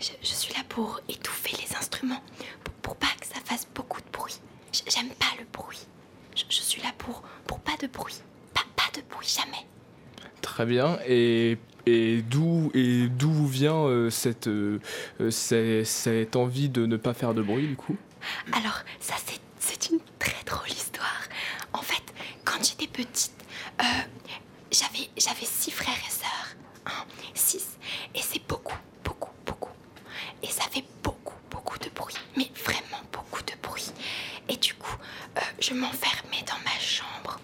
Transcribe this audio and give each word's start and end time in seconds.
Je, 0.00 0.34
suis 0.34 0.52
là 0.54 0.60
pour 0.68 1.00
étouffer 1.08 1.56
les 1.56 1.76
instruments, 1.76 2.22
pour, 2.82 2.96
pas 2.96 3.06
que 3.20 3.26
ça 3.26 3.40
fasse 3.44 3.66
beaucoup 3.74 4.00
de 4.00 4.06
bruit. 4.12 4.40
J'aime 4.88 5.10
pas 5.10 5.26
le 5.38 5.44
bruit. 5.52 5.86
Je, 6.34 6.44
suis 6.62 6.80
là 6.82 6.88
pour, 6.98 7.22
pour 7.46 7.60
pas 7.60 7.76
de 7.80 7.86
bruit. 7.86 8.16
Pas, 8.54 8.62
pas 8.76 8.90
de 8.98 9.02
bruit, 9.10 9.28
jamais. 9.28 9.66
Très 10.40 10.64
bien. 10.64 10.98
Et, 11.06 11.58
et 11.86 12.22
d'où 12.22 12.70
et 12.74 13.08
d'où 13.08 13.46
vient 13.46 13.76
euh, 13.76 14.10
cette, 14.10 14.46
euh, 14.48 14.80
euh, 15.20 15.30
cette 15.84 16.36
envie 16.36 16.68
de 16.70 16.86
ne 16.86 16.96
pas 16.96 17.12
faire 17.14 17.34
de 17.34 17.42
bruit 17.42 17.66
du 17.68 17.76
coup 17.76 17.96
Alors, 18.52 18.80
ça, 19.00 19.14
c'est- 19.26 19.40
c'est 19.58 19.90
une 19.90 20.00
très 20.18 20.42
drôle 20.46 20.68
histoire. 20.70 21.22
En 21.74 21.82
fait, 21.82 22.02
quand 22.44 22.62
j'étais 22.64 22.86
petite, 22.86 23.32
euh, 23.80 23.84
j'avais 24.70 25.08
j'avais 25.18 25.44
six 25.46 25.70
frères 25.70 25.94
et 26.06 26.10
sœurs. 26.10 26.56
Hein, 26.86 27.04
six. 27.34 27.76
Et 28.14 28.20
c'est 28.22 28.42
beaucoup, 28.48 28.76
beaucoup, 29.04 29.30
beaucoup. 29.46 29.70
Et 30.42 30.46
ça 30.46 30.62
fait 30.70 30.84
beaucoup, 31.02 31.36
beaucoup 31.50 31.78
de 31.78 31.90
bruit. 31.90 32.14
Mais 32.36 32.50
vraiment 32.64 33.02
beaucoup 33.12 33.42
de 33.42 33.52
bruit. 33.62 33.90
Et 34.48 34.56
du 34.56 34.74
coup, 34.74 34.96
euh, 35.36 35.40
je 35.60 35.74
m'enfermais 35.74 36.42
dans 36.46 36.58
ma 36.64 36.78
chambre. 36.80 37.38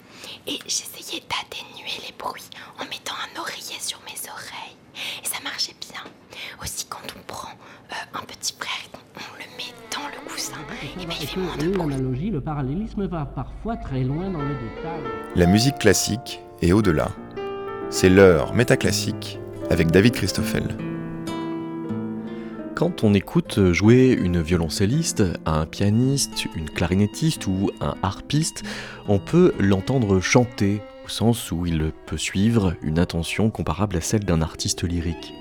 Et 0.46 0.58
j'essayais 0.66 1.20
d'atténuer 1.28 1.92
les 2.06 2.12
bruits 2.18 2.48
en 2.78 2.84
mettant 2.86 3.14
un 3.14 3.40
oreiller 3.40 3.78
sur 3.80 4.00
mes 4.02 4.18
oreilles. 4.30 4.76
Et 5.22 5.26
ça 5.26 5.38
marchait 5.44 5.74
bien. 5.80 6.02
Aussi, 6.62 6.86
quand 6.86 7.02
on 7.16 7.22
prend 7.22 7.50
euh, 7.50 7.94
un 8.18 8.22
petit 8.22 8.54
frère 8.58 8.72
et 8.86 8.88
qu'on 8.90 9.02
on 9.32 9.34
le 9.38 9.56
met 9.56 9.72
dans 9.92 10.08
le 10.08 10.28
coussin, 10.30 10.56
et 11.00 11.06
ben 11.06 11.14
il 11.20 11.26
fait 11.28 11.36
moins 11.40 11.56
de 11.56 11.68
bruit. 11.68 11.90
L'analogie, 11.90 12.30
le 12.96 13.06
parallélisme 13.06 13.06
va 13.06 13.26
parfois 13.26 13.76
très 13.76 14.02
loin 14.02 14.30
dans 14.30 14.42
le 14.42 14.54
détail. 14.54 15.00
La 15.34 15.46
musique 15.46 15.78
classique 15.78 16.40
est 16.62 16.72
au-delà. 16.72 17.08
C'est 17.90 18.08
l'heure 18.08 18.54
métaclassique 18.54 19.38
avec 19.70 19.90
David 19.90 20.14
Christoffel. 20.14 20.64
Quand 22.74 23.04
on 23.04 23.14
écoute 23.14 23.72
jouer 23.72 24.12
une 24.12 24.42
violoncelliste, 24.42 25.22
un 25.46 25.64
pianiste, 25.64 26.46
une 26.54 26.68
clarinettiste 26.68 27.46
ou 27.46 27.70
un 27.80 27.94
harpiste, 28.02 28.64
on 29.08 29.18
peut 29.18 29.52
l'entendre 29.58 30.20
chanter 30.20 30.82
au 31.06 31.08
sens 31.08 31.52
où 31.52 31.64
il 31.64 31.92
peut 32.06 32.18
suivre 32.18 32.74
une 32.82 32.98
intention 32.98 33.48
comparable 33.48 33.96
à 33.96 34.00
celle 34.00 34.24
d'un 34.24 34.42
artiste 34.42 34.82
lyrique. 34.82 35.32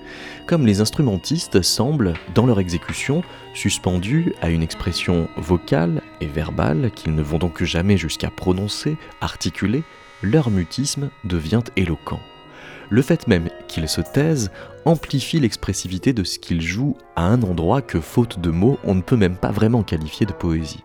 Comme 0.47 0.65
les 0.65 0.80
instrumentistes 0.80 1.61
semblent, 1.61 2.13
dans 2.35 2.45
leur 2.45 2.59
exécution, 2.59 3.23
suspendus 3.53 4.33
à 4.41 4.49
une 4.49 4.61
expression 4.61 5.27
vocale 5.37 6.02
et 6.21 6.27
verbale 6.27 6.91
qu'ils 6.91 7.16
ne 7.16 7.21
vont 7.21 7.38
donc 7.38 7.63
jamais 7.63 7.97
jusqu'à 7.97 8.30
prononcer, 8.30 8.97
articuler, 9.21 9.83
leur 10.21 10.49
mutisme 10.49 11.09
devient 11.23 11.63
éloquent. 11.75 12.19
Le 12.89 13.02
fait 13.02 13.27
même 13.27 13.49
qu'ils 13.67 13.89
se 13.89 14.02
taisent 14.02 14.52
amplifie 14.86 15.39
l'expressivité 15.39 16.13
de 16.13 16.23
ce 16.23 16.39
qu'ils 16.39 16.61
jouent 16.61 16.97
à 17.16 17.25
un 17.25 17.41
endroit 17.41 17.81
que, 17.81 17.99
faute 17.99 18.39
de 18.39 18.52
mots, 18.52 18.80
on 18.83 18.95
ne 18.95 19.02
peut 19.02 19.17
même 19.17 19.38
pas 19.38 19.52
vraiment 19.52 19.83
qualifier 19.83 20.25
de 20.25 20.33
poésie. 20.33 20.84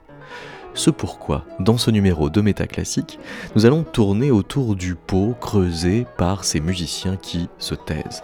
Ce 0.74 0.88
pourquoi, 0.88 1.44
dans 1.58 1.78
ce 1.78 1.90
numéro 1.90 2.30
de 2.30 2.40
Métaclassique, 2.40 3.18
nous 3.56 3.66
allons 3.66 3.82
tourner 3.82 4.30
autour 4.30 4.76
du 4.76 4.94
pot 4.94 5.34
creusé 5.40 6.06
par 6.16 6.44
ces 6.44 6.60
musiciens 6.60 7.16
qui 7.16 7.48
se 7.58 7.74
taisent. 7.74 8.22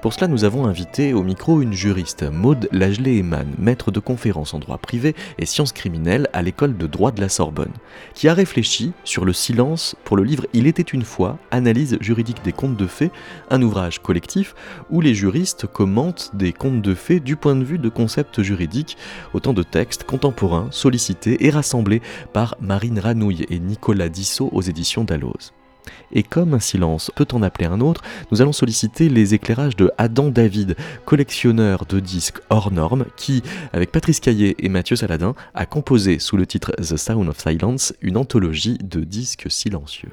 Pour 0.00 0.12
cela, 0.12 0.28
nous 0.28 0.44
avons 0.44 0.66
invité 0.66 1.12
au 1.12 1.24
micro 1.24 1.60
une 1.60 1.72
juriste, 1.72 2.22
Maude 2.22 2.68
Lagelet-Eman, 2.70 3.48
maître 3.58 3.90
de 3.90 3.98
conférences 3.98 4.54
en 4.54 4.60
droit 4.60 4.78
privé 4.78 5.16
et 5.38 5.44
sciences 5.46 5.72
criminelles 5.72 6.28
à 6.32 6.40
l'école 6.40 6.76
de 6.76 6.86
droit 6.86 7.10
de 7.10 7.20
la 7.20 7.28
Sorbonne, 7.28 7.72
qui 8.14 8.28
a 8.28 8.34
réfléchi 8.34 8.92
sur 9.02 9.24
le 9.24 9.32
silence 9.32 9.96
pour 10.04 10.16
le 10.16 10.22
livre 10.22 10.46
Il 10.52 10.68
était 10.68 10.82
une 10.82 11.04
fois, 11.04 11.38
analyse 11.50 11.98
juridique 12.00 12.44
des 12.44 12.52
contes 12.52 12.76
de 12.76 12.86
fées, 12.86 13.10
un 13.50 13.60
ouvrage 13.60 14.00
collectif 14.00 14.54
où 14.88 15.00
les 15.00 15.14
juristes 15.14 15.66
commentent 15.66 16.30
des 16.32 16.52
contes 16.52 16.80
de 16.80 16.94
fées 16.94 17.20
du 17.20 17.34
point 17.34 17.56
de 17.56 17.64
vue 17.64 17.78
de 17.78 17.88
concepts 17.88 18.40
juridiques, 18.40 18.96
autant 19.34 19.52
de 19.52 19.64
textes 19.64 20.04
contemporains 20.04 20.68
sollicités 20.70 21.44
et 21.44 21.50
rassemblés 21.50 21.87
par 22.32 22.56
Marine 22.60 22.98
Ranouille 22.98 23.46
et 23.48 23.58
Nicolas 23.58 24.08
Dissot 24.08 24.50
aux 24.52 24.62
éditions 24.62 25.04
Dalloz. 25.04 25.52
Et 26.12 26.22
comme 26.22 26.54
un 26.54 26.60
silence 26.60 27.10
peut 27.14 27.28
en 27.32 27.42
appeler 27.42 27.66
un 27.66 27.80
autre, 27.80 28.02
nous 28.30 28.42
allons 28.42 28.52
solliciter 28.52 29.08
les 29.08 29.34
éclairages 29.34 29.76
de 29.76 29.90
Adam 29.98 30.28
David, 30.28 30.76
collectionneur 31.04 31.84
de 31.86 32.00
disques 32.00 32.40
hors 32.50 32.70
normes, 32.70 33.06
qui, 33.16 33.42
avec 33.72 33.92
Patrice 33.92 34.20
Caillé 34.20 34.56
et 34.64 34.68
Mathieu 34.68 34.96
Saladin, 34.96 35.34
a 35.54 35.66
composé 35.66 36.18
sous 36.18 36.36
le 36.36 36.46
titre 36.46 36.72
The 36.72 36.96
Sound 36.96 37.28
of 37.28 37.38
Silence 37.38 37.94
une 38.00 38.16
anthologie 38.16 38.78
de 38.78 39.00
disques 39.00 39.50
silencieux. 39.50 40.10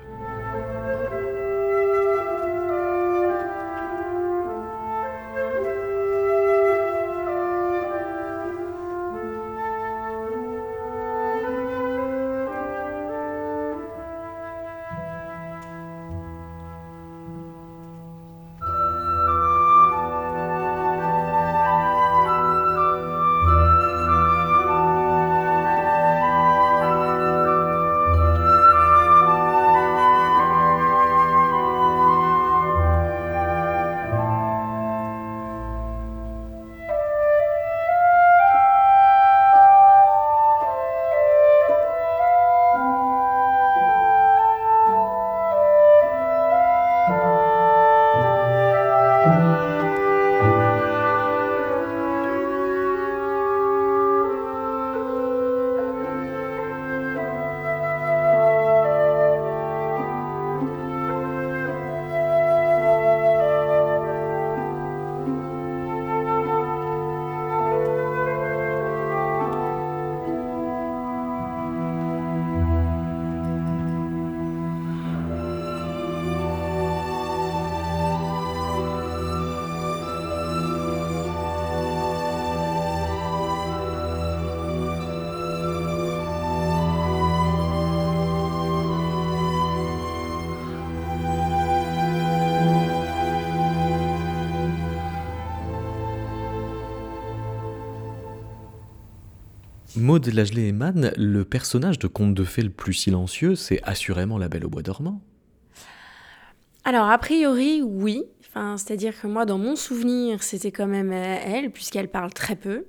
Maud 100.06 100.28
Lagelet-Eman, 100.28 101.14
le 101.18 101.46
personnage 101.46 101.98
de 101.98 102.06
conte 102.06 102.36
de 102.36 102.44
fées 102.44 102.62
le 102.62 102.70
plus 102.70 102.94
silencieux, 102.94 103.56
c'est 103.56 103.82
assurément 103.82 104.38
la 104.38 104.50
Belle 104.50 104.64
au 104.64 104.70
bois 104.70 104.84
dormant. 104.84 105.20
Alors, 106.84 107.10
a 107.10 107.18
priori, 107.18 107.82
oui. 107.82 108.24
C'est-à-dire 108.54 109.20
que 109.20 109.26
moi, 109.26 109.46
dans 109.46 109.58
mon 109.58 109.76
souvenir, 109.76 110.44
c'était 110.44 110.72
quand 110.72 110.86
même 110.86 111.12
euh, 111.12 111.38
elle, 111.44 111.72
puisqu'elle 111.72 112.08
parle 112.08 112.32
très 112.32 112.56
peu. 112.56 112.86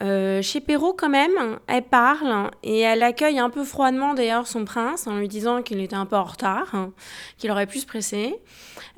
Euh, 0.00 0.42
chez 0.42 0.60
Perrault, 0.60 0.94
quand 0.94 1.08
même, 1.08 1.58
elle 1.66 1.82
parle 1.82 2.50
et 2.62 2.80
elle 2.80 3.02
accueille 3.02 3.38
un 3.38 3.50
peu 3.50 3.62
froidement 3.62 4.14
d'ailleurs 4.14 4.46
son 4.46 4.64
prince 4.64 5.06
en 5.06 5.18
lui 5.18 5.28
disant 5.28 5.62
qu'il 5.62 5.80
était 5.80 5.96
un 5.96 6.06
peu 6.06 6.16
en 6.16 6.24
retard, 6.24 6.74
hein, 6.74 6.92
qu'il 7.38 7.50
aurait 7.50 7.66
pu 7.66 7.78
se 7.78 7.86
presser. 7.86 8.34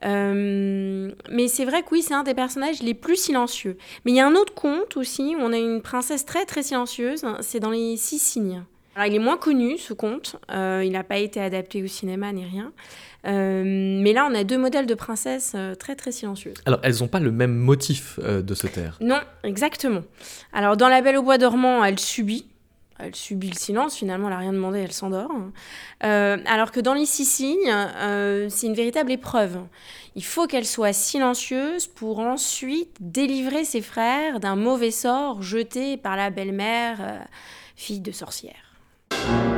Euh, 0.04 1.10
mais 1.30 1.48
c'est 1.48 1.64
vrai 1.64 1.82
que 1.82 1.88
oui, 1.92 2.02
c'est 2.02 2.14
un 2.14 2.22
des 2.22 2.34
personnages 2.34 2.82
les 2.82 2.94
plus 2.94 3.16
silencieux. 3.16 3.76
Mais 4.04 4.12
il 4.12 4.14
y 4.14 4.20
a 4.20 4.26
un 4.26 4.34
autre 4.34 4.54
conte 4.54 4.96
aussi 4.96 5.34
où 5.36 5.40
on 5.40 5.52
a 5.52 5.58
une 5.58 5.82
princesse 5.82 6.24
très 6.24 6.46
très 6.46 6.62
silencieuse, 6.62 7.24
c'est 7.40 7.60
dans 7.60 7.70
les 7.70 7.96
Six 7.96 8.18
Signes. 8.18 8.64
Alors, 8.94 9.06
il 9.08 9.14
est 9.14 9.20
moins 9.20 9.36
connu 9.36 9.76
ce 9.76 9.92
conte, 9.92 10.36
euh, 10.52 10.82
il 10.84 10.92
n'a 10.92 11.02
pas 11.02 11.18
été 11.18 11.40
adapté 11.40 11.82
au 11.82 11.86
cinéma 11.88 12.32
ni 12.32 12.44
rien. 12.44 12.72
Euh, 13.26 13.62
mais 13.64 14.12
là, 14.12 14.28
on 14.30 14.34
a 14.34 14.44
deux 14.44 14.58
modèles 14.58 14.86
de 14.86 14.94
princesses 14.94 15.52
euh, 15.56 15.74
très 15.74 15.96
très 15.96 16.12
silencieuses. 16.12 16.58
Alors, 16.64 16.78
elles 16.82 16.98
n'ont 17.00 17.08
pas 17.08 17.18
le 17.18 17.32
même 17.32 17.54
motif 17.54 18.20
de 18.20 18.54
se 18.54 18.66
taire. 18.68 18.96
Non, 19.00 19.20
exactement. 19.42 20.02
Alors, 20.52 20.76
dans 20.76 20.88
La 20.88 21.00
Belle 21.00 21.16
au 21.16 21.22
Bois 21.22 21.38
dormant, 21.38 21.82
elle 21.84 21.98
subit. 21.98 22.46
elle 23.00 23.16
subit 23.16 23.50
le 23.50 23.56
silence, 23.56 23.96
finalement, 23.96 24.28
elle 24.28 24.34
n'a 24.34 24.40
rien 24.40 24.52
demandé, 24.52 24.78
elle 24.78 24.92
s'endort. 24.92 25.32
Alors 26.00 26.70
que 26.70 26.78
dans 26.78 26.94
les 26.94 27.06
six 27.06 27.24
signes, 27.24 27.74
c'est 28.48 28.66
une 28.66 28.74
véritable 28.74 29.10
épreuve. 29.10 29.58
Il 30.14 30.24
faut 30.24 30.46
qu'elle 30.46 30.66
soit 30.66 30.92
silencieuse 30.92 31.88
pour 31.88 32.20
ensuite 32.20 32.96
délivrer 33.00 33.64
ses 33.64 33.80
frères 33.80 34.38
d'un 34.38 34.54
mauvais 34.54 34.92
sort 34.92 35.42
jeté 35.42 35.96
par 35.96 36.14
la 36.14 36.30
belle-mère, 36.30 37.26
fille 37.74 38.00
de 38.00 38.12
sorcière. 38.12 38.63
Thank 39.26 39.48
you. 39.48 39.53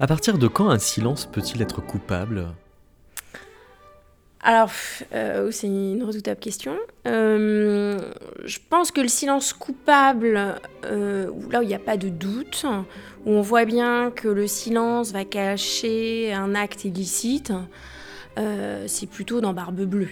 À 0.00 0.06
partir 0.06 0.38
de 0.38 0.46
quand 0.46 0.70
un 0.70 0.78
silence 0.78 1.26
peut-il 1.26 1.60
être 1.60 1.80
coupable? 1.80 2.54
Alors, 4.40 4.70
euh, 5.12 5.50
c'est 5.50 5.66
une 5.66 6.04
redoutable 6.04 6.38
question. 6.38 6.76
Euh, 7.08 7.98
je 8.44 8.58
pense 8.70 8.92
que 8.92 9.00
le 9.00 9.08
silence 9.08 9.52
coupable, 9.52 10.60
euh, 10.84 11.30
là 11.50 11.58
où 11.58 11.62
il 11.62 11.68
n'y 11.68 11.74
a 11.74 11.80
pas 11.80 11.96
de 11.96 12.08
doute, 12.08 12.64
où 13.26 13.32
on 13.32 13.40
voit 13.40 13.64
bien 13.64 14.12
que 14.12 14.28
le 14.28 14.46
silence 14.46 15.10
va 15.10 15.24
cacher 15.24 16.32
un 16.32 16.54
acte 16.54 16.84
illicite, 16.84 17.52
c'est 18.86 19.10
plutôt 19.10 19.40
dans 19.40 19.52
Barbe 19.52 19.80
Bleue. 19.80 20.10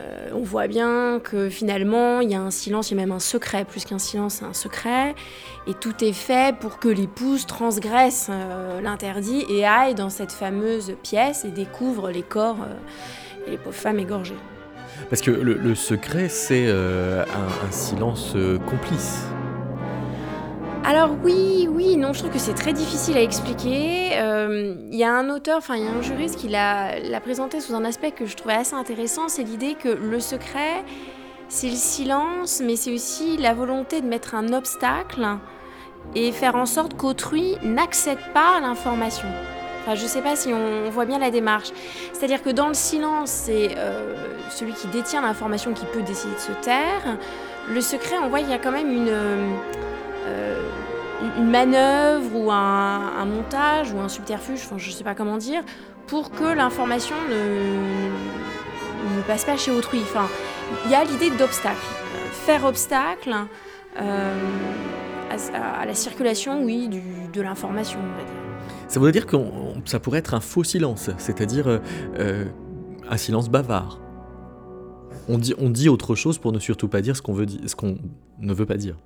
Euh, 0.00 0.30
on 0.32 0.42
voit 0.42 0.66
bien 0.66 1.20
que 1.22 1.48
finalement, 1.48 2.20
il 2.20 2.30
y 2.30 2.34
a 2.34 2.40
un 2.40 2.50
silence, 2.50 2.90
il 2.90 2.96
y 2.96 3.00
a 3.00 3.02
même 3.02 3.12
un 3.12 3.20
secret, 3.20 3.64
plus 3.64 3.84
qu'un 3.84 3.98
silence, 3.98 4.42
un 4.42 4.54
secret. 4.54 5.14
Et 5.66 5.74
tout 5.74 6.02
est 6.02 6.12
fait 6.12 6.56
pour 6.58 6.78
que 6.78 6.88
l'épouse 6.88 7.46
transgresse 7.46 8.28
euh, 8.30 8.80
l'interdit 8.80 9.44
et 9.50 9.66
aille 9.66 9.94
dans 9.94 10.10
cette 10.10 10.32
fameuse 10.32 10.94
pièce 11.02 11.44
et 11.44 11.50
découvre 11.50 12.10
les 12.10 12.22
corps 12.22 12.58
euh, 12.62 13.46
et 13.46 13.50
les 13.52 13.58
pauvres 13.58 13.76
femmes 13.76 13.98
égorgées. 13.98 14.38
Parce 15.08 15.22
que 15.22 15.30
le, 15.30 15.74
secret, 15.74 16.28
c'est 16.28 16.68
un, 16.68 17.70
silence 17.70 18.36
complice. 18.68 19.24
Alors 20.84 21.10
oui, 21.22 21.68
oui, 21.70 21.96
non, 21.96 22.12
je 22.12 22.20
trouve 22.20 22.32
que 22.32 22.38
c'est 22.38 22.54
très 22.54 22.72
difficile 22.72 23.16
à 23.16 23.22
expliquer. 23.22 24.08
Il 24.12 24.18
euh, 24.18 24.74
y 24.90 25.04
a 25.04 25.12
un 25.12 25.28
auteur, 25.28 25.58
enfin 25.58 25.76
il 25.76 25.84
y 25.84 25.86
a 25.86 25.90
un 25.90 26.00
juriste 26.00 26.36
qui 26.36 26.48
l'a 26.48 27.20
présenté 27.22 27.60
sous 27.60 27.74
un 27.74 27.84
aspect 27.84 28.12
que 28.12 28.24
je 28.24 28.34
trouvais 28.34 28.54
assez 28.54 28.74
intéressant, 28.74 29.28
c'est 29.28 29.42
l'idée 29.42 29.74
que 29.74 29.88
le 29.88 30.20
secret, 30.20 30.82
c'est 31.48 31.68
le 31.68 31.76
silence, 31.76 32.62
mais 32.64 32.76
c'est 32.76 32.92
aussi 32.92 33.36
la 33.36 33.52
volonté 33.52 34.00
de 34.00 34.06
mettre 34.06 34.34
un 34.34 34.52
obstacle 34.54 35.26
et 36.14 36.32
faire 36.32 36.56
en 36.56 36.66
sorte 36.66 36.96
qu'autrui 36.96 37.56
n'accède 37.62 38.18
pas 38.32 38.56
à 38.56 38.60
l'information. 38.60 39.28
Enfin, 39.82 39.94
je 39.94 40.02
ne 40.02 40.08
sais 40.08 40.22
pas 40.22 40.34
si 40.34 40.52
on 40.52 40.90
voit 40.90 41.04
bien 41.04 41.18
la 41.18 41.30
démarche. 41.30 41.72
C'est-à-dire 42.12 42.42
que 42.42 42.50
dans 42.50 42.68
le 42.68 42.74
silence, 42.74 43.30
c'est 43.30 43.76
euh, 43.76 44.14
celui 44.50 44.72
qui 44.72 44.86
détient 44.88 45.20
l'information 45.20 45.72
qui 45.72 45.84
peut 45.86 46.02
décider 46.02 46.34
de 46.34 46.40
se 46.40 46.52
taire. 46.62 47.18
Le 47.68 47.80
secret, 47.80 48.16
on 48.22 48.28
voit 48.28 48.40
qu'il 48.40 48.50
y 48.50 48.54
a 48.54 48.58
quand 48.58 48.72
même 48.72 48.90
une... 48.90 49.08
Euh, 49.08 49.50
une 51.36 51.50
manœuvre 51.50 52.36
ou 52.36 52.50
un, 52.50 53.24
montage 53.24 53.92
ou 53.92 53.98
un 53.98 54.08
subterfuge, 54.08 54.60
enfin, 54.64 54.78
je 54.78 54.88
ne 54.88 54.92
sais 54.92 55.04
pas 55.04 55.14
comment 55.14 55.36
dire, 55.36 55.62
pour 56.06 56.30
que 56.30 56.44
l'information 56.44 57.16
ne, 57.28 58.06
ne, 59.16 59.22
passe 59.26 59.44
pas 59.44 59.56
chez 59.56 59.70
autrui. 59.70 60.00
Enfin, 60.02 60.26
il 60.84 60.90
y 60.90 60.94
a 60.94 61.04
l'idée 61.04 61.30
d'obstacle. 61.30 61.76
Faire 62.32 62.64
obstacle 62.64 63.34
euh, 64.00 64.34
à, 65.54 65.86
la 65.86 65.94
circulation, 65.94 66.64
oui, 66.64 66.88
du, 66.88 67.02
de 67.32 67.40
l'information, 67.40 67.98
on 68.00 68.16
va 68.18 68.24
dire. 68.24 68.34
Ça 68.88 68.98
voudrait 68.98 69.12
dire 69.12 69.26
que 69.26 69.36
ça 69.84 70.00
pourrait 70.00 70.18
être 70.18 70.34
un 70.34 70.40
faux 70.40 70.64
silence, 70.64 71.10
c'est-à-dire 71.18 71.80
euh, 72.18 72.44
un 73.08 73.16
silence 73.16 73.48
bavard. 73.48 74.00
On 75.28 75.38
dit, 75.38 75.54
on 75.58 75.70
dit 75.70 75.88
autre 75.88 76.16
chose 76.16 76.38
pour 76.38 76.50
ne 76.50 76.58
surtout 76.58 76.88
pas 76.88 77.00
dire 77.02 77.16
ce 77.16 77.22
qu'on 77.22 77.34
qu'on 77.76 77.98
ne 78.40 78.52
veut 78.54 78.66
pas 78.66 78.76
dire. 78.76 78.96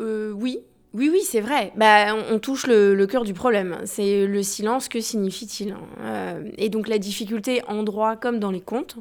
Euh, 0.00 0.32
oui, 0.32 0.60
oui, 0.94 1.10
oui, 1.12 1.22
c'est 1.24 1.40
vrai. 1.40 1.72
Bah, 1.76 2.14
on, 2.30 2.38
touche 2.38 2.68
le, 2.68 3.04
cœur 3.06 3.24
du 3.24 3.34
problème. 3.34 3.78
C'est 3.84 4.26
le 4.26 4.42
silence, 4.44 4.88
que 4.88 5.00
signifie-t-il 5.00 5.72
hein 5.72 5.80
euh, 6.00 6.50
Et 6.56 6.68
donc 6.68 6.86
la 6.86 6.98
difficulté 6.98 7.62
en 7.66 7.82
droit 7.82 8.14
comme 8.14 8.38
dans 8.38 8.52
les 8.52 8.60
contes, 8.60 8.96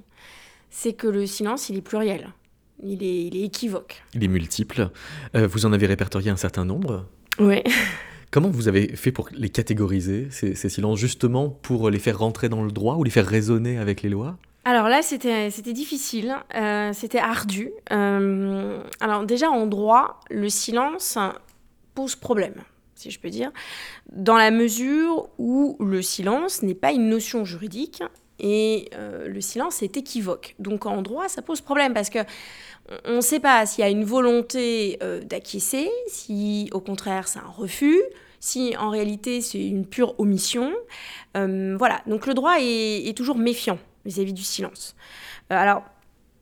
c'est 0.72 0.94
que 0.94 1.08
le 1.08 1.28
silence, 1.28 1.70
il 1.70 1.78
est 1.78 1.82
pluriel. 1.82 2.30
Il 2.82 3.04
est, 3.04 3.46
équivoque. 3.46 4.04
Il 4.16 4.24
est 4.24 4.28
multiple. 4.28 4.90
Euh, 5.36 5.46
vous 5.46 5.68
en 5.68 5.72
avez 5.72 5.86
répertorié 5.86 6.32
un 6.32 6.36
certain 6.36 6.66
nombre 6.66 7.06
Oui. 7.40 7.62
Comment 8.32 8.50
vous 8.50 8.68
avez 8.68 8.96
fait 8.96 9.12
pour 9.12 9.30
les 9.32 9.50
catégoriser, 9.50 10.30
ces, 10.32 10.56
silences, 10.56 10.98
justement 10.98 11.50
pour 11.50 11.92
les 11.92 12.00
faire 12.00 12.18
rentrer 12.18 12.50
dans 12.50 12.64
le 12.64 12.72
droit 12.72 12.96
ou 12.96 13.04
les 13.04 13.12
faire 13.12 13.28
résonner 13.28 13.78
avec 13.78 14.02
les 14.02 14.10
lois? 14.10 14.38
Alors 14.66 14.90
là, 14.90 15.04
c'était 15.04 15.52
difficile, 15.74 16.36
euh, 16.56 16.92
c'était 16.94 17.20
ardu. 17.20 17.70
alors 17.92 19.26
déjà, 19.28 19.52
en 19.52 19.68
droit, 19.68 20.20
le 20.32 20.50
silence, 20.50 21.20
pose 21.94 22.16
problème, 22.16 22.56
si 22.96 23.12
je 23.12 23.20
peux 23.20 23.30
dire, 23.30 23.52
dans 24.12 24.38
la 24.38 24.52
mesure 24.52 25.30
où 25.38 25.78
le 25.80 26.02
silence 26.02 26.62
n'est 26.62 26.74
pas 26.76 26.92
une 26.92 27.10
notion 27.10 27.46
juridique 27.46 28.04
et 28.40 28.90
euh, 28.96 29.28
le 29.28 29.42
silence 29.42 29.82
est 29.82 29.98
équivoque. 29.98 30.56
Donc 30.60 30.86
en 30.86 31.02
droit, 31.02 31.30
ça 31.30 31.42
pose 31.42 31.62
problème 31.62 31.94
parce 31.94 32.10
que 32.10 32.20
on 33.06 33.18
ne 33.18 33.22
sait 33.22 33.40
pas 33.40 33.66
s'il 33.66 33.84
y 33.84 33.88
a 33.88 33.90
une 33.90 34.04
volonté 34.04 34.98
euh, 35.02 35.22
d'acquiescer, 35.22 35.90
si 36.08 36.70
au 36.74 36.82
contraire 36.82 37.28
c'est 37.28 37.40
un 37.40 37.48
refus, 37.48 38.02
si 38.40 38.76
en 38.78 38.90
réalité 38.90 39.42
c'est 39.42 39.66
une 39.66 39.86
pure 39.86 40.20
omission. 40.20 40.74
Euh, 41.38 41.76
voilà, 41.78 42.02
donc 42.08 42.28
le 42.28 42.34
droit 42.34 42.60
est, 42.60 43.08
est 43.08 43.18
toujours 43.18 43.38
méfiant 43.38 43.80
vis-à-vis 44.06 44.34
du 44.34 44.44
silence. 44.44 44.96
alors, 45.50 45.84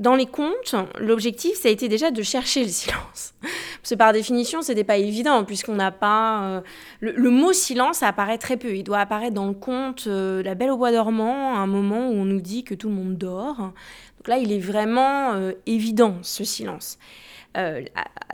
dans 0.01 0.15
les 0.15 0.25
contes, 0.25 0.75
l'objectif, 0.97 1.53
ça 1.53 1.69
a 1.69 1.71
été 1.71 1.87
déjà 1.87 2.09
de 2.09 2.23
chercher 2.23 2.63
le 2.63 2.69
silence. 2.69 3.35
Parce 3.41 3.91
que 3.91 3.95
par 3.95 4.13
définition, 4.13 4.63
ce 4.63 4.69
n'était 4.71 4.83
pas 4.83 4.97
évident, 4.97 5.45
puisqu'on 5.45 5.75
n'a 5.75 5.91
pas... 5.91 6.43
Euh, 6.43 6.61
le, 7.01 7.29
mot 7.29 7.53
silence 7.53 8.01
apparaît 8.01 8.39
très 8.39 8.57
peu. 8.57 8.75
Il 8.75 8.83
doit 8.83 8.97
apparaître 8.97 9.35
dans 9.35 9.45
le 9.45 9.53
conte 9.53 10.05
euh, 10.07 10.41
La 10.41 10.55
Belle 10.55 10.71
au 10.71 10.77
Bois 10.77 10.91
dormant, 10.91 11.53
à 11.53 11.59
un 11.59 11.67
moment 11.67 12.09
où 12.09 12.13
on 12.13 12.25
nous 12.25 12.41
dit 12.41 12.63
que 12.63 12.73
tout 12.73 12.89
le 12.89 12.95
monde 12.95 13.15
dort. 13.15 13.57
Donc 13.57 14.27
là, 14.27 14.39
il 14.39 14.51
est 14.51 14.59
vraiment 14.59 15.33
euh, 15.33 15.51
évident, 15.67 16.15
ce 16.23 16.43
silence. 16.43 16.97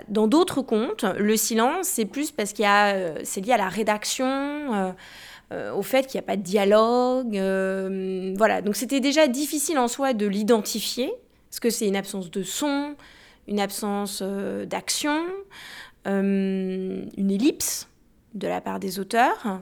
dans 0.07 0.27
d'autres 0.27 0.61
contes, 0.61 1.03
le 1.03 1.35
silence, 1.35 1.87
c'est 1.87 2.05
plus 2.05 2.31
parce 2.31 2.53
qu'il 2.53 2.63
y 2.63 3.25
c'est 3.25 3.41
lié 3.41 3.51
à 3.51 3.57
la 3.57 3.67
rédaction... 3.67 4.95
au 5.51 5.81
fait 5.81 6.07
qu'il 6.07 6.17
n'y 6.19 6.23
a 6.25 6.27
pas 6.27 6.37
de 6.37 6.43
dialogue. 6.43 7.35
voilà, 8.37 8.61
donc 8.61 8.77
c'était 8.77 9.01
déjà 9.01 9.27
difficile 9.27 9.79
en 9.79 9.89
soi 9.89 10.13
de 10.13 10.27
l'identifier. 10.27 11.11
Est-ce 11.57 11.61
que 11.61 11.69
c'est 11.71 11.87
une 11.87 11.95
absence 11.95 12.29
de 12.29 12.43
son, 12.43 12.95
une 13.47 13.59
absence 13.59 14.19
euh, 14.21 14.67
d'action, 14.67 15.25
euh, 16.05 17.03
une 17.17 17.31
ellipse 17.31 17.87
de 18.35 18.47
la 18.47 18.61
part 18.61 18.79
des 18.79 18.99
auteurs 18.99 19.61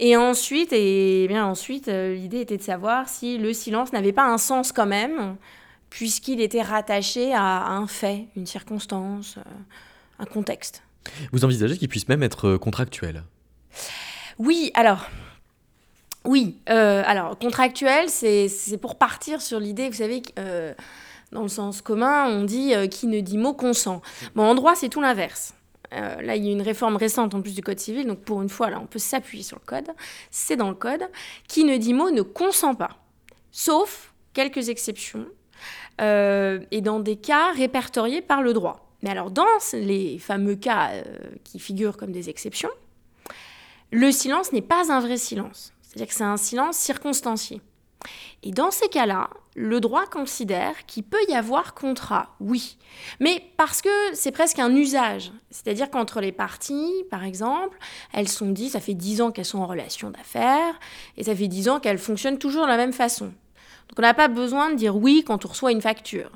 et 0.00 0.18
ensuite, 0.18 0.74
et 0.74 1.26
bien 1.28 1.46
ensuite, 1.46 1.88
euh, 1.88 2.14
l'idée 2.14 2.40
était 2.40 2.58
de 2.58 2.62
savoir 2.62 3.08
si 3.08 3.38
le 3.38 3.54
silence 3.54 3.90
n'avait 3.94 4.12
pas 4.12 4.26
un 4.26 4.36
sens 4.36 4.70
quand 4.70 4.84
même, 4.84 5.36
puisqu'il 5.88 6.42
était 6.42 6.60
rattaché 6.60 7.32
à 7.32 7.68
un 7.68 7.86
fait, 7.86 8.26
une 8.36 8.44
circonstance, 8.44 9.38
un 10.18 10.26
contexte. 10.26 10.82
Vous 11.32 11.46
envisagez 11.46 11.78
qu'il 11.78 11.88
puisse 11.88 12.06
même 12.10 12.22
être 12.22 12.58
contractuel? 12.58 13.24
Oui, 14.36 14.72
alors. 14.74 15.08
Oui, 16.26 16.58
alors 16.66 17.38
contractuel, 17.38 18.10
c'est 18.10 18.78
pour 18.78 18.98
partir 18.98 19.40
sur 19.40 19.58
l'idée, 19.58 19.88
vous 19.88 19.96
savez, 19.96 20.20
que 20.20 20.74
dans 21.32 21.42
le 21.42 21.48
sens 21.48 21.82
commun, 21.82 22.26
on 22.28 22.44
dit 22.44 22.74
euh, 22.74 22.86
qui 22.86 23.06
ne 23.06 23.20
dit 23.20 23.38
mot 23.38 23.54
consent. 23.54 24.02
Bon, 24.34 24.44
en 24.44 24.54
droit, 24.54 24.74
c'est 24.74 24.88
tout 24.88 25.00
l'inverse. 25.00 25.54
Euh, 25.92 26.20
là, 26.22 26.36
il 26.36 26.44
y 26.44 26.48
a 26.48 26.52
une 26.52 26.62
réforme 26.62 26.96
récente 26.96 27.34
en 27.34 27.42
plus 27.42 27.54
du 27.54 27.62
Code 27.62 27.78
civil, 27.78 28.06
donc 28.06 28.20
pour 28.20 28.42
une 28.42 28.48
fois, 28.48 28.70
là, 28.70 28.80
on 28.80 28.86
peut 28.86 28.98
s'appuyer 28.98 29.42
sur 29.42 29.58
le 29.58 29.64
Code. 29.64 29.88
C'est 30.30 30.56
dans 30.56 30.68
le 30.68 30.74
Code. 30.74 31.02
Qui 31.48 31.64
ne 31.64 31.76
dit 31.76 31.94
mot 31.94 32.10
ne 32.10 32.22
consent 32.22 32.74
pas, 32.74 32.96
sauf 33.50 34.14
quelques 34.32 34.68
exceptions, 34.68 35.26
euh, 36.00 36.60
et 36.70 36.80
dans 36.80 37.00
des 37.00 37.16
cas 37.16 37.52
répertoriés 37.52 38.22
par 38.22 38.42
le 38.42 38.52
droit. 38.52 38.88
Mais 39.02 39.10
alors, 39.10 39.30
dans 39.30 39.46
les 39.72 40.18
fameux 40.18 40.56
cas 40.56 40.90
qui 41.42 41.58
figurent 41.58 41.96
comme 41.96 42.12
des 42.12 42.28
exceptions, 42.28 42.68
le 43.90 44.12
silence 44.12 44.52
n'est 44.52 44.60
pas 44.60 44.92
un 44.92 45.00
vrai 45.00 45.16
silence. 45.16 45.72
C'est-à-dire 45.82 46.06
que 46.06 46.14
c'est 46.14 46.22
un 46.22 46.36
silence 46.36 46.76
circonstancié. 46.76 47.60
Et 48.42 48.52
dans 48.52 48.70
ces 48.70 48.88
cas-là, 48.88 49.28
le 49.54 49.80
droit 49.80 50.06
considère 50.06 50.86
qu'il 50.86 51.02
peut 51.02 51.22
y 51.28 51.34
avoir 51.34 51.74
contrat, 51.74 52.34
oui. 52.40 52.78
Mais 53.18 53.44
parce 53.58 53.82
que 53.82 53.90
c'est 54.14 54.32
presque 54.32 54.58
un 54.58 54.74
usage. 54.74 55.30
C'est-à-dire 55.50 55.90
qu'entre 55.90 56.20
les 56.20 56.32
parties, 56.32 57.04
par 57.10 57.24
exemple, 57.24 57.76
elles 58.14 58.28
sont 58.28 58.50
dit, 58.50 58.70
ça 58.70 58.80
fait 58.80 58.94
dix 58.94 59.20
ans 59.20 59.30
qu'elles 59.30 59.44
sont 59.44 59.58
en 59.58 59.66
relation 59.66 60.10
d'affaires, 60.10 60.78
et 61.18 61.24
ça 61.24 61.36
fait 61.36 61.48
dix 61.48 61.68
ans 61.68 61.80
qu'elles 61.80 61.98
fonctionnent 61.98 62.38
toujours 62.38 62.64
de 62.64 62.70
la 62.70 62.78
même 62.78 62.94
façon. 62.94 63.26
Donc 63.26 63.98
on 63.98 64.02
n'a 64.02 64.14
pas 64.14 64.28
besoin 64.28 64.70
de 64.70 64.76
dire 64.76 64.96
oui 64.96 65.22
quand 65.26 65.44
on 65.44 65.48
reçoit 65.48 65.72
une 65.72 65.82
facture. 65.82 66.30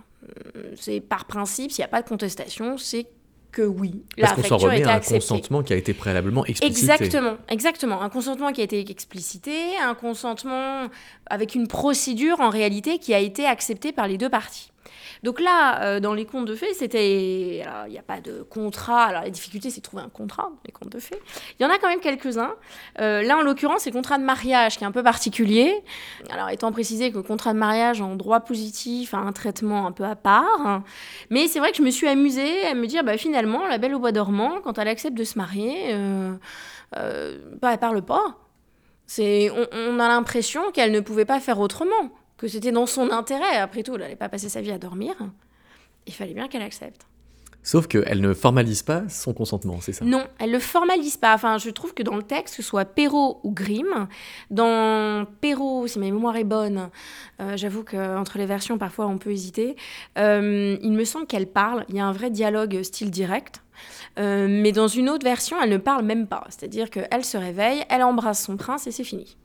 C'est 0.76 1.00
par 1.00 1.24
principe, 1.24 1.70
s'il 1.70 1.82
n'y 1.82 1.86
a 1.86 1.88
pas 1.88 2.02
de 2.02 2.08
contestation, 2.08 2.76
c'est 2.76 3.06
que 3.54 3.62
oui, 3.62 4.02
la 4.18 4.26
Parce 4.26 4.42
qu'on 4.42 4.48
s'en 4.48 4.56
remet 4.58 4.84
à 4.84 4.96
un 4.96 5.00
consentement 5.00 5.62
qui 5.62 5.72
a 5.72 5.76
été 5.76 5.94
préalablement 5.94 6.44
explicité. 6.44 6.92
Exactement, 6.92 7.36
exactement. 7.48 8.02
Un 8.02 8.10
consentement 8.10 8.52
qui 8.52 8.60
a 8.60 8.64
été 8.64 8.80
explicité, 8.90 9.52
un 9.82 9.94
consentement 9.94 10.88
avec 11.26 11.54
une 11.54 11.68
procédure 11.68 12.40
en 12.40 12.50
réalité 12.50 12.98
qui 12.98 13.14
a 13.14 13.20
été 13.20 13.46
acceptée 13.46 13.92
par 13.92 14.08
les 14.08 14.18
deux 14.18 14.28
parties. 14.28 14.73
Donc 15.24 15.40
là, 15.40 15.82
euh, 15.82 16.00
dans 16.00 16.12
les 16.12 16.26
contes 16.26 16.44
de 16.44 16.54
fées, 16.54 16.74
c'était. 16.74 17.64
Il 17.86 17.90
n'y 17.90 17.98
a 17.98 18.02
pas 18.02 18.20
de 18.20 18.42
contrat. 18.42 19.04
Alors 19.04 19.22
la 19.22 19.30
difficulté, 19.30 19.70
c'est 19.70 19.80
de 19.80 19.84
trouver 19.84 20.02
un 20.02 20.10
contrat 20.10 20.42
dans 20.42 20.60
les 20.66 20.70
contes 20.70 20.90
de 20.90 20.98
fées. 20.98 21.18
Il 21.58 21.62
y 21.62 21.66
en 21.66 21.70
a 21.70 21.78
quand 21.78 21.88
même 21.88 22.00
quelques-uns. 22.00 22.52
Euh, 23.00 23.22
là, 23.22 23.38
en 23.38 23.40
l'occurrence, 23.40 23.80
c'est 23.84 23.90
le 23.90 23.96
contrat 23.96 24.18
de 24.18 24.22
mariage 24.22 24.76
qui 24.76 24.84
est 24.84 24.86
un 24.86 24.92
peu 24.92 25.02
particulier. 25.02 25.82
Alors, 26.28 26.50
étant 26.50 26.70
précisé 26.72 27.10
que 27.10 27.16
le 27.16 27.22
contrat 27.22 27.54
de 27.54 27.58
mariage 27.58 28.02
en 28.02 28.16
droit 28.16 28.40
positif 28.40 29.14
a 29.14 29.16
un 29.16 29.32
traitement 29.32 29.86
un 29.86 29.92
peu 29.92 30.04
à 30.04 30.14
part. 30.14 30.82
Mais 31.30 31.48
c'est 31.48 31.58
vrai 31.58 31.70
que 31.70 31.78
je 31.78 31.82
me 31.82 31.90
suis 31.90 32.06
amusée 32.06 32.66
à 32.66 32.74
me 32.74 32.86
dire, 32.86 33.02
bah, 33.02 33.16
finalement, 33.16 33.66
la 33.66 33.78
belle 33.78 33.94
au 33.94 34.00
bois 34.00 34.12
dormant, 34.12 34.60
quand 34.62 34.78
elle 34.78 34.88
accepte 34.88 35.16
de 35.16 35.24
se 35.24 35.38
marier, 35.38 35.94
euh, 35.94 36.34
euh 36.98 37.38
bah, 37.62 37.70
elle 37.72 37.78
parle 37.78 38.02
pas. 38.02 38.36
On 39.18 40.00
a 40.00 40.08
l'impression 40.08 40.70
qu'elle 40.70 40.92
ne 40.92 41.00
pouvait 41.00 41.24
pas 41.24 41.40
faire 41.40 41.60
autrement 41.60 42.10
que 42.44 42.50
c'était 42.50 42.72
dans 42.72 42.86
son 42.86 43.10
intérêt. 43.10 43.56
Après 43.56 43.82
tout, 43.82 43.94
elle 43.94 44.02
n'allait 44.02 44.16
pas 44.16 44.28
passer 44.28 44.48
sa 44.48 44.60
vie 44.60 44.70
à 44.70 44.78
dormir. 44.78 45.14
Il 46.06 46.12
fallait 46.12 46.34
bien 46.34 46.46
qu'elle 46.46 46.62
accepte. 46.62 47.06
Sauf 47.62 47.86
qu'elle 47.86 48.20
ne 48.20 48.34
formalise 48.34 48.82
pas 48.82 49.04
son 49.08 49.32
consentement, 49.32 49.78
c'est 49.80 49.94
ça? 49.94 50.04
Non, 50.04 50.24
elle 50.38 50.48
ne 50.48 50.56
le 50.56 50.58
formalise 50.58 51.16
pas. 51.16 51.34
Enfin, 51.34 51.56
je 51.56 51.70
trouve 51.70 51.94
que 51.94 52.02
dans 52.02 52.16
le 52.16 52.22
texte, 52.22 52.56
que 52.56 52.62
ce 52.62 52.68
soit 52.68 52.84
Perrault 52.84 53.40
ou 53.42 53.52
Grimm, 53.52 54.08
dans 54.50 55.24
Perrault, 55.40 55.86
si 55.86 55.98
ma 55.98 56.04
mémoire 56.04 56.36
est 56.36 56.44
bonne, 56.44 56.90
euh, 57.40 57.56
j'avoue 57.56 57.82
qu'entre 57.82 58.36
les 58.36 58.44
versions, 58.44 58.76
parfois, 58.76 59.06
on 59.06 59.16
peut 59.16 59.30
hésiter, 59.30 59.76
euh, 60.18 60.76
il 60.82 60.92
me 60.92 61.04
semble 61.04 61.26
qu'elle 61.26 61.46
parle, 61.46 61.86
il 61.88 61.94
y 61.94 62.00
a 62.00 62.04
un 62.04 62.12
vrai 62.12 62.28
dialogue 62.28 62.82
style 62.82 63.10
direct. 63.10 63.62
Euh, 64.18 64.46
mais 64.50 64.72
dans 64.72 64.86
une 64.88 65.08
autre 65.08 65.24
version, 65.24 65.56
elle 65.62 65.70
ne 65.70 65.78
parle 65.78 66.04
même 66.04 66.26
pas. 66.26 66.44
C'est-à-dire 66.50 66.90
qu'elle 66.90 67.24
se 67.24 67.38
réveille, 67.38 67.84
elle 67.88 68.02
embrasse 68.02 68.44
son 68.44 68.58
prince 68.58 68.86
et 68.86 68.90
c'est 68.90 69.04
fini. 69.04 69.38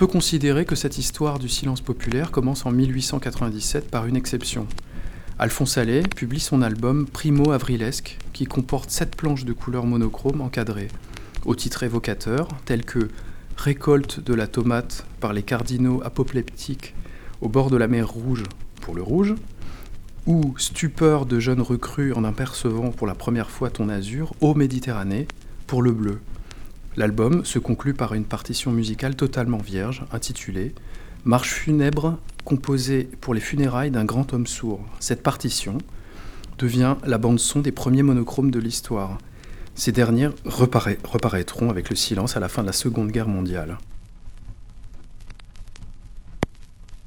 Peut 0.00 0.06
considérer 0.06 0.64
que 0.64 0.76
cette 0.76 0.96
histoire 0.96 1.38
du 1.38 1.50
silence 1.50 1.82
populaire 1.82 2.30
commence 2.30 2.64
en 2.64 2.70
1897 2.70 3.90
par 3.90 4.06
une 4.06 4.16
exception. 4.16 4.66
Alphonse 5.38 5.76
Allais 5.76 6.04
publie 6.16 6.40
son 6.40 6.62
album 6.62 7.06
Primo 7.06 7.52
Avrilesque, 7.52 8.16
qui 8.32 8.46
comporte 8.46 8.88
sept 8.88 9.14
planches 9.14 9.44
de 9.44 9.52
couleurs 9.52 9.84
monochromes 9.84 10.40
encadrées, 10.40 10.88
au 11.44 11.54
titre 11.54 11.82
évocateur, 11.82 12.48
tels 12.64 12.86
que 12.86 13.10
Récolte 13.58 14.20
de 14.20 14.32
la 14.32 14.46
tomate 14.46 15.04
par 15.20 15.34
les 15.34 15.42
cardinaux 15.42 16.00
apoplectiques 16.02 16.94
au 17.42 17.50
bord 17.50 17.68
de 17.68 17.76
la 17.76 17.86
mer 17.86 18.08
Rouge 18.08 18.44
pour 18.80 18.94
le 18.94 19.02
rouge, 19.02 19.34
ou 20.24 20.54
Stupeur 20.56 21.26
de 21.26 21.38
jeunes 21.40 21.60
recrues 21.60 22.14
en 22.14 22.24
apercevant 22.24 22.90
pour 22.90 23.06
la 23.06 23.14
première 23.14 23.50
fois 23.50 23.68
ton 23.68 23.90
azur, 23.90 24.32
ô 24.40 24.54
Méditerranée, 24.54 25.28
pour 25.66 25.82
le 25.82 25.92
bleu. 25.92 26.20
L'album 26.96 27.44
se 27.44 27.58
conclut 27.58 27.94
par 27.94 28.14
une 28.14 28.24
partition 28.24 28.72
musicale 28.72 29.14
totalement 29.14 29.58
vierge, 29.58 30.04
intitulée 30.12 30.74
Marche 31.24 31.52
funèbre 31.52 32.18
composée 32.44 33.08
pour 33.20 33.34
les 33.34 33.40
funérailles 33.40 33.90
d'un 33.90 34.06
grand 34.06 34.32
homme 34.32 34.46
sourd. 34.46 34.80
Cette 35.00 35.22
partition 35.22 35.76
devient 36.58 36.96
la 37.04 37.18
bande-son 37.18 37.60
des 37.60 37.72
premiers 37.72 38.02
monochromes 38.02 38.50
de 38.50 38.58
l'histoire. 38.58 39.18
Ces 39.74 39.92
dernières 39.92 40.32
reparaîtront 40.46 41.68
avec 41.68 41.90
le 41.90 41.96
silence 41.96 42.36
à 42.36 42.40
la 42.40 42.48
fin 42.48 42.62
de 42.62 42.66
la 42.66 42.72
Seconde 42.72 43.10
Guerre 43.10 43.28
mondiale. 43.28 43.76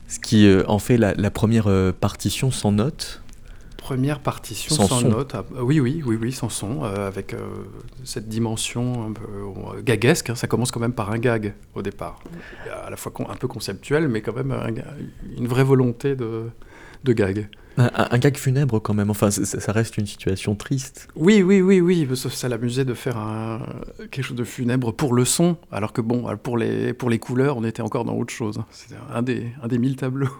Ce 0.07 0.19
qui 0.19 0.45
euh, 0.45 0.63
en 0.67 0.77
fait 0.77 0.97
la, 0.97 1.31
première 1.31 1.65
euh, 1.67 1.91
partition 1.91 2.51
sans 2.51 2.71
notes 2.71 3.22
Première 3.83 4.19
partition 4.19 4.73
sans, 4.87 5.01
notes. 5.01 5.35
Ah, 5.35 5.43
oui, 5.61 5.81
oui, 5.81 6.01
oui, 6.05 6.17
oui, 6.19 6.31
sans 6.31 6.47
son, 6.47 6.85
euh, 6.85 7.05
avec 7.05 7.35
cette 8.05 8.29
dimension 8.29 9.07
un 9.07 9.11
peu 9.11 9.81
gaguesque. 9.81 10.29
Hein. 10.29 10.35
ça 10.35 10.47
commence 10.47 10.71
quand 10.71 10.79
même 10.79 10.93
par 10.93 11.11
un 11.11 11.19
gag 11.19 11.53
au 11.75 11.81
départ. 11.81 12.23
À 12.85 12.89
la 12.89 12.95
fois 12.95 13.11
un 13.29 13.35
peu 13.35 13.49
conceptuel, 13.49 14.07
mais 14.07 14.21
quand 14.21 14.33
même 14.33 14.55
une 15.37 15.47
vraie 15.47 15.65
volonté 15.65 16.15
de, 16.15 16.45
de 17.03 17.13
gag. 17.13 17.49
Un, 17.75 18.17
gag 18.19 18.37
funèbre 18.37 18.79
quand 18.79 18.93
même, 18.93 19.09
enfin 19.09 19.31
ça, 19.31 19.71
reste 19.71 19.97
une 19.97 20.05
situation 20.05 20.55
triste. 20.55 21.09
Oui, 21.15 21.41
oui, 21.41 21.59
oui, 21.59 21.81
oui, 21.81 22.07
ça 22.15 22.47
l'amusait 22.47 22.85
de 22.85 22.93
faire 22.93 23.17
quelque 24.11 24.23
chose 24.23 24.37
de 24.37 24.43
funèbre 24.43 24.93
pour 24.93 25.13
le 25.13 25.25
son, 25.25 25.57
alors 25.71 25.91
que 25.91 26.01
bon, 26.01 26.37
pour 26.37 26.57
les, 26.57 26.93
pour 26.93 27.09
les 27.09 27.19
couleurs, 27.19 27.57
on 27.57 27.63
était 27.65 27.81
encore 27.81 28.05
dans 28.05 28.15
autre 28.15 28.33
chose. 28.33 28.61
C'était 28.71 28.95
un 29.11 29.23
des, 29.23 29.47
un 29.61 29.67
des 29.67 29.77
mille 29.77 29.97
tableaux. 29.97 30.29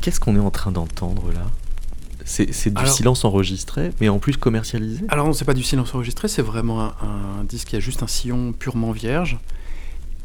Qu'est-ce 0.00 0.20
qu'on 0.20 0.36
est 0.36 0.40
en 0.40 0.50
train 0.50 0.72
d'entendre 0.72 1.32
là? 1.32 1.46
C'est 2.24 2.72
du 2.72 2.86
silence 2.86 3.24
enregistré, 3.24 3.90
mais 4.00 4.08
en 4.08 4.18
plus 4.18 4.36
commercialisé? 4.36 5.04
Alors 5.08 5.26
non, 5.26 5.32
c'est 5.32 5.44
pas 5.44 5.54
du 5.54 5.64
silence 5.64 5.94
enregistré, 5.94 6.28
c'est 6.28 6.42
vraiment 6.42 6.92
un, 7.02 7.44
disque 7.44 7.68
qui 7.68 7.76
a 7.76 7.80
juste 7.80 8.02
un 8.02 8.06
sillon 8.06 8.52
purement 8.52 8.92
vierge. 8.92 9.38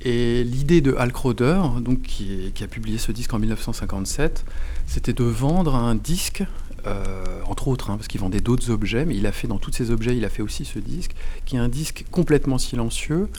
Et 0.02 0.44
l'idée 0.44 0.82
de 0.82 0.94
Hal 0.94 1.12
Crowder, 1.12 1.60
donc, 1.82 2.04
qui, 2.04 2.54
a 2.62 2.68
publié 2.68 3.00
ce 3.00 3.12
disque 3.12 3.34
en 3.34 3.40
1957, 3.40 4.46
c'était 4.86 5.14
de 5.14 5.24
vendre 5.24 5.74
un 5.74 5.96
disque, 5.96 6.44
euh, 6.86 7.24
entre 7.48 7.68
autres, 7.70 7.90
hein, 7.90 7.96
parce 7.98 8.08
qu'il 8.08 8.22
vendait 8.22 8.42
d'autres 8.42 8.70
objets, 8.70 9.06
mais 9.06 9.16
il 9.16 9.26
a 9.26 9.32
fait 9.32 9.48
dans 9.48 9.58
tous 9.58 9.72
ces 9.72 9.90
objets, 9.90 10.16
il 10.16 10.26
a 10.26 10.30
fait 10.30 10.44
aussi 10.44 10.64
ce 10.64 10.78
disque, 10.78 11.16
qui 11.46 11.56
est 11.56 11.60
un 11.60 11.70
disque 11.70 12.06
complètement 12.12 12.60
silencieux 12.60 13.30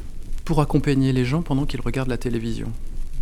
pour 0.45 0.61
accompagner 0.61 1.13
les 1.13 1.25
gens 1.25 1.43
pendant 1.43 1.67
qu'ils 1.67 1.81
regardent 1.81 2.09
la 2.09 2.19
télévision. 2.19 2.73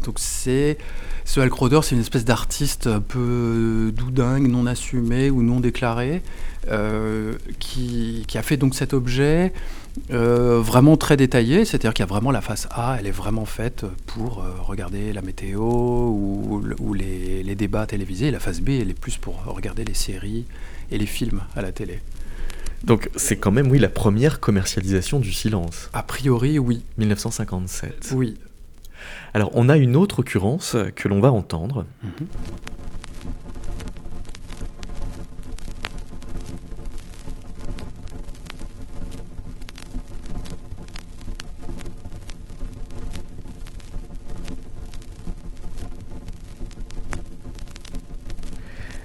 Donc 0.05 0.19
c'est 0.19 0.79
ce 1.25 1.41
Hal 1.41 1.49
Crowder, 1.49 1.81
c'est 1.83 1.95
une 1.95 2.03
espèce 2.03 2.25
d'artiste 2.25 2.87
un 2.87 3.01
peu 3.01 3.93
doudingue, 3.95 4.47
non 4.47 4.67
assumé 4.67 5.31
ou 5.31 5.43
non 5.43 5.59
déclaré, 5.59 6.23
euh, 6.69 7.35
qui, 7.59 8.25
qui, 8.29 8.39
a 8.39 8.43
fait 8.43 8.59
donc 8.59 8.75
cet 8.75 8.93
objet 8.93 9.53
euh, 10.11 10.61
vraiment 10.61 10.97
très 10.97 11.17
détaillé, 11.17 11.65
c'est-à-dire 11.65 11.95
qu'il 11.95 12.03
y 12.03 12.09
a 12.09 12.11
vraiment 12.11 12.31
la 12.31 12.43
face 12.43 12.69
A, 12.71 12.97
elle 12.99 13.07
est 13.07 13.11
vraiment 13.13 13.47
faite 13.47 13.87
pour 14.07 14.43
euh, 14.43 14.51
regarder 14.63 15.13
la 15.13 15.23
météo 15.23 15.63
ou, 15.63 16.63
ou 16.79 16.95
les, 16.95 17.43
les, 17.43 17.55
débats 17.55 17.87
télévisés, 17.87 18.27
et 18.27 18.31
la 18.31 18.41
face 18.41 18.61
B, 18.61 18.71
elle 18.71 18.91
est 18.91 18.99
plus 18.99 19.17
pour 19.17 19.43
regarder 19.47 19.85
les 19.85 19.95
séries 19.95 20.45
et 20.91 20.99
les 20.99 21.07
films 21.07 21.41
à 21.57 21.63
la 21.63 21.73
télé. 21.73 22.01
Donc 22.85 23.09
c'est 23.17 23.37
quand 23.37 23.51
même, 23.51 23.71
oui, 23.71 23.79
la 23.79 23.89
première 23.89 24.41
commercialisation 24.41 25.21
du 25.21 25.33
silence. 25.33 25.89
A 25.95 26.03
priori, 26.03 26.59
oui. 26.59 26.83
1957. 26.99 28.13
Oui. 28.15 28.37
Alors 29.35 29.51
on 29.55 29.69
a 29.69 29.77
une 29.77 29.97
autre 29.97 30.21
occurrence 30.21 30.77
que 30.95 31.09
l'on 31.09 31.21
va 31.21 31.33
entendre. 31.33 31.85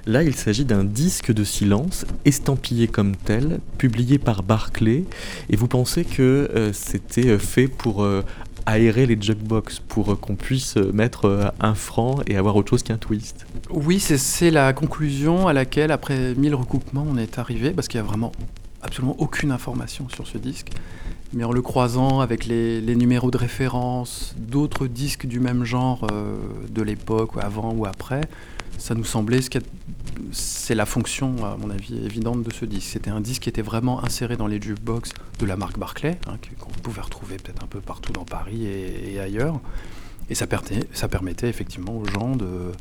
Là, 0.10 0.24
il 0.24 0.34
s'agit 0.34 0.66
d'un 0.66 0.84
disque 0.84 1.32
de 1.32 1.44
silence 1.44 2.04
estampillé 2.26 2.88
comme 2.88 3.16
tel, 3.16 3.60
publié 3.78 4.18
par 4.18 4.42
Barclay, 4.42 5.04
et 5.52 5.56
vous 5.56 5.68
pensez 5.68 6.04
que 6.04 6.50
euh, 6.56 6.74
c'était 6.74 7.38
fait 7.38 7.68
pour 7.68 8.02
euh, 8.04 8.24
aérer 8.66 9.06
les 9.06 9.20
jukebox, 9.20 9.80
pour 9.80 10.20
qu'on 10.20 10.36
puisse 10.36 10.76
mettre 10.76 11.26
euh, 11.26 11.50
un 11.60 11.76
franc 11.76 12.18
et 12.28 12.38
avoir 12.38 12.56
autre 12.56 12.70
chose 12.70 12.84
qu'un 12.84 12.98
twist 12.98 13.46
Oui, 13.70 14.00
c'est 14.00 14.52
la 14.52 14.74
conclusion 14.74 15.48
à 15.48 15.54
laquelle, 15.54 15.92
après 15.92 16.36
mille 16.36 16.56
recoupements, 16.56 17.06
on 17.10 17.18
est 17.18 17.40
arrivé, 17.40 17.72
parce 17.72 17.88
qu'il 17.88 18.00
n'y 18.00 18.06
a 18.06 18.10
vraiment 18.10 18.32
absolument 18.82 19.16
aucune 19.20 19.52
information 19.52 20.08
sur 20.10 20.28
ce 20.28 20.38
disque. 20.38 20.72
Mais 21.34 21.44
en 21.44 21.52
le 21.52 21.62
croisant 21.62 22.22
avec 22.22 22.46
les, 22.46 22.82
numéros 22.96 23.30
de 23.30 23.38
référence 23.38 24.36
d'autres 24.38 24.88
disques 24.88 25.28
du 25.28 25.40
même 25.40 25.64
genre 25.64 26.08
euh, 26.12 26.38
de 26.70 26.82
l'époque, 26.82 27.32
avant 27.40 27.72
ou 27.74 27.86
après, 27.86 28.22
ça 28.80 28.96
nous 28.96 29.04
semblait 29.04 29.42
ce 29.42 29.50
c'est 30.32 30.76
la 30.76 30.86
fonction, 30.86 31.46
à 31.46 31.58
mon 31.58 31.70
avis, 31.70 31.98
évidente 32.06 32.44
de 32.44 32.54
ce 32.54 32.66
disque. 32.66 32.90
C'était 32.94 33.10
un 33.10 33.22
disque 33.22 33.44
qui 33.44 33.50
était 33.50 33.62
vraiment 33.62 34.04
inséré 34.04 34.38
dans 34.38 34.48
les 34.48 34.62
jukebox 34.62 35.12
de 35.40 35.46
la 35.46 35.56
marque 35.56 35.78
Barclay, 35.78 36.20
hein, 36.28 36.38
qu'on 36.60 36.72
pouvait 36.72 37.02
retrouver 37.02 37.38
peut-être 37.38 37.64
un 37.64 37.68
peu 37.68 37.82
partout 37.82 38.12
dans 38.12 38.26
Paris 38.26 38.68
et, 38.68 39.20
ailleurs. 39.20 39.60
Et 40.30 40.36
ça, 40.36 40.46
permettait, 40.48 41.50
effectivement 41.50 41.98
aux 41.98 42.06
gens 42.06 42.36
de, 42.36 42.72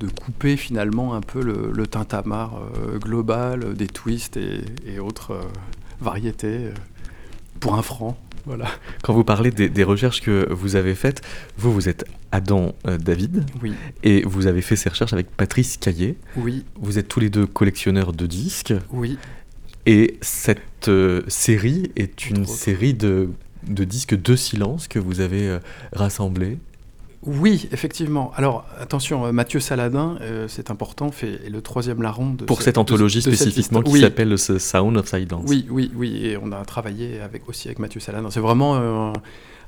de 0.00 0.08
couper 0.08 0.56
finalement 0.56 1.14
un 1.14 1.20
peu 1.20 1.42
le, 1.42 1.70
le 1.72 1.86
tintamarre 1.86 2.60
euh, 2.76 2.98
global 2.98 3.74
des 3.74 3.86
twists 3.86 4.36
et, 4.36 4.98
autres 4.98 5.32
euh, 5.32 5.42
variétés 6.00 6.66
euh, 6.66 6.74
pour 7.60 7.74
un 7.74 7.82
franc. 7.82 8.18
Voilà. 8.48 8.64
Quand 9.02 9.12
vous 9.12 9.24
parlez 9.24 9.50
des, 9.50 9.68
des, 9.68 9.84
recherches 9.84 10.22
que 10.22 10.50
vous 10.50 10.74
avez 10.74 10.94
faites, 10.94 11.20
vous, 11.58 11.70
vous 11.70 11.86
êtes 11.90 12.06
Adam 12.32 12.74
euh, 12.86 12.96
David. 12.96 13.44
Oui. 13.62 13.74
Et 14.02 14.22
vous 14.22 14.46
avez 14.46 14.62
fait 14.62 14.74
ces 14.74 14.88
recherches 14.88 15.12
avec 15.12 15.30
Patrice 15.30 15.76
Caillé. 15.76 16.16
Oui. 16.34 16.64
Vous 16.80 16.98
êtes 16.98 17.08
tous 17.08 17.20
les 17.20 17.28
deux 17.28 17.46
collectionneurs 17.46 18.14
de 18.14 18.24
disques. 18.24 18.72
Oui. 18.90 19.18
Et 19.84 20.16
cette 20.22 20.88
euh, 20.88 21.22
série 21.28 21.92
est 21.94 22.30
une 22.30 22.46
série 22.46 22.94
de, 22.94 23.28
de, 23.66 23.84
disques 23.84 24.18
de 24.18 24.34
silence 24.34 24.88
que 24.88 24.98
vous 24.98 25.20
avez 25.20 25.46
euh, 25.46 25.58
rassemblés. 25.92 26.56
Oui, 27.22 27.68
effectivement. 27.72 28.32
Alors, 28.36 28.64
attention, 28.80 29.32
Mathieu 29.32 29.58
Saladin, 29.58 30.18
euh, 30.20 30.46
c'est 30.48 30.70
important, 30.70 31.10
fait 31.10 31.40
le 31.50 31.60
troisième 31.60 32.00
larron 32.00 32.34
de 32.34 32.44
Pour 32.44 32.58
cette, 32.58 32.66
cette 32.66 32.78
anthologie 32.78 33.20
de, 33.20 33.30
de 33.30 33.34
spécifiquement 33.34 33.82
qui 33.82 33.92
oui. 33.92 34.00
s'appelle 34.00 34.34
The 34.34 34.58
Sound 34.58 34.96
of 34.96 35.08
Silence. 35.08 35.44
Oui, 35.48 35.66
oui, 35.68 35.90
oui, 35.96 36.24
et 36.24 36.36
on 36.36 36.52
a 36.52 36.64
travaillé 36.64 37.20
avec, 37.20 37.48
aussi 37.48 37.68
avec 37.68 37.80
Mathieu 37.80 38.00
Saladin. 38.00 38.30
C'est 38.30 38.40
vraiment 38.40 38.76
euh, 38.76 39.12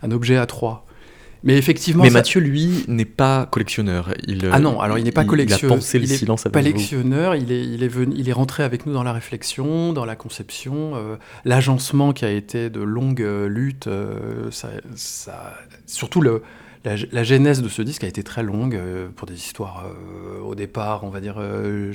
un 0.02 0.10
objet 0.12 0.36
à 0.36 0.46
trois. 0.46 0.86
Mais 1.42 1.56
effectivement. 1.56 2.02
Mais 2.02 2.10
ça... 2.10 2.18
Mathieu, 2.18 2.40
lui, 2.40 2.84
n'est 2.86 3.04
pas 3.04 3.46
collectionneur. 3.46 4.14
Il, 4.26 4.48
ah 4.52 4.60
non, 4.60 4.80
alors 4.80 4.98
il 4.98 5.04
n'est 5.04 5.10
pas 5.10 5.24
collectionneur. 5.24 5.72
Il 5.72 5.72
a 5.72 5.76
pensé 5.76 5.98
le 5.98 6.04
il 6.04 6.10
silence 6.10 6.46
est 6.46 6.52
collectionneur. 6.52 7.34
Il 7.34 7.50
est, 7.50 7.64
il, 7.64 7.82
est 7.82 7.88
venu, 7.88 8.14
il 8.16 8.28
est 8.28 8.32
rentré 8.32 8.62
avec 8.62 8.86
nous 8.86 8.92
dans 8.92 9.02
la 9.02 9.12
réflexion, 9.12 9.92
dans 9.92 10.04
la 10.04 10.16
conception. 10.16 10.92
Euh, 10.94 11.16
L'agencement 11.44 12.12
qui 12.12 12.24
a 12.24 12.30
été 12.30 12.68
de 12.68 12.80
longues 12.80 13.22
euh, 13.22 13.48
luttes, 13.48 13.86
euh, 13.86 14.50
ça, 14.50 14.68
ça, 14.94 15.54
surtout 15.86 16.20
le, 16.20 16.42
la, 16.84 16.96
la, 17.12 17.24
genèse 17.24 17.62
de 17.62 17.68
ce 17.68 17.82
disque 17.82 18.04
a 18.04 18.06
été 18.06 18.22
très 18.22 18.42
longue 18.42 18.74
euh, 18.74 19.08
pour 19.14 19.26
des 19.26 19.34
histoires 19.34 19.84
euh, 19.86 20.40
au 20.40 20.54
départ, 20.54 21.04
on 21.04 21.10
va 21.10 21.20
dire, 21.20 21.36
euh, 21.38 21.92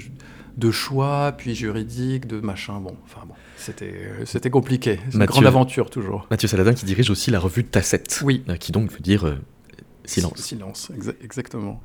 de 0.57 0.71
choix, 0.71 1.33
puis 1.37 1.55
juridique, 1.55 2.27
de 2.27 2.39
machin. 2.39 2.79
Bon, 2.79 2.95
enfin 3.05 3.25
bon, 3.27 3.33
c'était 3.57 4.49
compliqué. 4.49 4.99
C'est 5.09 5.17
une 5.17 5.25
grande 5.25 5.45
aventure 5.45 5.89
toujours. 5.89 6.27
Mathieu 6.29 6.47
Saladin 6.47 6.73
qui 6.73 6.85
dirige 6.85 7.09
aussi 7.09 7.31
la 7.31 7.39
revue 7.39 7.63
Tacette. 7.63 8.21
Oui. 8.23 8.43
qui 8.59 8.71
donc 8.71 8.91
veut 8.91 8.99
dire 8.99 9.37
silence. 10.05 10.37
Silence, 10.37 10.91
exa 10.95 11.11
exactement. 11.21 11.81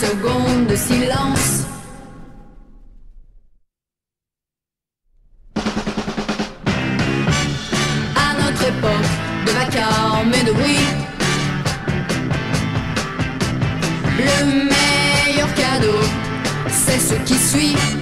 Secondes 0.00 0.66
de 0.66 0.76
silence. 0.76 1.64
À 8.16 8.34
notre 8.40 8.62
époque 8.68 9.12
de 9.46 9.50
vacarme 9.52 10.32
et 10.34 10.44
de 10.44 10.52
bruit, 10.52 10.88
le 14.18 14.44
meilleur 14.72 15.54
cadeau, 15.54 16.00
c'est 16.68 16.98
ce 16.98 17.14
qui 17.26 17.34
suit. 17.34 18.01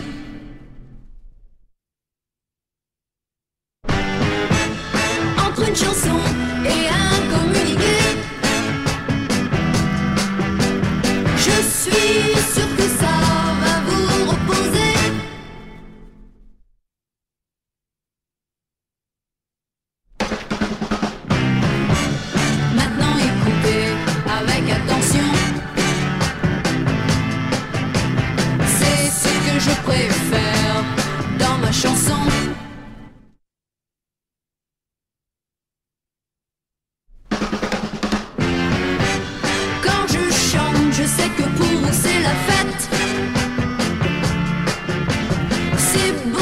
C'est 45.92 46.12
bon, 46.30 46.38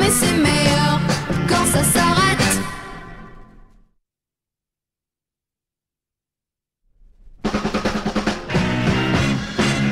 mais 0.00 0.08
c'est 0.08 0.36
meilleur 0.38 0.98
quand 1.46 1.66
ça 1.66 1.84
s'arrête. 1.84 2.58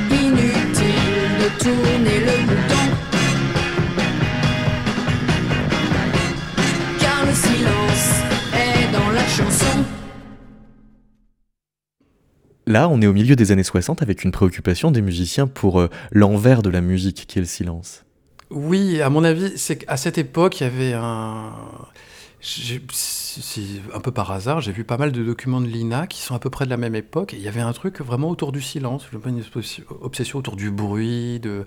Inutile 0.09 1.29
de 1.41 1.63
tourner 1.63 2.19
le 2.21 2.35
bouton. 2.47 2.85
Car 6.99 7.25
le 7.27 7.33
silence 7.33 8.23
est 8.55 8.91
dans 8.91 9.11
la 9.11 9.27
chanson. 9.27 9.83
Là, 12.65 12.89
on 12.89 12.99
est 13.03 13.07
au 13.07 13.13
milieu 13.13 13.35
des 13.35 13.51
années 13.51 13.61
60 13.61 14.01
avec 14.01 14.23
une 14.23 14.31
préoccupation 14.31 14.89
des 14.89 15.03
musiciens 15.03 15.45
pour 15.45 15.79
euh, 15.79 15.89
l'envers 16.11 16.63
de 16.63 16.71
la 16.71 16.81
musique, 16.81 17.25
qui 17.27 17.37
est 17.37 17.41
le 17.41 17.47
silence. 17.47 18.06
Oui, 18.49 19.01
à 19.01 19.09
mon 19.09 19.23
avis, 19.23 19.57
c'est 19.57 19.79
qu'à 19.79 19.97
cette 19.97 20.17
époque, 20.17 20.61
il 20.61 20.63
y 20.63 20.67
avait 20.67 20.93
un. 20.93 21.53
Un 23.93 23.99
peu 23.99 24.11
par 24.11 24.31
hasard, 24.31 24.61
j'ai 24.61 24.71
vu 24.71 24.83
pas 24.83 24.97
mal 24.97 25.11
de 25.11 25.23
documents 25.23 25.59
de 25.59 25.67
l'INA 25.67 26.07
qui 26.07 26.21
sont 26.21 26.33
à 26.33 26.39
peu 26.39 26.49
près 26.49 26.65
de 26.65 26.69
la 26.69 26.77
même 26.77 26.95
époque, 26.95 27.33
et 27.33 27.37
il 27.37 27.41
y 27.41 27.47
avait 27.47 27.61
un 27.61 27.73
truc 27.73 27.99
vraiment 27.99 28.29
autour 28.29 28.51
du 28.51 28.61
silence, 28.61 29.05
une 29.11 29.43
obsession 30.01 30.39
autour 30.39 30.55
du 30.55 30.71
bruit, 30.71 31.39
de, 31.39 31.65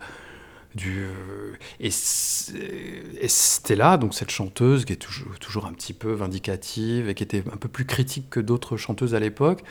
du, 0.74 1.02
euh, 1.02 1.56
et 1.80 1.90
Stella, 1.90 3.96
donc 3.96 4.14
cette 4.14 4.30
chanteuse 4.30 4.84
qui 4.84 4.92
est 4.92 4.96
toujours, 4.96 5.38
toujours 5.38 5.66
un 5.66 5.72
petit 5.72 5.92
peu 5.92 6.12
vindicative 6.12 7.08
et 7.08 7.14
qui 7.14 7.24
était 7.24 7.42
un 7.52 7.56
peu 7.56 7.68
plus 7.68 7.84
critique 7.84 8.30
que 8.30 8.40
d'autres 8.40 8.76
chanteuses 8.76 9.14
à 9.14 9.20
l'époque, 9.20 9.62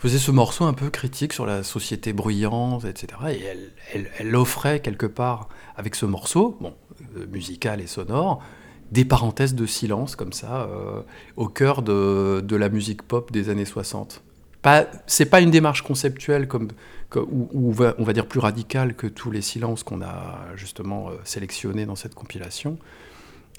faisait 0.00 0.18
ce 0.18 0.30
morceau 0.30 0.64
un 0.64 0.72
peu 0.72 0.88
critique 0.88 1.34
sur 1.34 1.44
la 1.44 1.62
société 1.62 2.14
bruyante, 2.14 2.86
etc. 2.86 3.06
Et 3.32 4.00
elle, 4.18 4.34
offrait 4.34 4.80
quelque 4.80 5.04
part 5.04 5.50
avec 5.76 5.94
ce 5.94 6.06
morceau, 6.06 6.58
euh, 7.18 7.26
musical 7.26 7.82
et 7.82 7.86
sonore, 7.86 8.42
des 8.90 9.04
parenthèses 9.04 9.54
de 9.54 9.66
silence 9.66 10.16
comme 10.16 10.32
ça 10.32 10.62
euh, 10.62 11.02
au 11.36 11.48
cœur 11.48 11.82
de, 11.82 12.56
la 12.56 12.68
musique 12.70 13.02
pop 13.02 13.30
des 13.30 13.50
années 13.50 13.66
60. 13.66 14.22
Pas, 14.62 14.86
c'est 15.06 15.26
pas 15.26 15.42
une 15.42 15.50
démarche 15.50 15.82
conceptuelle 15.82 16.48
comme, 16.48 16.68
on 17.14 17.70
va 17.70 18.12
dire 18.14 18.26
plus 18.26 18.40
radicale 18.40 18.94
que 18.94 19.06
tous 19.06 19.30
les 19.30 19.42
silences 19.42 19.82
qu'on 19.82 20.00
a 20.00 20.38
justement 20.56 21.10
euh, 21.10 21.12
sélectionnés 21.24 21.84
dans 21.84 21.96
cette 21.96 22.14
compilation. 22.14 22.78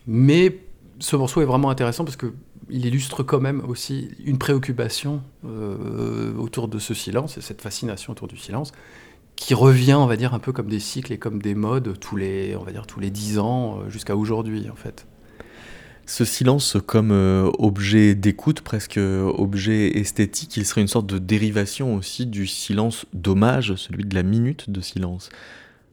Mais 0.07 0.57
ce 0.97 1.15
morceau 1.15 1.41
est 1.41 1.45
vraiment 1.45 1.69
intéressant 1.69 2.03
parce 2.03 2.17
que 2.17 2.33
il 2.69 2.85
illustre 2.85 3.23
quand 3.23 3.39
même 3.39 3.61
aussi 3.67 4.09
une 4.23 4.37
préoccupation 4.37 5.21
euh, 5.45 6.33
autour 6.35 6.67
de 6.67 6.79
ce 6.79 6.93
silence 6.93 7.37
et 7.37 7.41
cette 7.41 7.61
fascination 7.61 8.11
autour 8.11 8.27
du 8.27 8.37
silence 8.37 8.71
qui 9.35 9.53
revient, 9.53 9.95
on 9.95 10.05
va 10.05 10.17
dire, 10.17 10.33
un 10.33 10.39
peu 10.39 10.51
comme 10.51 10.67
des 10.67 10.79
cycles 10.79 11.13
et 11.13 11.17
comme 11.17 11.41
des 11.41 11.55
modes 11.55 11.99
tous 11.99 12.15
les, 12.15 12.55
on 12.55 12.63
va 12.63 12.71
dire, 12.71 12.85
tous 12.85 12.99
les 12.99 13.09
dix 13.09 13.39
ans 13.39 13.79
euh, 13.79 13.89
jusqu'à 13.89 14.15
aujourd'hui, 14.15 14.69
en 14.69 14.75
fait. 14.75 15.07
Ce 16.05 16.25
silence 16.25 16.77
comme 16.85 17.11
euh, 17.11 17.49
objet 17.57 18.15
d'écoute, 18.15 18.61
presque 18.61 18.97
objet 18.97 19.97
esthétique, 19.97 20.57
il 20.57 20.65
serait 20.65 20.81
une 20.81 20.87
sorte 20.87 21.07
de 21.07 21.17
dérivation 21.17 21.95
aussi 21.95 22.25
du 22.25 22.47
silence 22.47 23.05
d'hommage, 23.13 23.75
celui 23.75 24.03
de 24.03 24.13
la 24.13 24.23
minute 24.23 24.69
de 24.69 24.81
silence. 24.81 25.29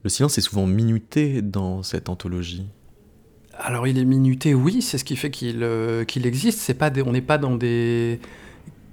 Le 0.04 0.10
silence 0.10 0.38
est 0.38 0.42
souvent 0.42 0.66
minuté 0.66 1.42
dans 1.42 1.82
cette 1.82 2.08
anthologie. 2.08 2.66
Alors 3.60 3.86
il 3.88 3.98
est 3.98 4.04
minuté, 4.04 4.54
oui, 4.54 4.82
c'est 4.82 4.98
ce 4.98 5.04
qui 5.04 5.16
fait 5.16 5.30
qu'il 5.30 5.62
euh, 5.62 6.04
existe. 6.24 6.72
Pas 6.74 6.90
on 7.04 7.12
n'est 7.12 7.20
pas 7.20 7.38
dans 7.38 7.56
des, 7.56 8.20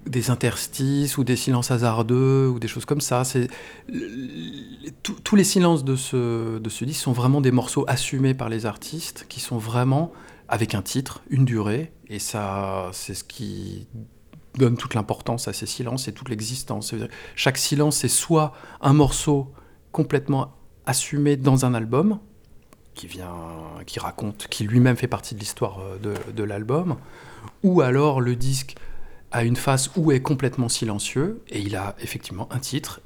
des 0.08 0.32
interstices 0.32 1.18
ou 1.20 1.24
des 1.24 1.36
silences 1.36 1.70
hasardeux 1.70 2.48
ou 2.48 2.60
des 2.60 2.68
choses 2.68 2.86
comme 2.86 3.02
ça. 3.02 3.24
C'est 3.24 3.48
tous- 5.04 5.36
les 5.36 5.44
silences 5.44 5.84
de 5.84 5.96
ce, 5.96 6.58
de 6.58 6.70
ce 6.70 6.84
disque 6.84 7.02
sont 7.04 7.12
vraiment 7.12 7.42
des 7.42 7.52
morceaux 7.52 7.86
assumés 7.88 8.34
par 8.34 8.50
les 8.50 8.66
artistes, 8.66 9.28
qui 9.30 9.40
sont 9.40 9.58
vraiment 9.58 10.12
avec 10.48 10.74
un 10.76 10.82
titre, 10.82 11.22
une 11.30 11.46
durée, 11.46 11.92
et 12.08 12.20
ça, 12.20 12.90
c'est 12.92 13.16
ce 13.16 13.24
qui 13.24 13.88
donne 14.58 14.78
toute 14.78 14.94
l'importance 14.94 15.48
à 15.48 15.54
ces 15.54 15.66
silences 15.66 16.08
et 16.08 16.12
toute 16.14 16.30
l'existence. 16.30 16.94
Chaque 17.36 17.58
silence, 17.58 17.98
c'est 17.98 18.08
soit 18.08 18.54
un 18.82 18.94
morceau 18.94 19.52
complètement 19.92 20.54
assumé 20.86 21.36
dans 21.36 21.66
un 21.66 21.74
album, 21.74 22.20
qui 22.96 23.08
vient, 23.08 23.36
qui 23.86 24.00
raconte, 24.00 24.48
qui 24.50 24.64
lui-même 24.64 24.96
fait 24.96 25.08
partie 25.08 25.36
de 25.36 25.40
l'histoire 25.40 25.80
euh, 25.80 26.16
de, 26.34 26.44
l'album, 26.44 26.96
ou 27.64 27.82
alors 27.82 28.22
le 28.22 28.36
disque 28.36 28.76
a 29.32 29.44
une 29.44 29.56
face 29.56 29.92
où 29.96 30.12
est 30.12 30.22
complètement 30.22 30.70
silencieux 30.70 31.44
et 31.50 31.60
il 31.60 31.76
a 31.76 31.96
effectivement 32.00 32.52
un 32.52 32.60
titre 32.60 33.02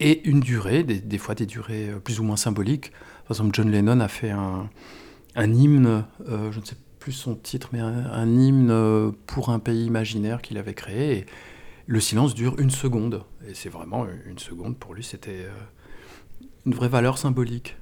et 0.00 0.28
une 0.28 0.40
durée, 0.40 0.82
des, 0.82 1.18
fois 1.18 1.34
des 1.34 1.46
durées 1.46 1.90
euh, 1.90 1.98
plus 1.98 2.20
ou 2.20 2.24
moins 2.24 2.36
symboliques. 2.36 2.90
Par 3.26 3.36
exemple, 3.36 3.54
John 3.54 3.70
Lennon 3.70 4.00
a 4.00 4.08
fait 4.08 4.30
un, 4.30 4.68
hymne, 5.36 6.04
euh, 6.28 6.50
je 6.52 6.60
ne 6.60 6.64
sais 6.64 6.76
plus 6.98 7.12
son 7.12 7.34
titre, 7.34 7.70
mais 7.72 7.80
un, 7.80 8.06
un 8.06 8.38
hymne 8.38 9.12
pour 9.26 9.50
un 9.50 9.58
pays 9.58 9.86
imaginaire 9.86 10.42
qu'il 10.42 10.58
avait 10.58 10.74
créé. 10.74 11.18
Et 11.18 11.26
le 11.86 12.00
silence 12.00 12.34
dure 12.34 12.58
une 12.58 12.70
seconde. 12.70 13.24
Et 13.48 13.54
c'est 13.54 13.68
vraiment 13.68 14.06
une 14.26 14.38
seconde, 14.38 14.76
pour 14.76 14.94
lui, 14.94 15.04
c'était 15.04 15.46
une 16.66 16.74
vraie 16.74 16.88
valeur 16.88 17.16
symbolique. 17.16 17.76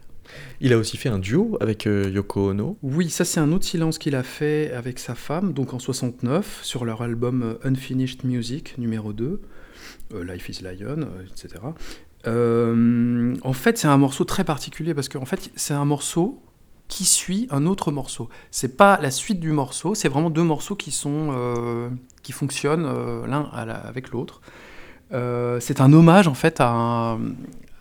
Il 0.61 0.73
a 0.73 0.79
aussi 0.79 0.97
fait 0.97 1.09
un 1.09 1.19
duo 1.19 1.57
avec 1.61 1.87
euh, 1.87 2.11
Yoko 2.11 2.51
Ono. 2.51 2.79
Oui, 2.83 3.11
ça 3.11 3.25
c'est 3.25 3.41
un 3.41 3.53
autre 3.53 3.65
silence 3.65 3.99
qu'il 3.99 4.15
a 4.15 4.23
fait 4.23 4.73
avec 4.73 4.99
sa 4.99 5.15
femme, 5.15 5.53
donc 5.53 5.73
en 5.75 5.79
69, 5.79 6.61
sur 6.63 6.85
leur 6.85 7.03
album 7.03 7.43
euh, 7.43 7.69
Unfinished 7.69 8.25
Music 8.25 8.77
numéro 8.79 9.13
2, 9.13 9.41
euh, 10.15 10.25
Life 10.25 10.49
is 10.49 10.63
Lion, 10.63 11.09
etc. 11.31 11.61
En 12.25 13.53
fait, 13.53 13.79
c'est 13.79 13.89
un 13.89 13.97
morceau 13.97 14.25
très 14.25 14.45
particulier 14.45 14.95
parce 14.95 15.09
qu'en 15.09 15.25
fait, 15.25 15.51
c'est 15.55 15.75
un 15.75 15.85
morceau 15.85 16.43
qui 16.89 17.05
suit 17.05 17.47
un 17.51 17.67
autre 17.67 17.93
morceau. 17.93 18.29
C'est 18.51 18.77
pas 18.77 18.99
la 19.01 19.11
suite 19.11 19.41
du 19.41 19.53
morceau, 19.53 19.95
c'est 19.95 20.09
vraiment 20.09 20.31
deux 20.31 20.43
morceaux 20.43 20.75
qui 20.75 20.91
sont 20.91 21.91
qui 22.23 22.33
fonctionnent 22.33 22.87
l'un 23.27 23.43
avec 23.53 24.11
l'autre. 24.11 24.41
C'est 25.11 25.81
un 25.81 25.93
hommage 25.93 26.29
en 26.29 26.35
fait 26.35 26.61
à 26.61 26.71
un, 26.71 27.19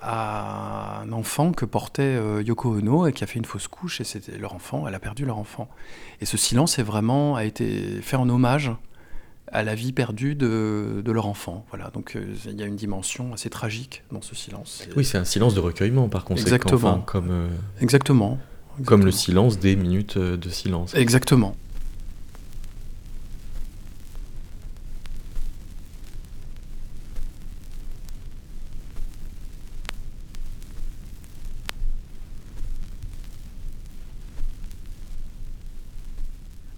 à 0.01 1.01
un 1.01 1.11
enfant 1.11 1.51
que 1.51 1.65
portait 1.65 2.03
euh, 2.03 2.43
Yoko 2.43 2.77
Ono 2.77 3.07
et 3.07 3.13
qui 3.13 3.23
a 3.23 3.27
fait 3.27 3.39
une 3.39 3.45
fausse 3.45 3.67
couche 3.67 3.99
et 4.01 4.03
c'était 4.03 4.37
leur 4.37 4.53
enfant, 4.53 4.87
elle 4.87 4.95
a 4.95 4.99
perdu 4.99 5.25
leur 5.25 5.37
enfant. 5.37 5.67
Et 6.21 6.25
ce 6.25 6.37
silence 6.37 6.77
est 6.79 6.83
vraiment 6.83 7.35
a 7.35 7.45
été 7.45 7.99
fait 8.01 8.15
en 8.15 8.29
hommage 8.29 8.71
à 9.51 9.63
la 9.63 9.75
vie 9.75 9.93
perdue 9.93 10.35
de, 10.35 11.01
de 11.03 11.11
leur 11.11 11.25
enfant. 11.25 11.65
Voilà, 11.69 11.89
donc 11.89 12.15
euh, 12.15 12.25
il 12.45 12.59
y 12.59 12.63
a 12.63 12.65
une 12.65 12.75
dimension 12.75 13.33
assez 13.33 13.49
tragique 13.49 14.03
dans 14.11 14.21
ce 14.21 14.35
silence. 14.35 14.83
Oui, 14.95 15.05
c'est 15.05 15.17
un 15.17 15.25
silence 15.25 15.55
de 15.55 15.61
recueillement 15.61 16.09
par 16.09 16.25
conséquent, 16.25 16.47
Exactement. 16.55 16.89
enfin, 16.89 17.03
comme, 17.05 17.31
euh, 17.31 17.47
Exactement. 17.81 18.37
comme 18.85 19.05
le 19.05 19.11
silence 19.11 19.57
des 19.57 19.75
minutes 19.75 20.17
de 20.17 20.49
silence. 20.49 20.93
Exactement. 20.95 21.55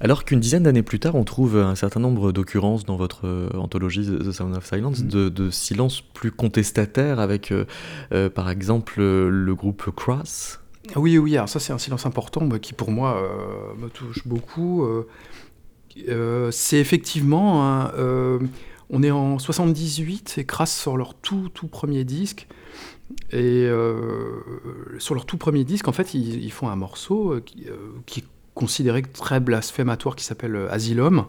Alors 0.02 0.24
qu'une 0.24 0.40
dizaine 0.40 0.64
d'années 0.64 0.84
plus 0.84 1.00
tard, 1.00 1.16
on 1.16 1.26
trouve 1.26 1.58
un 1.58 1.76
certain 1.76 2.00
nombre 2.00 2.32
d'occurrences 2.32 2.86
dans 2.86 2.96
votre 2.96 3.28
euh, 3.28 3.50
anthologie 3.56 4.06
The 4.06 4.32
Sound 4.32 4.56
of 4.56 4.66
Silence 4.66 5.04
Mm. 5.04 5.08
de, 5.08 5.30
de 5.30 5.50
silences 5.50 6.02
plus 6.02 6.32
contestataires 6.32 7.20
avec, 7.20 7.52
euh, 7.52 7.66
euh, 8.14 8.30
par 8.30 8.50
exemple, 8.50 9.02
le 9.02 9.54
groupe 9.56 9.92
Cross. 9.96 10.60
Oui, 10.96 11.18
oui, 11.18 11.36
alors 11.36 11.50
ça 11.50 11.60
c'est 11.60 11.74
un 11.74 11.78
silence 11.78 12.06
important 12.06 12.46
bah, 12.46 12.60
qui 12.60 12.74
pour 12.74 12.92
moi 12.92 13.18
euh, 13.18 13.76
me 13.82 13.90
touche 13.90 14.26
beaucoup. 14.26 14.86
Euh, 16.08 16.50
c'est 16.52 16.80
effectivement, 16.80 17.90
on 18.90 19.04
est 19.04 19.12
en 19.12 19.38
78 19.38 20.38
et 20.38 20.46
Crass 20.46 20.74
sort 20.74 20.98
leur 20.98 21.14
tout, 21.14 21.50
tout 21.54 21.68
premier 21.68 22.06
disque. 22.06 22.48
Et 23.32 23.68
sur 24.98 25.14
leur 25.14 25.26
tout 25.26 25.38
premier 25.38 25.64
disque, 25.66 25.88
en 25.88 25.92
fait, 25.92 26.14
ils, 26.14 26.44
ils 26.44 26.52
font 26.52 26.70
un 26.70 26.76
morceau 26.76 27.40
qui, 27.46 27.68
qui 28.06 28.22
est 28.22 28.26
considéré 28.60 29.04
très 29.04 29.40
blasphématoire 29.40 30.18
qui 30.18 30.26
s'appelle 30.26 30.58
euh, 30.58 30.70
Asylum. 30.70 31.28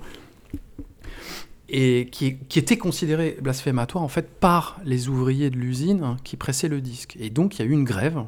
Et 1.69 2.09
qui, 2.11 2.37
était 2.57 2.77
considéré 2.77 3.38
blasphématoire 3.40 4.03
en 4.03 4.09
fait 4.09 4.29
par 4.29 4.81
les 4.85 5.09
ouvriers 5.09 5.51
de 5.51 5.57
l'usine 5.57 6.03
hein, 6.03 6.16
qui 6.25 6.37
pressaient 6.37 6.66
le 6.66 6.81
disque. 6.81 7.16
Et 7.21 7.31
donc 7.31 7.55
il 7.55 7.59
y 7.61 7.62
a 7.62 7.69
eu 7.69 7.73
une 7.73 7.85
grève 7.85 8.25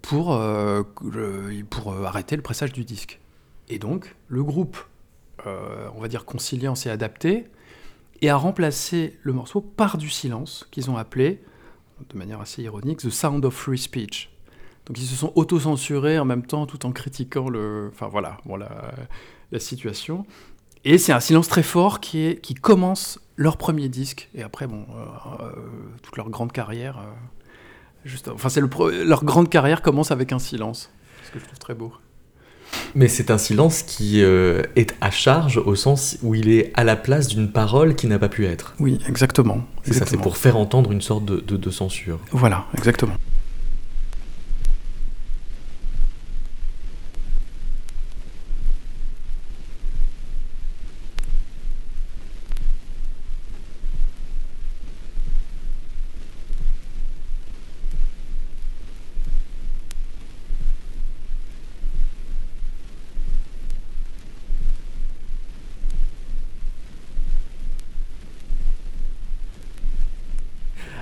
pour, 0.00 0.32
euh, 0.32 0.84
euh, 1.16 2.04
arrêter 2.04 2.36
le 2.36 2.42
pressage 2.42 2.72
du 2.72 2.84
disque. 2.84 3.18
Et 3.68 3.80
donc, 3.80 4.14
le 4.28 4.44
groupe, 4.44 4.78
on 5.44 6.00
va 6.00 6.08
dire 6.08 6.24
conciliant, 6.24 6.74
s'est 6.74 6.90
adapté 6.90 7.46
et 8.22 8.30
a 8.30 8.36
remplacé 8.36 9.18
le 9.22 9.32
morceau 9.32 9.60
par 9.60 9.98
du 9.98 10.08
silence 10.08 10.66
qu'ils 10.70 10.90
ont 10.90 10.96
appelé, 10.96 11.42
de 12.08 12.16
manière 12.16 12.40
assez 12.40 12.62
ironique, 12.62 13.00
The 13.00 13.10
Sound 13.10 13.44
of 13.44 13.54
Free 13.54 13.76
Speech. 13.76 14.30
Donc 14.88 14.98
ils 14.98 15.06
se 15.06 15.14
sont 15.14 15.32
autocensurés 15.36 16.18
en 16.18 16.24
même 16.24 16.44
temps 16.44 16.66
tout 16.66 16.84
en 16.86 16.92
critiquant 16.92 17.48
le, 17.48 17.90
enfin 17.92 18.08
voilà, 18.08 18.38
bon, 18.46 18.56
la, 18.56 18.70
la 19.52 19.58
situation. 19.60 20.26
Et 20.84 20.96
c'est 20.98 21.12
un 21.12 21.20
silence 21.20 21.48
très 21.48 21.62
fort 21.62 22.00
qui, 22.00 22.24
est, 22.26 22.40
qui 22.40 22.54
commence 22.54 23.20
leur 23.36 23.56
premier 23.58 23.88
disque. 23.88 24.30
Et 24.34 24.42
après, 24.42 24.66
bon, 24.66 24.86
euh, 24.96 25.42
euh, 25.44 25.50
toute 26.02 26.16
leur 26.16 26.30
grande 26.30 26.52
carrière. 26.52 26.98
euh, 26.98 27.02
juste, 28.04 28.28
enfin, 28.28 28.48
c'est 28.48 28.60
le 28.60 28.70
leur 29.04 29.24
grande 29.24 29.50
carrière 29.50 29.82
commence 29.82 30.10
avec 30.10 30.32
un 30.32 30.38
silence. 30.38 30.90
Ce 31.26 31.32
que 31.32 31.38
je 31.38 31.44
trouve 31.44 31.58
très 31.58 31.74
beau. 31.74 31.92
Mais 32.94 33.08
c'est 33.08 33.30
un 33.30 33.38
silence 33.38 33.82
qui 33.82 34.22
euh, 34.22 34.62
est 34.76 34.94
à 35.00 35.10
charge 35.10 35.58
au 35.58 35.74
sens 35.74 36.16
où 36.22 36.34
il 36.34 36.48
est 36.48 36.70
à 36.74 36.84
la 36.84 36.96
place 36.96 37.28
d'une 37.28 37.50
parole 37.50 37.94
qui 37.94 38.06
n'a 38.06 38.18
pas 38.18 38.28
pu 38.28 38.46
être. 38.46 38.74
Oui, 38.78 38.98
exactement. 39.08 39.62
C'est 39.82 39.94
ça, 39.94 40.06
c'est 40.06 40.16
pour 40.16 40.36
faire 40.36 40.56
entendre 40.56 40.92
une 40.92 41.00
sorte 41.02 41.24
de, 41.24 41.36
de- 41.40 41.56
de 41.56 41.70
censure. 41.70 42.20
Voilà, 42.30 42.66
exactement. 42.76 43.14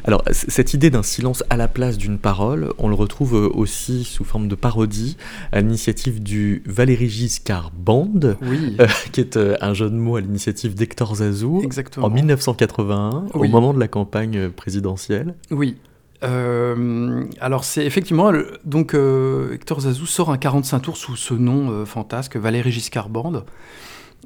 Alors, 0.07 0.23
cette 0.31 0.73
idée 0.73 0.89
d'un 0.89 1.03
silence 1.03 1.43
à 1.51 1.57
la 1.57 1.67
place 1.67 1.99
d'une 1.99 2.19
parole, 2.19 2.73
on 2.79 2.89
le 2.89 2.95
retrouve 2.95 3.35
euh, 3.35 3.49
aussi 3.53 4.05
sous 4.05 4.23
forme 4.23 4.47
de 4.47 4.55
parodie 4.55 5.17
à 5.51 5.61
l'initiative 5.61 6.23
du 6.23 6.63
Valéry 6.65 7.09
Giscard 7.09 7.73
Band, 7.77 8.37
Oui, 8.43 8.77
euh, 8.81 8.87
qui 9.13 9.21
est 9.21 9.37
euh, 9.37 9.57
un 9.61 9.75
jeu 9.75 9.91
de 9.91 9.97
mots 9.97 10.15
à 10.15 10.21
l'initiative 10.21 10.77
d'Hector 10.77 11.17
Zazou 11.17 11.61
exactement. 11.65 12.07
en 12.07 12.11
1981, 12.11 13.25
Oui. 13.35 13.49
au 13.49 13.51
moment 13.51 13.75
de 13.75 13.81
la 13.81 13.89
campagne 13.89 14.49
présidentielle. 14.51 15.35
Oui. 15.51 15.77
Euh, 16.23 17.25
alors 17.41 17.65
c'est 17.65 17.85
effectivement 17.85 18.33
donc 18.65 18.95
euh, 18.95 19.53
Hector 19.53 19.81
Zazou 19.81 20.07
sort 20.07 20.31
un 20.31 20.39
45 20.39 20.81
tours 20.81 20.97
sous 20.97 21.15
ce 21.15 21.35
nom 21.35 21.85
fantasque 21.85 22.37
Valéry 22.37 22.73
Giscard 22.73 23.11
Band. 23.11 23.43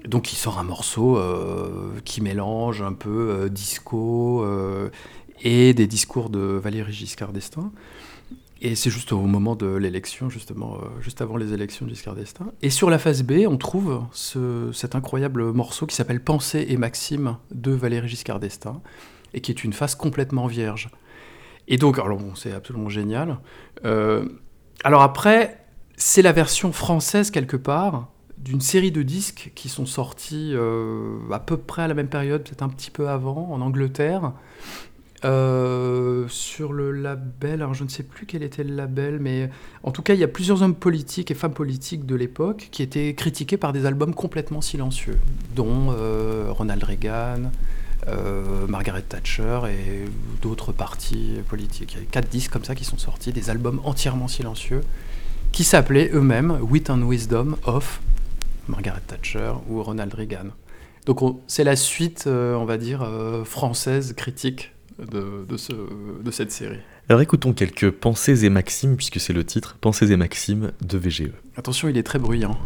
Donc 0.07 0.33
il 0.33 0.37
sort 0.37 0.59
un 0.59 0.63
morceau 0.63 1.19
euh, 1.19 1.91
qui 2.05 2.23
mélange 2.23 2.81
un 2.81 2.93
peu 2.93 3.31
euh, 3.31 3.49
disco 3.49 4.43
euh, 4.45 4.89
et 5.43 5.75
des 5.75 5.87
discours 5.87 6.31
de 6.31 6.41
Valéry 6.41 6.93
Giscard 6.93 7.33
d'Estaing. 7.33 7.73
Et 8.63 8.75
c'est 8.75 8.91
juste 8.91 9.13
au 9.13 9.23
moment 9.23 9.57
de 9.57 9.67
l'élection, 9.67 10.29
justement, 10.29 10.75
euh, 10.75 11.01
juste 11.01 11.23
avant 11.23 11.39
les 11.39 11.55
élections 11.55 11.87
de 11.87 11.91
Giscard 11.91 12.15
d'Estaing. 12.15 12.53
Et 12.61 12.69
sur 12.69 12.91
la 12.91 12.99
face 12.99 13.23
B, 13.23 13.47
on 13.49 13.57
trouve 13.57 14.03
ce- 14.13 14.71
cet 14.73 14.95
incroyable 14.95 15.51
morceau 15.53 15.87
qui 15.87 15.97
s'appelle 15.97 16.23
Pensée 16.23 16.67
et 16.69 16.77
Maxime 16.77 17.39
de 17.53 17.71
Valéry 17.73 18.09
Giscard 18.09 18.39
d'Estaing, 18.39 18.83
et 19.33 19.41
qui 19.41 19.51
est 19.51 19.65
une 19.65 19.73
face 19.73 19.95
complètement 19.95 20.47
vierge. 20.47 20.91
Et 21.69 21.79
donc, 21.79 21.99
alors 21.99 22.19
bon, 22.19 22.35
c'est 22.35 22.53
absolument 22.53 22.91
génial. 22.91 23.39
Euh, 23.87 24.29
alors 24.85 25.01
après, 25.03 25.65
c'est 25.97 26.21
la 26.23 26.33
version 26.33 26.71
française 26.73 27.31
quelque 27.31 27.57
part 27.57 28.09
d'une 28.37 28.61
série 28.61 28.91
de 28.91 29.03
disques 29.03 29.53
qui 29.55 29.69
sont 29.69 29.87
sortis 29.87 30.53
euh, 30.55 31.19
à 31.31 31.39
peu 31.39 31.57
près 31.59 31.83
à 31.83 31.89
la 31.89 31.95
même 31.95 32.09
période, 32.09 32.43
peut-être 32.43 32.63
un 32.63 32.69
petit 32.71 32.91
peu 32.91 33.09
avant, 33.09 33.51
en 33.53 33.61
Angleterre. 33.61 34.33
Euh, 35.25 36.25
sur 36.29 36.73
le 36.73 36.93
label, 36.93 37.61
alors 37.61 37.75
je 37.75 37.85
ne 37.85 37.89
sais 37.91 38.03
plus 38.03 38.25
quel 38.25 38.43
était 38.43 38.65
le 38.65 38.75
label, 38.75 39.19
mais 39.21 39.51
en 39.83 39.91
tout 39.91 40.01
cas, 40.01 40.15
il 40.15 40.21
y 40.21 40.25
a 40.25 40.29
plusieurs 40.29 40.63
hommes 40.63 40.75
politiques 40.75 41.31
et 41.31 41.35
femmes 41.35 41.53
politiques 41.53 42.07
de 42.07 42.15
l'époque 42.15 42.69
qui 42.71 42.83
étaient 42.83 43.15
critiqués 43.15 43.59
par 43.59 43.75
des 43.75 43.85
albums 43.85 44.15
complètement 44.15 44.63
silencieux, 44.63 45.19
dont 45.55 45.89
euh, 45.91 46.47
Ronald 46.49 46.83
Reagan, 46.83 47.51
euh, 48.09 48.67
Margaret 48.67 49.03
Thatcher 49.03 49.61
et 49.69 50.07
d'autres 50.41 50.73
partis 50.73 51.35
politiques. 51.49 51.93
Il 51.99 52.01
y 52.01 52.03
a 52.03 52.07
quatre 52.11 52.31
disques 52.31 52.51
comme 52.53 52.65
ça 52.65 52.75
qui 52.75 52.87
sont 52.87 52.97
sortis, 52.99 53.33
des 53.33 53.51
albums 53.51 53.81
entièrement 53.85 54.29
silencieux, 54.29 54.81
qui 55.53 55.65
s'appelaient 55.65 56.11
eux-mêmes 56.15 56.59
Wit 56.63 56.89
and 56.89 57.03
Wisdom 57.07 57.57
of 57.65 58.01
Margaret 58.69 59.03
Thatcher 59.07 59.53
ou 59.69 59.83
Ronald 59.83 60.15
Reagan. 60.15 60.47
Donc 61.05 61.21
on- 61.21 61.41
c'est 61.47 61.65
la 61.65 61.77
suite, 61.77 62.25
on 62.27 62.65
va 62.65 62.79
dire, 62.79 63.07
française 63.45 64.15
critique 64.15 64.73
de, 65.11 65.45
de 65.49 65.57
ce- 65.57 65.73
de 66.23 66.31
cette 66.31 66.53
série. 66.53 66.79
Alors 67.09 67.21
écoutons 67.21 67.53
quelques 67.53 67.91
pensées 67.91 68.45
et 68.45 68.51
maximes, 68.51 68.97
puisque 68.97 69.19
c'est 69.21 69.33
le 69.33 69.45
titre, 69.45 69.77
Pensées 69.81 70.13
et 70.13 70.17
maximes 70.17 70.73
de. 70.83 70.99
VGE. 70.99 71.31
Attention, 71.57 71.89
il 71.89 71.97
est 71.97 72.03
très 72.03 72.19
bruyant. 72.19 72.59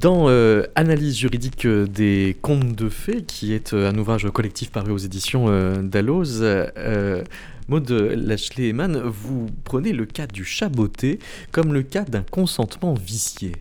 Dans 0.00 0.30
euh, 0.30 0.62
Analyse 0.76 1.18
juridique 1.18 1.66
euh, 1.66 1.86
des 1.86 2.34
contes 2.40 2.74
de 2.74 2.88
fées, 2.88 3.22
qui 3.22 3.52
est 3.52 3.74
euh, 3.74 3.90
un 3.90 3.98
ouvrage 3.98 4.26
collectif 4.30 4.70
paru 4.70 4.92
aux 4.92 4.98
éditions 4.98 5.48
Dalloz, 5.82 6.42
Maud 7.68 7.90
Lashley 7.90 8.70
Eman, 8.70 8.98
vous 8.98 9.48
prenez 9.64 9.92
le 9.92 10.06
cas 10.06 10.26
du 10.26 10.42
chaboté 10.42 11.18
comme 11.52 11.74
le 11.74 11.82
cas 11.82 12.04
d'un 12.04 12.22
consentement 12.22 12.94
vicié. 12.94 13.52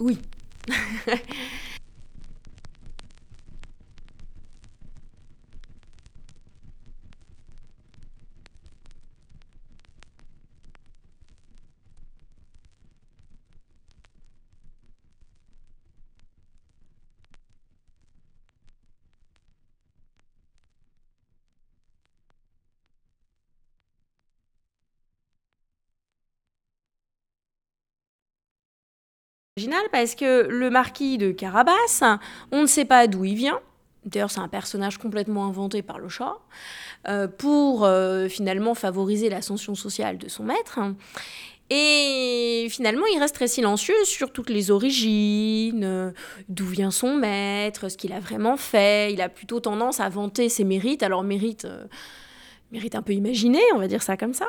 Oui. 0.00 0.18
Parce 29.90 30.14
que 30.14 30.46
le 30.46 30.70
marquis 30.70 31.18
de 31.18 31.30
Carabas, 31.30 32.02
on 32.52 32.62
ne 32.62 32.66
sait 32.66 32.84
pas 32.84 33.06
d'où 33.06 33.24
il 33.24 33.34
vient. 33.34 33.60
D'ailleurs, 34.04 34.30
c'est 34.30 34.40
un 34.40 34.48
personnage 34.48 34.98
complètement 34.98 35.46
inventé 35.46 35.82
par 35.82 35.98
le 35.98 36.08
chat 36.08 36.38
euh, 37.08 37.28
pour 37.28 37.84
euh, 37.84 38.28
finalement 38.28 38.74
favoriser 38.74 39.28
l'ascension 39.28 39.74
sociale 39.74 40.18
de 40.18 40.28
son 40.28 40.44
maître. 40.44 40.78
Et 41.70 42.66
finalement, 42.70 43.04
il 43.12 43.18
reste 43.18 43.34
très 43.34 43.48
silencieux 43.48 44.02
sur 44.04 44.32
toutes 44.32 44.48
les 44.48 44.70
origines, 44.70 45.84
euh, 45.84 46.10
d'où 46.48 46.64
vient 46.64 46.90
son 46.90 47.14
maître, 47.14 47.90
ce 47.90 47.98
qu'il 47.98 48.14
a 48.14 48.20
vraiment 48.20 48.56
fait. 48.56 49.12
Il 49.12 49.20
a 49.20 49.28
plutôt 49.28 49.60
tendance 49.60 50.00
à 50.00 50.08
vanter 50.08 50.48
ses 50.48 50.64
mérites. 50.64 51.02
Alors, 51.02 51.22
mérite, 51.22 51.66
mérite 52.72 52.94
un 52.94 53.02
peu 53.02 53.12
imaginé, 53.12 53.60
on 53.74 53.78
va 53.78 53.88
dire 53.88 54.02
ça 54.02 54.16
comme 54.16 54.34
ça. 54.34 54.46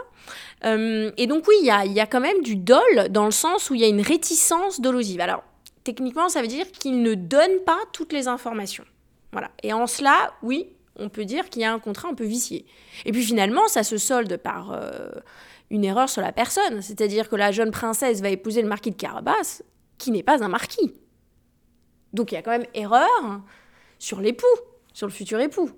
Euh, 0.65 1.11
et 1.17 1.27
donc 1.27 1.47
oui, 1.47 1.55
il 1.61 1.65
y 1.65 1.99
a, 1.99 2.07
quand 2.07 2.19
même 2.19 2.41
du 2.41 2.55
dol 2.55 3.09
dans 3.09 3.25
le 3.25 3.31
sens 3.31 3.69
où 3.69 3.75
il 3.75 3.81
y 3.81 3.83
a 3.83 3.87
une 3.87 4.01
réticence 4.01 4.81
dolosive. 4.81 5.21
Alors, 5.21 5.43
techniquement, 5.83 6.29
ça 6.29 6.41
veut 6.41 6.47
dire 6.47 6.69
qu'il 6.71 7.01
ne 7.01 7.13
donne 7.13 7.59
pas 7.65 7.79
toutes 7.93 8.13
les 8.13 8.27
informations. 8.27 8.85
Voilà. 9.31 9.51
Et 9.63 9.73
en 9.73 9.87
cela, 9.87 10.33
oui, 10.43 10.67
on 10.97 11.09
peut 11.09 11.25
dire 11.25 11.49
qu'il 11.49 11.61
y 11.61 11.65
a 11.65 11.73
un 11.73 11.79
contrat 11.79 12.09
un 12.09 12.13
peu 12.13 12.25
vicié. 12.25 12.65
Et 13.05 13.11
puis 13.11 13.23
finalement, 13.23 13.67
ça 13.67 13.83
se 13.83 13.97
solde 13.97 14.37
par 14.37 14.71
euh, 14.71 15.09
une 15.69 15.85
erreur 15.85 16.09
sur 16.09 16.21
la 16.21 16.31
personne. 16.31 16.81
C'est-à-dire 16.81 17.29
que 17.29 17.35
la 17.35 17.51
jeune 17.51 17.71
princesse 17.71 18.21
va 18.21 18.29
épouser 18.29 18.61
le 18.61 18.67
marquis 18.67 18.91
de 18.91 18.97
Carabas, 18.97 19.61
qui 19.97 20.11
n'est 20.11 20.23
pas 20.23 20.43
un 20.43 20.49
marquis. 20.49 20.93
Donc 22.13 22.31
il 22.31 22.35
y 22.35 22.37
a 22.37 22.41
quand 22.41 22.51
même 22.51 22.65
erreur 22.73 23.41
sur 23.97 24.19
l'époux, 24.19 24.45
sur 24.93 25.07
le 25.07 25.13
futur 25.13 25.39
époux. 25.39 25.69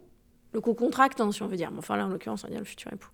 Le 0.54 0.62
co-contractant, 0.62 1.32
si 1.32 1.42
on 1.44 1.48
veut 1.48 1.58
dire. 1.58 1.72
Mais 1.72 1.80
enfin 1.80 1.96
là, 1.98 2.06
en 2.06 2.10
l'occurrence, 2.10 2.44
on 2.44 2.48
va 2.48 2.52
dire 2.52 2.60
le 2.60 2.66
futur 2.66 2.92
époux. 2.94 3.10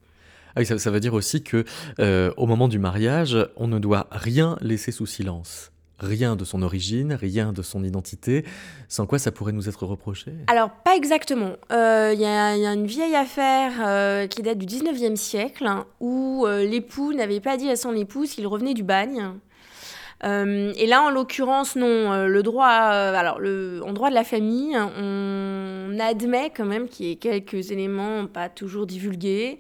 Ah 0.55 0.59
oui, 0.61 0.65
ça, 0.65 0.79
ça 0.79 0.89
veut 0.89 0.99
dire 0.99 1.13
aussi 1.13 1.43
que 1.43 1.65
euh, 1.99 2.31
au 2.35 2.47
moment 2.47 2.67
du 2.67 2.79
mariage, 2.79 3.37
on 3.57 3.67
ne 3.67 3.77
doit 3.77 4.07
rien 4.11 4.57
laisser 4.61 4.91
sous 4.91 5.05
silence. 5.05 5.71
Rien 5.99 6.35
de 6.35 6.45
son 6.45 6.61
origine, 6.61 7.13
rien 7.13 7.53
de 7.53 7.63
son 7.63 7.83
identité, 7.83 8.45
sans 8.87 9.07
quoi 9.07 9.17
ça 9.17 9.31
pourrait 9.31 9.51
nous 9.51 9.67
être 9.67 9.83
reproché? 9.85 10.31
Alors, 10.45 10.69
pas 10.69 10.95
exactement. 10.95 11.53
Euh, 11.71 12.11
Il 12.13 12.19
y, 12.21 12.25
a 12.25 12.55
il 12.55 12.61
y 12.61 12.67
a 12.67 12.73
une 12.73 12.85
vieille 12.85 13.15
affaire 13.15 13.73
euh, 13.83 14.27
qui 14.27 14.43
date 14.43 14.59
du 14.59 14.67
19e 14.67 15.15
siècle 15.15 15.65
hein, 15.65 15.85
où 15.99 16.45
l'époux 16.47 17.13
n'avait 17.13 17.39
pas 17.39 17.57
dit 17.57 17.69
à 17.69 17.75
son 17.75 17.95
épouse 17.95 18.31
qu'il 18.31 18.45
revenait 18.47 18.75
du 18.75 18.83
bagne. 18.83 19.31
Euh, 20.23 20.73
et 20.75 20.87
là, 20.87 21.03
en 21.03 21.09
l'occurrence, 21.09 21.75
non. 21.75 22.11
Euh, 22.11 22.27
le 22.27 22.43
droit, 22.43 22.89
euh, 22.91 23.13
alors, 23.13 23.39
le, 23.39 23.81
en 23.85 23.93
droit 23.93 24.09
de 24.09 24.15
la 24.15 24.23
famille, 24.23 24.75
on 24.75 25.97
admet 25.99 26.51
quand 26.55 26.65
même 26.65 26.87
qu'il 26.87 27.07
y 27.07 27.11
ait 27.11 27.15
quelques 27.15 27.71
éléments 27.71 28.25
pas 28.27 28.49
toujours 28.49 28.87
divulgués. 28.87 29.59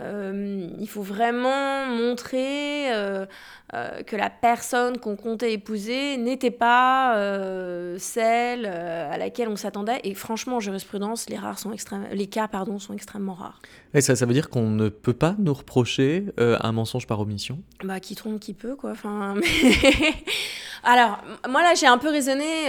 Euh, 0.00 0.68
il 0.78 0.88
faut 0.88 1.02
vraiment 1.02 1.86
montrer 1.86 2.92
euh, 2.94 3.26
euh, 3.74 4.02
que 4.02 4.16
la 4.16 4.30
personne 4.30 4.98
qu'on 4.98 5.16
comptait 5.16 5.52
épouser 5.52 6.16
n'était 6.16 6.50
pas 6.50 7.14
celle 7.98 8.66
à 8.66 9.16
laquelle 9.18 9.48
on 9.48 9.56
s'attendait. 9.56 10.00
Et 10.04 10.14
franchement, 10.14 10.56
en 10.56 10.60
jurisprudence, 10.60 11.28
les, 11.28 11.36
rares 11.36 11.58
sont 11.58 11.72
extrême, 11.72 12.06
les 12.12 12.26
cas 12.26 12.48
pardon, 12.48 12.78
sont 12.78 12.94
extrêmement 12.94 13.34
rares. 13.34 13.60
Et 13.94 14.00
ça, 14.00 14.16
ça 14.16 14.26
veut 14.26 14.32
dire 14.32 14.48
qu'on 14.48 14.70
ne 14.70 14.88
peut 14.88 15.12
pas 15.12 15.34
nous 15.38 15.54
reprocher 15.54 16.26
un 16.38 16.72
mensonge 16.72 17.06
par 17.06 17.20
omission? 17.20 17.58
Bah, 17.84 18.00
qui 18.00 18.14
trompe, 18.14 18.40
qui 18.40 18.54
peut, 18.54 18.76
quoi. 18.76 18.92
Enfin, 18.92 19.34
Alors, 20.84 21.18
moi 21.48 21.62
là, 21.62 21.74
j'ai 21.74 21.86
un 21.86 21.98
peu 21.98 22.08
raisonné, 22.08 22.66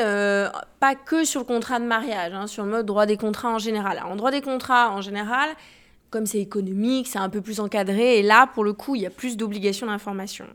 pas 0.80 0.96
que 0.96 1.24
sur 1.24 1.42
le 1.42 1.46
contrat 1.46 1.80
de 1.80 1.86
mariage, 1.86 2.34
hein, 2.34 2.48
sur 2.48 2.64
le 2.66 2.72
mode 2.72 2.86
droit 2.86 3.06
des 3.06 3.18
contrats 3.18 3.50
en 3.50 3.60
général. 3.60 4.02
en 4.06 4.16
droit 4.16 4.32
des 4.32 4.42
contrats 4.42 4.92
en 4.92 5.02
général, 5.02 5.50
comme 6.14 6.28
c'est 6.28 6.40
économique, 6.40 7.08
c'est 7.08 7.18
un 7.18 7.28
peu 7.28 7.42
plus 7.42 7.60
encadré. 7.60 8.20
Et 8.20 8.22
là, 8.22 8.46
pour 8.46 8.64
le 8.64 8.74
coup, 8.74 8.94
il 8.94 9.02
y 9.02 9.06
a 9.08 9.10
plus 9.10 9.36
d'obligations 9.36 9.88
d'information. 9.88 10.46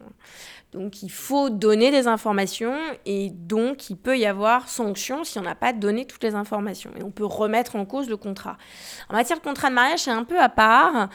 Donc, 0.71 1.03
il 1.03 1.11
faut 1.11 1.51
donner 1.51 1.90
des 1.90 2.07
informations 2.07 2.77
et 3.07 3.31
donc 3.31 3.90
il 3.90 3.97
peut 3.97 4.16
y 4.16 4.25
avoir 4.25 4.68
sanction 4.68 5.25
si 5.25 5.37
on 5.37 5.42
n'a 5.42 5.57
pas 5.57 5.73
donné 5.73 6.07
toutes 6.07 6.23
les 6.23 6.37
informations. 6.37 6.90
Et 6.97 7.03
on 7.03 7.11
peut 7.11 7.25
remettre 7.25 7.75
en 7.75 7.85
cause 7.85 8.09
le 8.09 8.16
contrat. 8.16 8.57
En 9.09 9.14
matière 9.14 9.37
de 9.37 9.42
contrat 9.42 9.68
de 9.68 9.75
mariage, 9.75 9.99
c'est 10.01 10.12
un 10.12 10.23
peu 10.23 10.38
à 10.38 10.49
part. 10.49 11.09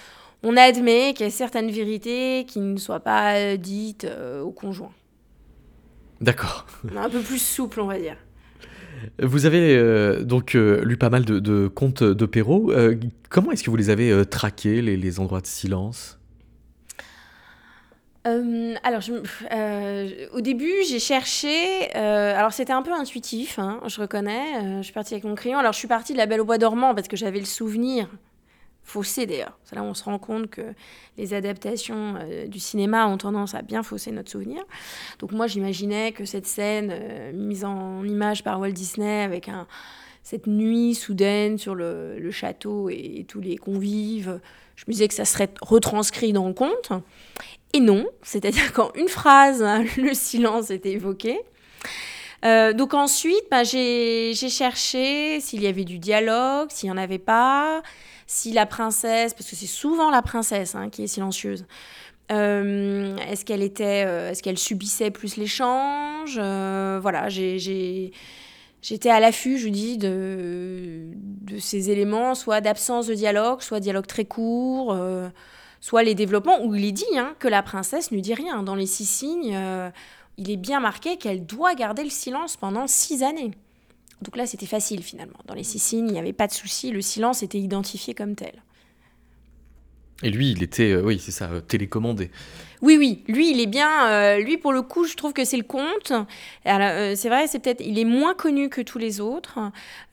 On 0.43 0.57
admet 0.57 1.13
qu'il 1.13 1.25
y 1.25 1.29
a 1.29 1.31
certaines 1.31 1.71
vérités 1.71 2.45
qui 2.45 2.59
ne 2.59 2.75
soient 2.75 2.99
pas 2.99 3.55
dites 3.55 4.03
euh, 4.03 4.41
au 4.41 4.51
conjoint. 4.51 4.91
D'accord. 6.19 6.65
Un 6.93 7.09
peu 7.09 7.21
plus 7.21 7.39
souple, 7.39 7.79
on 7.79 7.87
va 7.87 7.97
dire. 7.97 8.17
Vous 9.21 9.45
avez 9.45 9.75
euh, 9.75 10.23
donc 10.23 10.55
euh, 10.55 10.83
lu 10.83 10.97
pas 10.97 11.09
mal 11.09 11.25
de, 11.25 11.67
contes 11.67 12.03
de 12.03 12.25
Perrault. 12.25 12.71
Euh, 12.71 12.95
comment 13.29 13.51
est-ce 13.51 13.63
que 13.63 13.69
vous 13.69 13.75
les 13.75 13.89
avez 13.89 14.25
traqués, 14.25 14.81
les, 14.81 15.19
endroits 15.19 15.41
de 15.41 15.47
silence? 15.47 16.19
Alors, 18.25 19.01
au 20.33 20.41
début, 20.41 20.71
j'ai 20.87 20.99
cherché. 20.99 21.91
alors, 21.93 22.53
c'était 22.53 22.71
un 22.71 22.81
peu 22.81 22.93
intuitif, 22.93 23.59
hein, 23.59 23.81
je 23.87 23.99
reconnais. 23.99 24.77
je 24.77 24.83
suis 24.83 24.93
partie 24.93 25.13
avec 25.13 25.25
mon 25.25 25.35
crayon. 25.35 25.59
Alors, 25.59 25.73
je 25.73 25.79
suis 25.79 25.87
partie 25.87 26.13
de 26.13 26.17
La 26.17 26.25
Belle 26.25 26.41
au 26.41 26.45
Bois 26.45 26.57
dormant 26.57 26.95
parce 26.95 27.07
que 27.07 27.17
j'avais 27.17 27.39
le 27.39 27.45
souvenir 27.45 28.07
faussé 28.83 29.25
d'ailleurs. 29.25 29.57
C'est 29.63 29.75
là 29.75 29.81
où 29.81 29.85
on 29.85 29.93
se 29.93 30.03
rend 30.03 30.19
compte 30.19 30.49
que 30.49 30.73
les 31.17 31.33
adaptations 31.33 32.15
euh, 32.19 32.47
du 32.47 32.59
cinéma 32.59 33.07
ont 33.07 33.17
tendance 33.17 33.55
à 33.55 33.61
bien 33.61 33.83
fausser 33.83 34.11
notre 34.11 34.29
souvenir. 34.29 34.63
Donc 35.19 35.31
moi 35.31 35.47
j'imaginais 35.47 36.11
que 36.11 36.25
cette 36.25 36.45
scène 36.45 36.89
euh, 36.91 37.31
mise 37.33 37.65
en 37.65 38.03
image 38.03 38.43
par 38.43 38.59
Walt 38.59 38.71
Disney 38.71 39.23
avec 39.23 39.49
cette 40.23 40.47
nuit 40.47 40.95
soudaine 40.95 41.57
sur 41.57 41.75
le, 41.75 42.31
château 42.31 42.89
et, 42.89 43.25
tous 43.27 43.41
les 43.41 43.57
convives, 43.57 44.39
je 44.75 44.85
me 44.87 44.93
disais 44.93 45.07
que 45.07 45.13
ça 45.13 45.25
serait 45.25 45.49
retranscrit 45.61 46.33
dans 46.33 46.47
le 46.47 46.53
conte. 46.53 46.91
Et 47.73 47.79
non, 47.79 48.05
c'est-à-dire 48.21 48.71
qu'en 48.73 48.91
une 48.95 49.09
phrase, 49.09 49.63
le 49.97 50.13
silence 50.13 50.71
était 50.71 50.91
évoqué. 50.91 51.39
Euh, 52.45 52.73
donc 52.73 52.93
ensuite, 52.93 53.43
bah, 53.49 53.63
j'ai 53.63 54.33
cherché 54.33 55.39
s'il 55.39 55.61
y 55.61 55.67
avait 55.67 55.85
du 55.85 55.99
dialogue, 55.99 56.69
s'il 56.71 56.89
n'y 56.89 56.93
en 56.93 57.01
avait 57.01 57.19
pas, 57.19 57.81
si 58.27 58.51
la 58.53 58.65
princesse, 58.65 59.33
parce 59.33 59.49
que 59.49 59.55
c'est 59.55 59.65
souvent 59.67 60.11
la 60.11 60.21
princesse 60.21 60.75
hein, 60.75 60.89
qui 60.89 61.03
est 61.03 61.07
silencieuse, 61.07 61.65
euh, 62.31 63.17
est-ce 63.17 63.45
qu'elle 63.45 63.61
était, 63.61 64.05
euh, 64.07 64.31
est-ce 64.31 64.41
qu'elle 64.41 64.57
subissait 64.57 65.11
plus 65.11 65.37
l'échange 65.37 66.39
euh, 66.41 66.99
Voilà, 67.01 67.29
j'ai, 67.29 68.11
j'étais 68.81 69.09
à 69.09 69.19
l'affût, 69.19 69.57
je 69.57 69.69
dis, 69.69 69.97
de, 69.97 71.09
ces 71.59 71.91
éléments, 71.91 72.33
soit 72.33 72.61
d'absence 72.61 73.07
de 73.07 73.13
dialogue, 73.13 73.61
soit 73.61 73.79
dialogue 73.79 74.07
très 74.07 74.25
court, 74.25 74.97
soit 75.81 76.03
les 76.03 76.15
développements 76.15 76.63
où 76.63 76.73
il 76.75 76.85
est 76.85 76.91
dit 76.91 77.17
hein, 77.17 77.35
que 77.39 77.47
la 77.47 77.61
princesse 77.61 78.11
ne 78.11 78.19
dit 78.19 78.33
rien. 78.33 78.63
Dans 78.63 78.75
les 78.75 78.87
six 78.87 79.05
signes, 79.05 79.57
il 80.37 80.49
est 80.49 80.57
bien 80.57 80.79
marqué 80.79 81.17
qu'elle 81.17 81.45
doit 81.45 81.75
garder 81.75 82.03
le 82.03 82.09
silence 82.09 82.57
pendant 82.57 82.87
six 82.87 83.21
années. 83.21 83.51
Donc 84.23 84.37
là, 84.37 84.47
c'était 84.47 84.65
facile 84.65 85.03
finalement. 85.03 85.39
Dans 85.45 85.53
les 85.53 85.63
six 85.63 85.79
signes, 85.79 86.07
il 86.07 86.13
n'y 86.13 86.19
avait 86.19 86.33
pas 86.33 86.47
de 86.47 86.53
souci, 86.53 86.91
le 86.91 87.01
silence 87.01 87.43
était 87.43 87.59
identifié 87.59 88.13
comme 88.13 88.35
tel. 88.35 88.63
Et 90.23 90.29
lui, 90.29 90.51
il 90.51 90.63
était, 90.63 90.91
euh, 90.91 91.01
oui, 91.01 91.19
c'est 91.19 91.31
ça, 91.31 91.49
euh, 91.51 91.59
télécommandé. 91.59 92.31
Oui, 92.81 92.97
oui, 92.97 93.23
lui, 93.27 93.51
il 93.51 93.59
est 93.59 93.67
bien. 93.67 94.07
Euh, 94.07 94.39
lui, 94.39 94.57
pour 94.57 94.71
le 94.71 94.81
coup, 94.81 95.05
je 95.05 95.15
trouve 95.15 95.33
que 95.33 95.43
c'est 95.43 95.57
le 95.57 95.63
conte. 95.63 96.13
c'est 96.65 97.29
vrai, 97.29 97.47
c'est 97.47 97.59
peut-être, 97.59 97.81
il 97.81 97.99
est 97.99 98.05
moins 98.05 98.33
connu 98.33 98.69
que 98.69 98.81
tous 98.81 98.97
les 98.97 99.19
autres, 99.19 99.59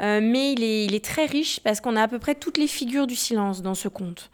mais 0.01 0.53
il 0.53 0.63
est, 0.63 0.85
il 0.85 0.95
est 0.95 1.05
très 1.05 1.27
riche 1.27 1.61
parce 1.61 1.81
qu'on 1.81 1.97
a 1.97 2.03
à 2.03 2.09
peu 2.09 2.19
près 2.19 2.35
toutes 2.35 2.59
les 2.59 2.67
figures 2.67 3.07
du 3.07 3.17
silence 3.17 3.63
dans 3.63 3.75
ce 3.75 3.89
conte. 3.89 4.31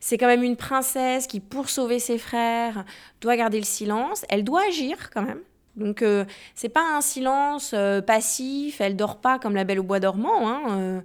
C'est 0.00 0.16
quand 0.16 0.26
même 0.26 0.42
une 0.42 0.56
princesse 0.56 1.26
qui, 1.26 1.40
pour 1.40 1.68
sauver 1.70 1.98
ses 1.98 2.18
frères, 2.18 2.84
doit 3.20 3.36
garder 3.36 3.58
le 3.58 3.64
silence. 3.64 4.24
Elle 4.28 4.44
doit 4.44 4.62
agir 4.68 5.10
quand 5.10 5.22
même. 5.22 5.40
Donc 5.78 6.02
euh, 6.02 6.24
c'est 6.54 6.68
pas 6.68 6.84
un 6.96 7.00
silence 7.00 7.72
euh, 7.74 8.02
passif, 8.02 8.80
elle 8.80 8.96
dort 8.96 9.16
pas 9.16 9.38
comme 9.38 9.54
la 9.54 9.64
Belle 9.64 9.80
au 9.80 9.84
bois 9.84 10.00
dormant. 10.00 10.48
Hein, 10.48 11.02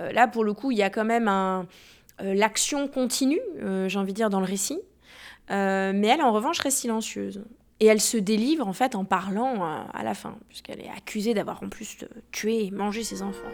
euh, 0.00 0.12
là 0.12 0.26
pour 0.26 0.44
le 0.44 0.54
coup 0.54 0.70
il 0.70 0.78
y 0.78 0.82
a 0.82 0.90
quand 0.90 1.04
même 1.04 1.30
l'action 2.20 2.88
continue, 2.88 3.40
j'ai 3.86 3.98
envie 3.98 4.12
de 4.12 4.16
dire 4.16 4.30
dans 4.30 4.40
le 4.40 4.46
récit, 4.46 4.80
mais 5.48 6.06
elle 6.06 6.22
en 6.22 6.32
revanche 6.32 6.58
reste 6.58 6.78
silencieuse. 6.78 7.42
Et 7.80 7.86
elle 7.86 8.00
se 8.00 8.16
délivre 8.16 8.66
en 8.66 8.72
fait 8.72 8.94
en 8.94 9.04
parlant 9.04 9.84
à 9.92 10.02
la 10.04 10.14
fin, 10.14 10.36
puisqu'elle 10.48 10.80
est 10.80 10.90
accusée 10.96 11.34
d'avoir 11.34 11.62
en 11.62 11.68
plus 11.68 11.98
tué 12.30 12.66
et 12.66 12.70
mangé 12.70 13.04
ses 13.04 13.22
enfants. 13.22 13.50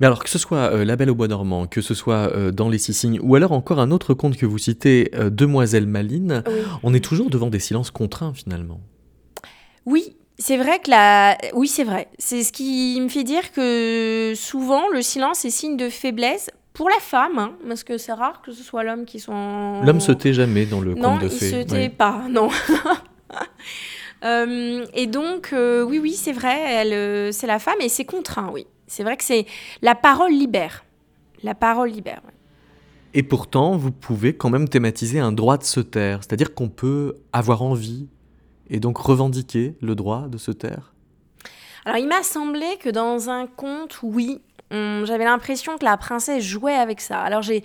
Mais 0.00 0.06
alors 0.06 0.22
que 0.24 0.30
ce 0.30 0.38
soit 0.38 0.72
euh, 0.72 0.84
La 0.84 0.96
Belle 0.96 1.10
au 1.10 1.14
Bois 1.14 1.28
dormant, 1.28 1.66
que 1.66 1.80
ce 1.82 1.94
soit 1.94 2.32
euh, 2.34 2.50
dans 2.50 2.68
Les 2.68 2.78
Six 2.78 2.94
Signes, 2.94 3.20
ou 3.22 3.34
alors 3.34 3.52
encore 3.52 3.80
un 3.80 3.90
autre 3.90 4.14
conte 4.14 4.36
que 4.36 4.46
vous 4.46 4.58
citez, 4.58 5.10
euh, 5.14 5.28
Demoiselle 5.30 5.86
Maline, 5.86 6.42
on 6.82 6.94
est 6.94 7.04
toujours 7.04 7.28
devant 7.30 7.48
des 7.50 7.58
silences 7.60 7.90
contraints 7.90 8.32
finalement. 8.34 8.80
Oui, 9.86 10.16
c'est 10.38 10.56
vrai 10.56 10.78
que 10.78 10.90
la... 10.90 11.36
Oui, 11.54 11.68
c'est 11.68 11.84
vrai. 11.84 12.08
C'est 12.18 12.42
ce 12.42 12.52
qui 12.52 12.98
me 13.00 13.08
fait 13.08 13.24
dire 13.24 13.52
que 13.52 14.32
souvent, 14.36 14.88
le 14.88 15.02
silence 15.02 15.44
est 15.44 15.50
signe 15.50 15.76
de 15.76 15.88
faiblesse 15.90 16.50
pour 16.72 16.88
la 16.88 16.98
femme, 17.00 17.38
hein, 17.38 17.52
parce 17.68 17.84
que 17.84 17.98
c'est 17.98 18.12
rare 18.12 18.40
que 18.42 18.52
ce 18.52 18.62
soit 18.62 18.84
l'homme 18.84 19.04
qui 19.04 19.20
soit 19.20 19.34
en... 19.34 19.82
L'homme 19.84 20.00
se 20.00 20.12
tait 20.12 20.32
jamais 20.32 20.64
dans 20.64 20.80
le 20.80 20.94
Non, 20.94 21.12
conte 21.18 21.22
de 21.22 21.26
il 21.26 21.30
fées. 21.30 21.50
se 21.50 21.56
Ouais. 21.56 21.64
tait 21.64 21.88
pas, 21.90 22.22
non. 22.30 22.48
Euh, 24.24 24.84
et 24.94 25.06
donc, 25.06 25.50
euh, 25.52 25.82
oui, 25.82 25.98
oui, 25.98 26.12
c'est 26.12 26.32
vrai, 26.32 26.58
elle, 26.68 26.92
euh, 26.92 27.32
c'est 27.32 27.46
la 27.46 27.58
femme 27.58 27.80
et 27.80 27.88
c'est 27.88 28.04
contraint, 28.04 28.50
oui. 28.52 28.66
C'est 28.90 29.04
vrai 29.04 29.16
que 29.16 29.22
c'est... 29.22 29.46
La 29.82 29.94
parole 29.94 30.32
libère. 30.32 30.84
La 31.44 31.54
parole 31.54 31.90
libère. 31.90 32.20
ouais. 32.26 32.34
Et 33.14 33.22
pourtant, 33.22 33.76
vous 33.76 33.92
pouvez 33.92 34.36
quand 34.36 34.50
même 34.50 34.68
thématiser 34.68 35.20
un 35.20 35.30
droit 35.30 35.58
de 35.58 35.62
se 35.62 35.78
taire, 35.78 36.18
c'est-à-dire 36.22 36.54
qu'on 36.54 36.68
peut 36.68 37.16
avoir 37.32 37.62
envie 37.62 38.08
et 38.68 38.80
donc 38.80 38.98
revendiquer 38.98 39.76
le 39.80 39.94
droit 39.94 40.26
de 40.26 40.38
se 40.38 40.50
taire? 40.50 40.92
Alors, 41.84 41.98
il 41.98 42.08
m'a 42.08 42.24
semblé 42.24 42.66
que 42.80 42.88
dans 42.88 43.30
un 43.30 43.46
conte, 43.46 44.00
oui, 44.02 44.40
j'avais 44.72 45.24
l'impression 45.24 45.78
que 45.78 45.84
la 45.84 45.96
princesse 45.96 46.42
jouait 46.42 46.74
avec 46.74 47.00
ça. 47.00 47.20
Alors, 47.20 47.42
j'ai. 47.42 47.62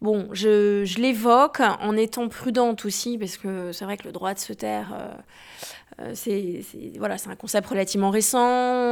Bon, 0.00 0.28
je, 0.32 0.84
je 0.84 0.98
l'évoque 1.00 1.60
en 1.60 1.96
étant 1.96 2.28
prudente 2.28 2.84
aussi, 2.84 3.18
parce 3.18 3.36
que 3.36 3.72
c'est 3.72 3.84
vrai 3.84 3.96
que 3.96 4.04
le 4.04 4.12
droit 4.12 4.32
de 4.32 4.38
se 4.38 4.52
taire, 4.52 4.92
euh, 4.94 5.10
c'est 6.14 6.62
c'est- 6.70 6.98
voilà, 6.98 7.16
un 7.28 7.36
concept 7.36 7.68
relativement 7.68 8.10
récent. 8.10 8.38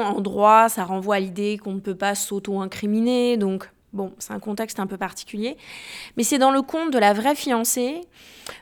En 0.02 0.20
droit, 0.20 0.68
ça 0.68 0.84
renvoie 0.84 1.16
à 1.16 1.20
l'idée 1.20 1.58
qu'on 1.58 1.74
ne 1.74 1.80
peut 1.80 1.94
pas 1.94 2.14
s'auto-incriminer. 2.14 3.36
Donc, 3.36 3.68
bon, 3.92 4.12
c'est 4.18 4.32
un 4.32 4.40
contexte 4.40 4.80
un 4.80 4.86
peu 4.86 4.96
particulier. 4.96 5.56
Mais 6.16 6.22
c'est 6.22 6.38
dans 6.38 6.50
le 6.50 6.62
conte 6.62 6.92
de 6.92 6.98
la 6.98 7.12
vraie 7.12 7.34
fiancée 7.34 8.00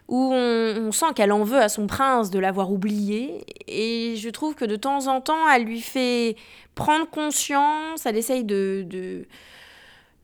où 0.09 0.31
on, 0.33 0.77
on 0.87 0.93
sent 0.93 1.07
qu'elle 1.15 1.33
en 1.33 1.45
veut 1.45 1.59
à 1.61 1.69
son 1.69 1.87
prince 1.87 2.31
de 2.31 2.39
l'avoir 2.39 2.71
oublié. 2.73 3.45
Et 3.67 4.15
je 4.17 4.29
trouve 4.31 4.55
que 4.55 4.65
de 4.65 4.77
temps 4.77 5.07
en 5.09 5.21
temps, 5.21 5.49
elle 5.51 5.65
lui 5.65 5.81
fait 5.81 6.37
prendre 6.75 7.09
conscience, 7.09 8.05
elle 8.07 8.17
essaye 8.17 8.45
de, 8.45 8.85
de, 8.89 9.27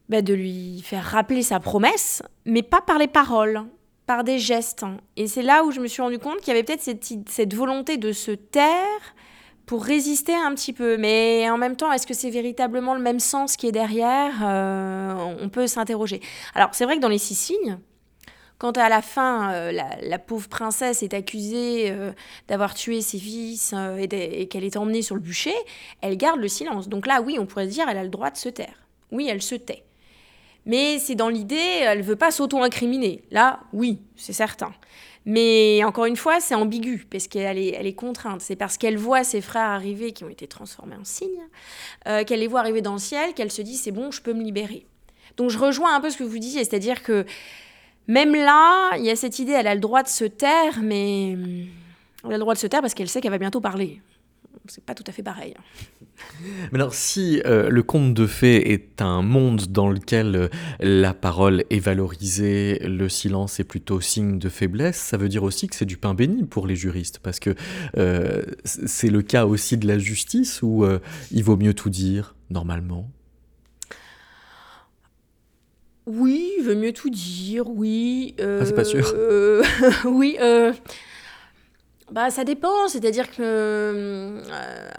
bah, 0.08 0.22
de 0.22 0.34
lui 0.34 0.80
faire 0.82 1.04
rappeler 1.04 1.42
sa 1.42 1.60
promesse, 1.60 2.22
mais 2.44 2.62
pas 2.62 2.80
par 2.80 2.98
les 2.98 3.06
paroles, 3.08 3.62
par 4.10 4.24
des 4.24 4.40
gestes. 4.40 4.84
Et 5.16 5.28
c'est 5.28 5.40
là 5.40 5.62
où 5.62 5.70
je 5.70 5.78
me 5.78 5.86
suis 5.86 6.02
rendu 6.02 6.18
compte 6.18 6.38
qu'il 6.38 6.48
y 6.48 6.50
avait 6.50 6.64
peut-être 6.64 6.82
cette, 6.82 7.54
volonté 7.54 7.96
de 7.96 8.10
se 8.10 8.32
taire 8.32 9.14
pour 9.66 9.84
résister 9.84 10.34
un 10.34 10.52
petit 10.52 10.72
peu. 10.72 10.96
Mais 10.96 11.48
en 11.48 11.56
même 11.56 11.76
temps, 11.76 11.92
est-ce 11.92 12.08
que 12.08 12.14
c'est 12.14 12.30
véritablement 12.30 12.94
le 12.94 13.00
même 13.00 13.20
sens 13.20 13.56
qui 13.56 13.68
est 13.68 13.72
derrière 13.72 14.32
Euh, 14.42 15.14
On 15.40 15.48
peut 15.48 15.68
s'interroger. 15.68 16.20
Alors, 16.56 16.70
c'est 16.72 16.86
vrai 16.86 16.96
que 16.96 17.00
dans 17.00 17.08
les 17.08 17.18
six 17.18 17.36
signes, 17.36 17.78
quand 18.58 18.78
à 18.78 18.88
la 18.88 19.00
fin, 19.00 19.52
euh, 19.52 19.70
la, 19.70 20.18
pauvre 20.18 20.48
princesse 20.48 21.04
est 21.04 21.14
accusée 21.14 21.92
euh, 21.92 22.10
d'avoir 22.48 22.74
tué 22.74 23.02
ses 23.02 23.18
fils 23.20 23.72
et, 23.96 24.42
et 24.42 24.48
qu'elle 24.48 24.64
est 24.64 24.76
emmenée 24.76 25.02
sur 25.02 25.14
le 25.14 25.20
bûcher, 25.20 25.54
elle 26.00 26.16
garde 26.16 26.40
le 26.40 26.48
silence. 26.48 26.88
Donc 26.88 27.06
là, 27.06 27.22
oui, 27.22 27.36
on 27.38 27.46
pourrait 27.46 27.66
se 27.66 27.74
dire, 27.74 27.86
elle 27.88 27.98
a 27.98 28.02
le 28.02 28.08
droit 28.08 28.32
de 28.32 28.36
se 28.36 28.48
taire. 28.48 28.74
Oui, 29.12 29.28
elle 29.30 29.40
se 29.40 29.54
tait. 29.54 29.84
Mais 30.66 30.98
c'est 30.98 31.14
dans 31.14 31.28
l'idée, 31.28 31.56
elle 31.56 32.02
veut 32.02 32.16
pas 32.16 32.30
s'auto-incriminer. 32.30 33.22
Là, 33.30 33.60
oui, 33.72 34.00
c'est 34.16 34.32
certain. 34.32 34.72
Mais 35.26 35.82
encore 35.84 36.06
une 36.06 36.16
fois, 36.16 36.40
c'est 36.40 36.54
ambigu, 36.54 37.06
parce 37.10 37.28
qu'elle 37.28 37.58
est, 37.58 37.74
elle 37.78 37.86
est 37.86 37.94
contrainte. 37.94 38.40
C'est 38.40 38.56
parce 38.56 38.78
qu'elle 38.78 38.96
voit 38.96 39.24
ses 39.24 39.40
frères 39.40 39.68
arriver, 39.68 40.12
qui 40.12 40.24
ont 40.24 40.28
été 40.28 40.46
transformés 40.46 40.96
en 40.96 41.04
cygnes, 41.04 41.28
euh, 42.08 42.24
qu'elle 42.24 42.40
les 42.40 42.46
voit 42.46 42.60
arriver 42.60 42.80
dans 42.80 42.94
le 42.94 42.98
ciel, 42.98 43.34
qu'elle 43.34 43.50
se 43.50 43.62
dit, 43.62 43.76
c'est 43.76 43.92
bon, 43.92 44.10
je 44.10 44.22
peux 44.22 44.32
me 44.32 44.42
libérer. 44.42 44.86
Donc 45.36 45.50
je 45.50 45.58
rejoins 45.58 45.94
un 45.94 46.00
peu 46.00 46.10
ce 46.10 46.16
que 46.16 46.24
vous 46.24 46.38
disiez, 46.38 46.64
c'est-à-dire 46.64 47.02
que 47.02 47.24
même 48.08 48.34
là, 48.34 48.96
il 48.96 49.04
y 49.04 49.10
a 49.10 49.16
cette 49.16 49.38
idée, 49.38 49.52
elle 49.52 49.66
a 49.66 49.74
le 49.74 49.80
droit 49.80 50.02
de 50.02 50.08
se 50.08 50.24
taire, 50.24 50.80
mais 50.82 51.32
elle 52.24 52.32
a 52.32 52.32
le 52.32 52.38
droit 52.38 52.54
de 52.54 52.58
se 52.58 52.66
taire 52.66 52.80
parce 52.80 52.94
qu'elle 52.94 53.08
sait 53.08 53.20
qu'elle 53.20 53.30
va 53.30 53.38
bientôt 53.38 53.60
parler. 53.60 54.00
C'est 54.66 54.84
pas 54.84 54.94
tout 54.94 55.04
à 55.06 55.12
fait 55.12 55.22
pareil. 55.22 55.54
Mais 56.70 56.78
alors, 56.78 56.94
si 56.94 57.42
euh, 57.44 57.70
le 57.70 57.82
conte 57.82 58.14
de 58.14 58.26
fées 58.26 58.72
est 58.72 59.02
un 59.02 59.22
monde 59.22 59.66
dans 59.68 59.88
lequel 59.88 60.36
euh, 60.36 60.48
la 60.80 61.14
parole 61.14 61.64
est 61.70 61.80
valorisée, 61.80 62.78
le 62.80 63.08
silence 63.08 63.58
est 63.58 63.64
plutôt 63.64 64.00
signe 64.00 64.38
de 64.38 64.48
faiblesse, 64.48 64.96
ça 64.96 65.16
veut 65.16 65.28
dire 65.28 65.42
aussi 65.42 65.66
que 65.66 65.74
c'est 65.74 65.86
du 65.86 65.96
pain 65.96 66.14
béni 66.14 66.44
pour 66.44 66.66
les 66.66 66.76
juristes, 66.76 67.18
parce 67.20 67.40
que 67.40 67.54
euh, 67.96 68.42
c'est 68.64 69.10
le 69.10 69.22
cas 69.22 69.46
aussi 69.46 69.76
de 69.76 69.86
la 69.86 69.98
justice 69.98 70.62
où 70.62 70.86
il 71.32 71.42
vaut 71.42 71.56
mieux 71.56 71.74
tout 71.74 71.90
dire, 71.90 72.34
normalement? 72.50 73.10
Oui, 76.06 76.52
il 76.58 76.64
veut 76.64 76.74
mieux 76.74 76.92
tout 76.92 77.10
dire, 77.10 77.68
oui. 77.68 78.34
Ah, 78.38 78.64
c'est 78.64 78.74
pas 78.74 78.84
sûr. 78.84 79.14
oui, 80.04 80.36
bah, 82.10 82.30
ça 82.30 82.44
dépend. 82.44 82.88
C'est-à-dire 82.88 83.30
que 83.30 83.36
euh, 83.40 84.42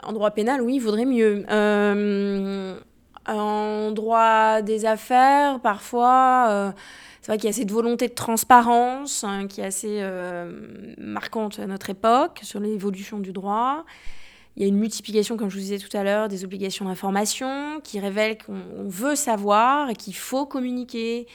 en 0.04 0.14
droit 0.14 0.32
pénal, 0.32 0.62
oui, 0.62 0.76
il 0.76 0.80
vaudrait 0.80 1.06
mieux. 1.06 1.46
Euh, 1.50 2.80
en 3.28 3.92
droit 3.92 4.62
des 4.62 4.86
affaires, 4.86 5.60
parfois, 5.60 6.48
euh, 6.50 6.72
c'est 7.22 7.28
vrai 7.28 7.38
qu'il 7.38 7.50
y 7.50 7.54
a 7.54 7.56
cette 7.56 7.72
volonté 7.72 8.08
de 8.08 8.14
transparence 8.14 9.24
hein, 9.24 9.48
qui 9.48 9.62
est 9.62 9.66
assez 9.66 10.04
marquante 10.98 11.60
à 11.60 11.68
notre 11.68 11.90
époque 11.90 12.40
sur 12.44 12.60
l'évolution 12.60 13.20
du 13.20 13.32
droit. 13.32 13.86
Il 14.58 14.64
y 14.64 14.66
a 14.66 14.68
une 14.68 14.78
multiplication, 14.78 15.38
comme 15.38 15.50
je 15.50 15.56
vous 15.56 15.62
disais 15.62 15.78
tout 15.78 15.96
à 15.96 16.04
l'heure, 16.04 16.28
des 16.28 16.44
obligations 16.44 16.86
d'information 16.86 17.80
qui 17.84 18.00
révèlent 18.00 18.38
qu'on 18.38 18.60
on 18.78 18.90
veut 18.90 19.16
savoir 19.16 19.90
et 19.90 19.96
qu'il 19.96 20.16
faut 20.16 20.46
communiquer, 20.46 21.26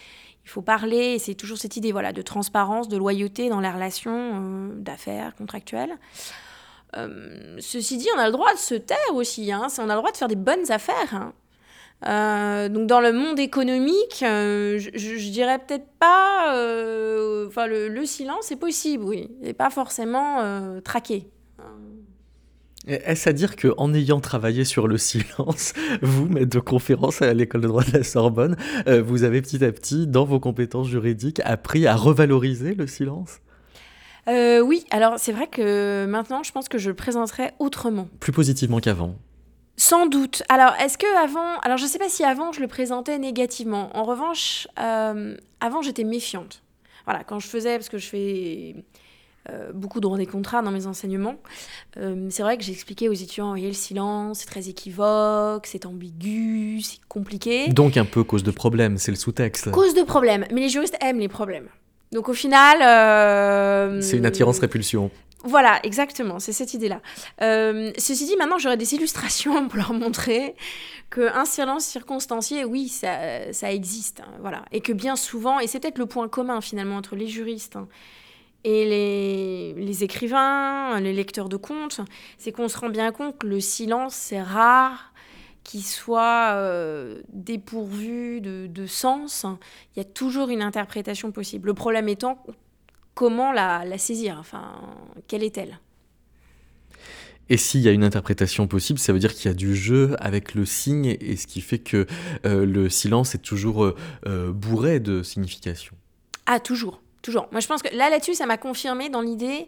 il 0.46 0.48
faut 0.48 0.62
parler. 0.62 1.14
Et 1.14 1.18
c'est 1.18 1.34
toujours 1.34 1.58
cette 1.58 1.76
idée 1.76 1.92
voilà, 1.92 2.12
de 2.12 2.22
transparence, 2.22 2.88
de 2.88 2.96
loyauté 2.96 3.48
dans 3.50 3.60
les 3.60 3.68
relations 3.68 4.32
euh, 4.34 4.68
d'affaires, 4.76 5.34
contractuelles. 5.34 5.98
Euh, 6.96 7.56
ceci 7.58 7.98
dit, 7.98 8.08
on 8.16 8.18
a 8.18 8.26
le 8.26 8.32
droit 8.32 8.52
de 8.54 8.58
se 8.58 8.76
taire 8.76 9.14
aussi. 9.14 9.52
Hein, 9.52 9.66
on 9.78 9.90
a 9.90 9.94
le 9.94 9.98
droit 10.00 10.12
de 10.12 10.16
faire 10.16 10.28
des 10.28 10.36
bonnes 10.36 10.70
affaires. 10.70 11.14
hein. 11.14 11.32
Euh, 12.06 12.68
donc 12.68 12.86
dans 12.86 13.00
le 13.00 13.10
monde 13.10 13.38
économique, 13.38 14.18
je, 14.20 15.30
dirais 15.30 15.58
peut-être 15.58 15.88
pas. 15.98 16.50
Enfin, 17.46 17.66
le, 17.66 17.88
le 17.88 18.06
silence 18.06 18.52
est 18.52 18.56
possible, 18.56 19.02
oui, 19.02 19.30
et 19.42 19.54
pas 19.54 19.70
forcément 19.70 20.80
traqué. 20.82 21.30
Est-ce 22.86 23.28
à 23.28 23.32
dire 23.32 23.56
que 23.56 23.74
en 23.78 23.92
ayant 23.94 24.20
travaillé 24.20 24.64
sur 24.64 24.86
le 24.86 24.96
silence, 24.96 25.72
vous, 26.02 26.26
maître 26.28 26.50
de 26.50 26.60
conférence 26.60 27.20
à 27.20 27.34
l'école 27.34 27.62
de 27.62 27.68
droit 27.68 27.82
de 27.82 27.92
la 27.92 28.04
Sorbonne, 28.04 28.56
euh, 28.86 29.02
vous 29.02 29.24
avez 29.24 29.42
petit 29.42 29.64
à 29.64 29.72
petit, 29.72 30.06
dans 30.06 30.24
vos 30.24 30.38
compétences 30.38 30.88
juridiques, 30.88 31.40
appris 31.44 31.86
à 31.86 31.96
revaloriser 31.96 32.74
le 32.74 32.86
silence? 32.86 33.40
Euh, 34.28 34.60
oui, 34.60 34.84
alors 34.90 35.14
c'est 35.18 35.32
vrai 35.32 35.48
que 35.48 36.06
maintenant, 36.06 36.42
je 36.42 36.52
pense 36.52 36.68
que 36.68 36.78
je 36.78 36.88
le 36.88 36.96
présenterai 36.96 37.52
autrement. 37.58 38.08
Plus 38.20 38.32
positivement 38.32 38.78
qu'avant. 38.78 39.16
Sans 39.76 40.06
doute. 40.06 40.42
Alors, 40.48 40.72
est-ce 40.80 40.96
que 40.96 41.22
avant. 41.22 41.58
Alors, 41.60 41.76
je 41.76 41.86
sais 41.86 41.98
pas 41.98 42.08
si 42.08 42.24
avant 42.24 42.52
je 42.52 42.60
le 42.60 42.66
présentais 42.66 43.18
négativement. 43.18 43.90
En 43.96 44.04
revanche, 44.04 44.66
euh, 44.78 45.36
avant 45.60 45.82
j'étais 45.82 46.04
méfiante. 46.04 46.62
Voilà, 47.04 47.24
quand 47.24 47.38
je 47.38 47.46
faisais, 47.46 47.76
parce 47.76 47.88
que 47.88 47.98
je 47.98 48.06
fais 48.06 48.74
beaucoup 49.74 50.00
de 50.00 50.16
des 50.16 50.26
contrats 50.26 50.62
dans 50.62 50.70
mes 50.70 50.86
enseignements, 50.86 51.36
euh, 51.96 52.28
c'est 52.30 52.42
vrai 52.42 52.56
que 52.56 52.64
j'expliquais 52.64 53.08
aux 53.08 53.12
étudiants, 53.12 53.48
voyez, 53.50 53.66
le 53.68 53.74
silence, 53.74 54.38
c'est 54.40 54.46
très 54.46 54.68
équivoque, 54.68 55.66
c'est 55.66 55.84
ambigu, 55.84 56.80
c'est 56.82 57.00
compliqué. 57.08 57.68
Donc 57.68 57.96
un 57.96 58.04
peu 58.04 58.22
cause 58.24 58.44
de 58.44 58.50
problème, 58.52 58.96
c'est 58.98 59.10
le 59.10 59.16
sous-texte. 59.16 59.70
Cause 59.72 59.94
de 59.94 60.02
problèmes. 60.02 60.46
Mais 60.52 60.60
les 60.60 60.68
juristes 60.68 60.96
aiment 61.00 61.18
les 61.18 61.28
problèmes. 61.28 61.68
Donc, 62.12 62.28
au 62.28 62.34
final. 62.34 62.80
euh, 62.82 64.00
C'est 64.00 64.16
une 64.16 64.26
attirance-répulsion. 64.26 65.10
voilà, 65.44 65.80
exactement, 65.82 66.38
c'est 66.38 66.52
cette 66.52 66.72
idée-là. 66.72 67.00
Euh, 67.42 67.90
ceci 67.98 68.26
dit, 68.26 68.36
maintenant 68.36 68.58
j'aurais 68.58 68.76
des 68.76 68.94
illustrations 68.94 69.68
pour 69.68 69.76
leur 69.76 69.92
montrer 69.92 70.54
qu'un 71.10 71.44
silence 71.44 71.84
circonstancié, 71.84 72.64
oui, 72.64 72.88
ça, 72.88 73.52
ça 73.52 73.72
existe. 73.72 74.20
hein, 74.20 74.30
voilà. 74.40 74.64
Et 74.72 74.80
que 74.80 74.92
bien 74.92 75.16
souvent, 75.16 75.58
et 75.60 75.66
c'est 75.66 75.80
peut-être 75.80 75.98
le 75.98 76.06
point 76.06 76.28
commun 76.28 76.60
finalement 76.60 76.96
entre 76.96 77.16
les 77.16 77.26
juristes 77.26 77.76
hein, 77.76 77.88
et 78.66 78.84
les, 78.84 79.74
les 79.74 80.04
écrivains, 80.04 80.98
les 81.00 81.12
lecteurs 81.12 81.48
de 81.48 81.56
contes, 81.56 82.00
c'est 82.36 82.52
qu'on 82.52 82.68
se 82.68 82.76
rend 82.76 82.90
bien 82.90 83.12
compte 83.12 83.38
que 83.38 83.46
le 83.46 83.60
silence, 83.60 84.14
c'est 84.14 84.42
rare 84.42 85.12
qu'il 85.62 85.84
soit 85.84 86.52
euh, 86.54 87.22
dépourvu 87.32 88.40
de, 88.40 88.66
de 88.66 88.86
sens. 88.86 89.46
Il 89.94 89.98
y 89.98 90.02
a 90.02 90.04
toujours 90.04 90.48
une 90.50 90.62
interprétation 90.62 91.32
possible. 91.32 91.68
Le 91.68 91.74
problème 91.74 92.08
étant 92.08 92.42
comment 93.14 93.52
la, 93.52 93.84
la 93.84 93.98
saisir? 93.98 94.36
Enfin, 94.38 94.64
quelle 95.28 95.44
est-elle? 95.44 95.78
Et 97.48 97.56
s'il 97.56 97.80
y 97.82 97.88
a 97.88 97.92
une 97.92 98.02
interprétation 98.02 98.66
possible, 98.66 98.98
ça 98.98 99.12
veut 99.12 99.20
dire 99.20 99.32
qu'il 99.32 99.48
y 99.48 99.52
a 99.52 99.54
du 99.54 99.76
jeu 99.76 100.16
avec 100.18 100.54
le 100.54 100.64
signe, 100.64 101.16
et 101.20 101.36
ce 101.36 101.46
qui 101.46 101.60
fait 101.60 101.78
que 101.78 102.06
euh, 102.44 102.66
le 102.66 102.88
silence 102.88 103.36
est 103.36 103.42
toujours 103.42 103.84
euh, 103.84 103.96
euh, 104.26 104.52
bourré 104.52 104.98
de 104.98 105.22
signification. 105.22 105.94
Ah, 106.46 106.58
toujours, 106.58 107.00
toujours. 107.26 107.48
Moi, 107.50 107.60
je 107.60 107.66
pense 107.66 107.82
que 107.82 107.94
là, 107.94 108.08
là-dessus, 108.08 108.34
ça 108.34 108.46
m'a 108.46 108.56
confirmé 108.56 109.08
dans 109.10 109.20
l'idée 109.20 109.66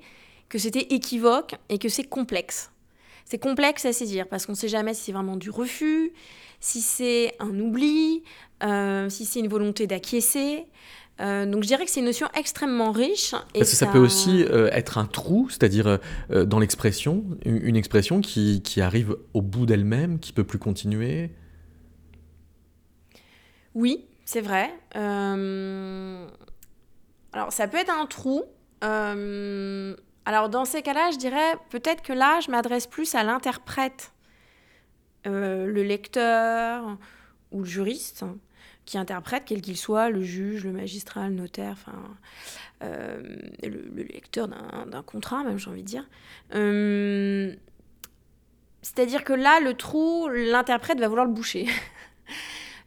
que 0.49 0.59
c'était 0.59 0.95
équivoque 0.95 1.57
et 1.69 1.79
que 1.79 1.89
c'est 1.89 2.05
complexe. 2.05 2.71
C'est 3.27 3.39
complexe 3.39 3.85
à 3.85 3.93
saisir 3.93 4.27
parce 4.27 4.47
qu'on 4.47 4.53
ne 4.53 4.57
sait 4.57 4.69
jamais 4.69 4.95
si 4.95 5.03
c'est 5.03 5.13
vraiment 5.13 5.37
du 5.37 5.51
refus, 5.51 6.13
si 6.61 6.81
c'est 6.81 7.35
un 7.41 7.59
oubli, 7.59 8.23
euh, 8.63 9.11
si 9.11 9.27
c'est 9.27 9.41
une 9.41 9.49
volonté 9.49 9.87
d'acquiescer. 9.87 10.65
Euh, 11.21 11.47
donc 11.47 11.65
je 11.65 11.69
dirais 11.69 11.85
que 11.85 11.91
c'est 11.91 12.01
une 12.01 12.07
notion 12.07 12.29
extrêmement 12.35 12.93
riche. 12.93 13.35
Et 13.55 13.59
Parce 13.59 13.71
que 13.71 13.77
ça, 13.77 13.87
peut 13.87 13.99
aussi 13.99 14.45
euh, 14.45 14.71
être 14.73 14.97
un 14.97 15.05
trou, 15.05 15.49
c'est-à-dire 15.51 15.99
euh, 16.31 16.45
dans 16.47 16.61
l'expression, 16.61 17.25
une, 17.45 17.61
une 17.63 17.77
expression 17.77 18.21
qui, 18.21 18.63
qui 18.63 18.81
arrive 18.81 19.17
au 19.35 19.43
bout 19.43 19.67
d'elle-même, 19.67 20.21
qui 20.21 20.33
peut 20.33 20.45
plus 20.45 20.61
continuer. 20.61 21.31
Oui, 23.75 24.07
c'est 24.25 24.41
vrai. 24.41 24.73
Alors 27.33 27.53
ça 27.53 27.69
peut 27.69 27.77
être 27.79 27.93
un 27.93 28.07
trou. 28.07 28.45
Euh, 28.85 29.95
Alors 30.25 30.49
dans 30.49 30.65
ces 30.65 30.83
cas-là, 30.83 31.11
je 31.13 31.19
dirais 31.19 31.57
peut-être 31.71 32.03
que 32.03 32.13
là, 32.13 32.41
je 32.41 32.51
m'adresse 32.51 32.87
plus 32.87 33.15
à 33.15 33.23
l'interprète, 33.23 34.13
Euh, 35.27 35.67
le 35.67 35.83
lecteur 35.83 36.97
ou 37.51 37.59
le 37.61 37.65
juriste 37.67 38.25
qui 38.87 38.97
interprète, 38.97 39.43
quel 39.47 39.61
qu'il 39.61 39.77
soit, 39.77 40.09
le 40.11 40.23
juge, 40.23 40.65
le 40.65 40.73
magistrat, 40.73 41.29
le 41.29 41.35
notaire, 41.35 41.73
enfin 41.73 42.17
euh, 42.83 43.21
le, 43.63 43.91
le 43.95 44.03
lecteur 44.05 44.49
d'un 44.49 45.03
contrat, 45.03 45.43
même 45.45 45.59
j'ai 45.59 45.69
envie 45.71 45.83
de 45.83 45.89
dire. 45.89 46.09
C'est-à-dire 48.83 49.25
que 49.25 49.33
là, 49.35 49.61
le 49.61 49.75
trou, 49.75 50.29
l'interprète 50.29 50.99
va 51.01 51.09
vouloir 51.09 51.27
le 51.27 51.33
boucher. 51.33 51.67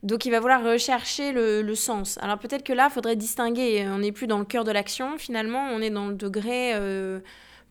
Donc 0.04 0.26
il 0.26 0.32
va 0.32 0.40
vouloir 0.40 0.64
rechercher 0.64 1.32
le, 1.32 1.62
le 1.62 1.76
sens. 1.76 2.18
Alors 2.22 2.40
peut-être 2.40 2.64
que 2.64 2.74
là, 2.74 2.88
il 2.90 2.94
faudrait 2.94 3.16
distinguer. 3.16 3.88
On 3.88 4.00
n'est 4.00 4.12
plus 4.12 4.26
dans 4.26 4.40
le 4.40 4.46
cœur 4.46 4.64
de 4.64 4.72
l'action, 4.72 5.18
finalement, 5.18 5.68
on 5.72 5.80
est 5.80 5.92
dans 5.92 6.08
le 6.08 6.16
degré 6.16 6.74
euh, 6.74 7.20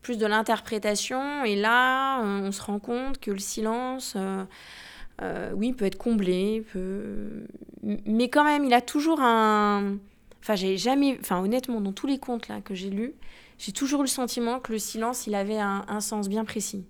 plus 0.01 0.17
de 0.17 0.25
l'interprétation. 0.25 1.43
Et 1.43 1.57
là, 1.57 2.21
euh, 2.21 2.47
on 2.47 2.51
se 2.53 2.61
rend 2.61 2.79
compte 2.79 3.19
que 3.19 3.31
le 3.31 3.39
silence, 3.39 4.15
euh, 4.15 5.51
oui, 5.55 5.73
peut 5.73 5.85
être 5.85 5.97
comblé. 5.97 6.65
Peut... 6.71 7.45
Mais 7.83 8.29
quand 8.29 8.45
même, 8.45 8.63
il 8.63 8.73
a 8.73 8.81
toujours 8.81 9.19
un... 9.19 9.97
Enfin, 10.39 10.55
j'ai 10.55 10.77
jamais... 10.77 11.17
Enfin, 11.19 11.41
honnêtement, 11.41 11.81
dans 11.81 11.91
tous 11.91 12.07
les 12.07 12.17
contes 12.17 12.47
là, 12.47 12.61
que 12.61 12.73
j'ai 12.73 12.89
lus, 12.89 13.13
j'ai 13.59 13.73
toujours 13.73 13.99
eu 13.99 14.03
le 14.03 14.09
sentiment 14.09 14.59
que 14.59 14.71
le 14.71 14.79
silence, 14.79 15.27
il 15.27 15.35
avait 15.35 15.59
un, 15.59 15.83
un 15.87 15.99
sens 15.99 16.29
bien 16.29 16.45
précis. 16.45 16.85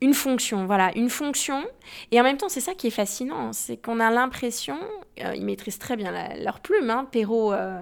Une 0.00 0.14
fonction, 0.14 0.66
voilà, 0.66 0.90
une 0.96 1.08
fonction. 1.08 1.64
Et 2.10 2.20
en 2.20 2.24
même 2.24 2.36
temps, 2.36 2.48
c'est 2.48 2.60
ça 2.60 2.74
qui 2.74 2.88
est 2.88 2.90
fascinant, 2.90 3.52
c'est 3.52 3.76
qu'on 3.76 4.00
a 4.00 4.10
l'impression, 4.10 4.78
euh, 5.20 5.34
ils 5.34 5.44
maîtrisent 5.44 5.78
très 5.78 5.96
bien 5.96 6.12
leur 6.42 6.60
plume, 6.60 6.90
hein, 6.90 7.06
Perrault, 7.10 7.52
euh, 7.52 7.80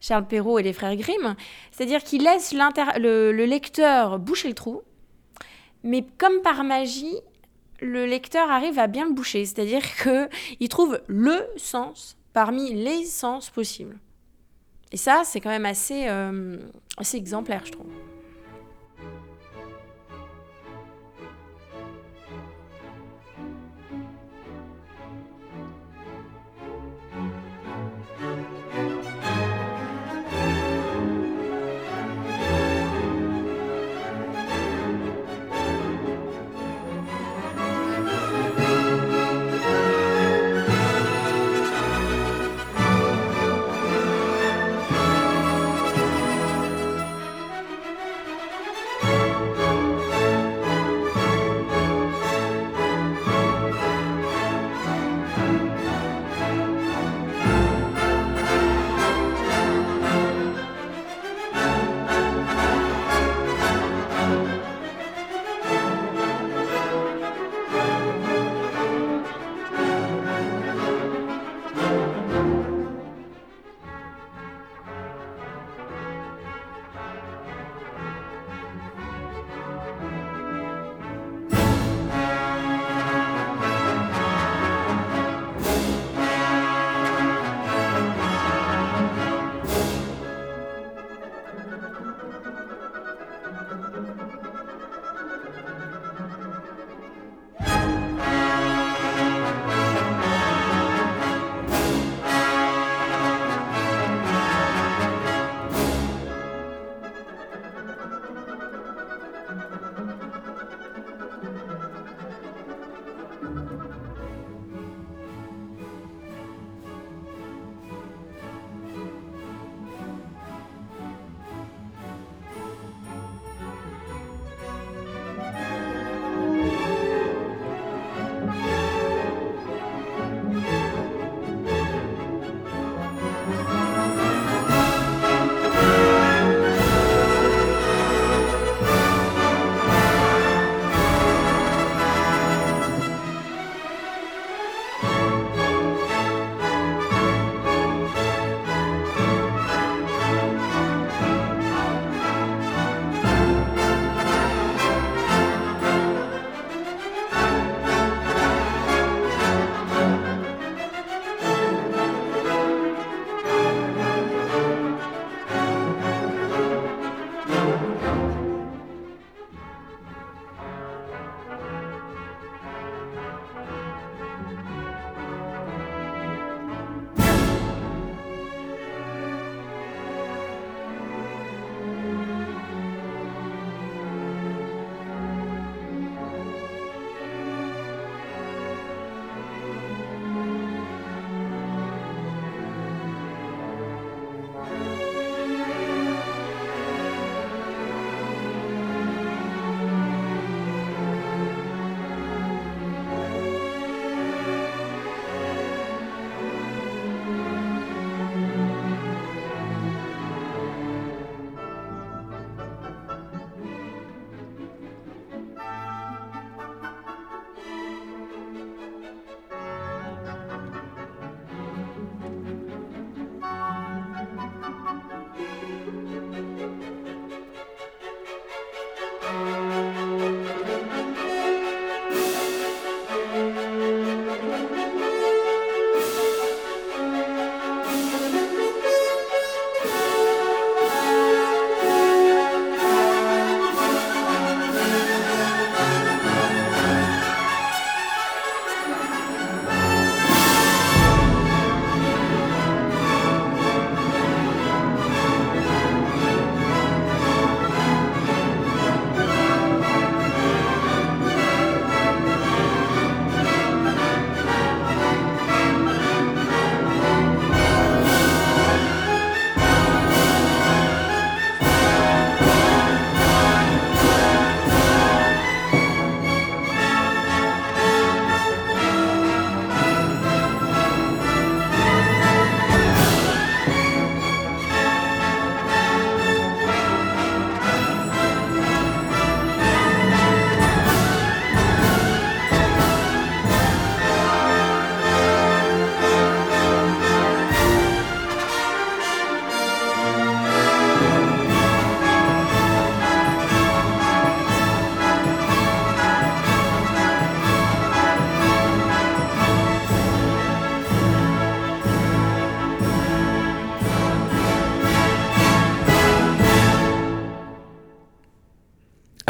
Charles 0.00 0.26
Perrault 0.26 0.58
et 0.58 0.62
les 0.62 0.72
frères 0.72 0.96
Grimm, 0.96 1.36
c'est-à-dire 1.70 2.02
qu'ils 2.02 2.24
laissent 2.24 2.52
le, 2.52 3.32
le 3.32 3.44
lecteur 3.44 4.18
boucher 4.18 4.48
le 4.48 4.54
trou, 4.54 4.82
mais 5.82 6.04
comme 6.18 6.42
par 6.42 6.64
magie, 6.64 7.16
le 7.80 8.06
lecteur 8.06 8.50
arrive 8.50 8.78
à 8.78 8.86
bien 8.86 9.06
le 9.06 9.12
boucher, 9.12 9.44
c'est-à-dire 9.44 9.82
qu'il 10.58 10.68
trouve 10.68 11.00
le 11.06 11.46
sens 11.56 12.16
parmi 12.32 12.72
les 12.72 13.04
sens 13.04 13.50
possibles. 13.50 13.98
Et 14.92 14.96
ça, 14.96 15.22
c'est 15.24 15.40
quand 15.40 15.50
même 15.50 15.66
assez, 15.66 16.08
euh, 16.08 16.58
assez 16.96 17.16
exemplaire, 17.16 17.62
je 17.64 17.72
trouve. 17.72 17.86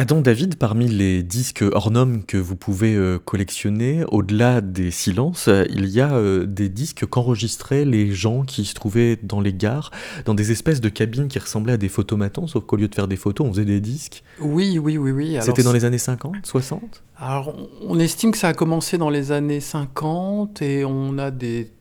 Adam 0.01 0.23
David, 0.23 0.57
parmi 0.57 0.89
les 0.89 1.23
disques 1.23 1.63
normes 1.91 2.23
que 2.25 2.39
vous 2.39 2.57
pouvez 2.57 2.95
euh, 2.95 3.19
collectionner, 3.19 4.03
au-delà 4.09 4.63
des 4.63 4.91
silences, 4.91 5.49
euh, 5.49 5.67
il 5.69 5.91
y 5.91 6.01
a 6.01 6.15
euh, 6.15 6.47
des 6.47 6.71
disques 6.71 7.05
qu'enregistraient 7.05 7.85
les 7.85 8.11
gens 8.11 8.45
qui 8.45 8.65
se 8.65 8.73
trouvaient 8.73 9.19
dans 9.23 9.43
les 9.43 9.53
gares, 9.53 9.91
dans 10.25 10.33
des 10.33 10.53
espèces 10.53 10.81
de 10.81 10.89
cabines 10.89 11.29
qui 11.29 11.39
ressemblaient 11.39 11.75
à 11.75 11.77
des 11.77 11.91
photomatons, 11.91 12.47
sauf 12.47 12.65
qu'au 12.65 12.77
lieu 12.77 12.89
de 12.89 12.95
faire 12.95 13.09
des 13.09 13.17
photos, 13.17 13.47
on 13.47 13.51
faisait 13.53 13.67
des 13.67 13.83
disques. 13.83 14.25
Oui, 14.41 14.79
oui, 14.79 14.97
oui, 14.97 15.11
oui. 15.11 15.37
C'était 15.43 15.63
dans 15.63 15.75
les 15.75 15.85
années 15.85 15.99
50, 15.99 16.47
60 16.47 17.03
Alors, 17.19 17.55
on- 17.87 18.01
estime 18.01 18.31
que 18.31 18.39
ça 18.39 18.49
a 18.49 18.55
commencé 18.55 18.97
dans 18.97 19.11
les 19.11 19.33
années 19.33 19.61
50 19.61 20.63
et 20.63 20.87
on 20.87 21.19
a 21.19 21.31
des 21.31 21.73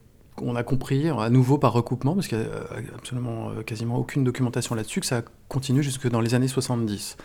on 0.41 0.57
a 0.57 0.63
compris 0.63 1.07
à 1.07 1.29
nouveau 1.29 1.57
par 1.57 1.71
recoupement 1.71 2.15
parce 2.15 2.27
qu'il 2.27 2.37
n'y 2.37 2.43
a 2.43 2.95
absolument 2.97 3.51
quasiment 3.65 3.95
aucune 3.97 4.25
documentation 4.25 4.75
là-dessus 4.75 4.99
que 4.99 5.05
ça 5.05 5.21
continue 5.47 5.83
jusque 5.83 6.09
dans 6.09 6.19
les 6.19 6.33
années 6.33 6.49
70. 6.49 7.15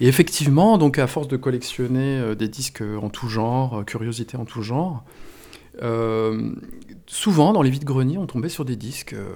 Et 0.00 0.06
effectivement, 0.06 0.78
donc 0.78 0.98
à 0.98 1.06
force 1.06 1.28
de 1.28 1.36
collectionner 1.36 2.18
euh, 2.18 2.34
des 2.34 2.48
disques 2.48 2.82
en 3.02 3.08
tout 3.08 3.28
genre, 3.28 3.80
euh, 3.80 3.82
curiosités 3.84 4.36
en 4.36 4.44
tout 4.44 4.62
genre, 4.62 5.04
euh, 5.82 6.54
souvent 7.06 7.52
dans 7.52 7.62
les 7.62 7.70
vides-greniers, 7.70 8.18
on 8.18 8.26
tombait 8.26 8.48
sur 8.48 8.64
des 8.64 8.76
disques 8.76 9.12
euh, 9.12 9.32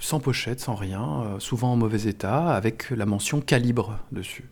sans 0.00 0.20
pochette, 0.20 0.60
sans 0.60 0.74
rien, 0.74 1.02
euh, 1.02 1.38
souvent 1.38 1.72
en 1.72 1.76
mauvais 1.76 2.08
état, 2.08 2.48
avec 2.48 2.90
la 2.90 3.06
mention 3.06 3.40
calibre 3.40 3.98
dessus. 4.12 4.48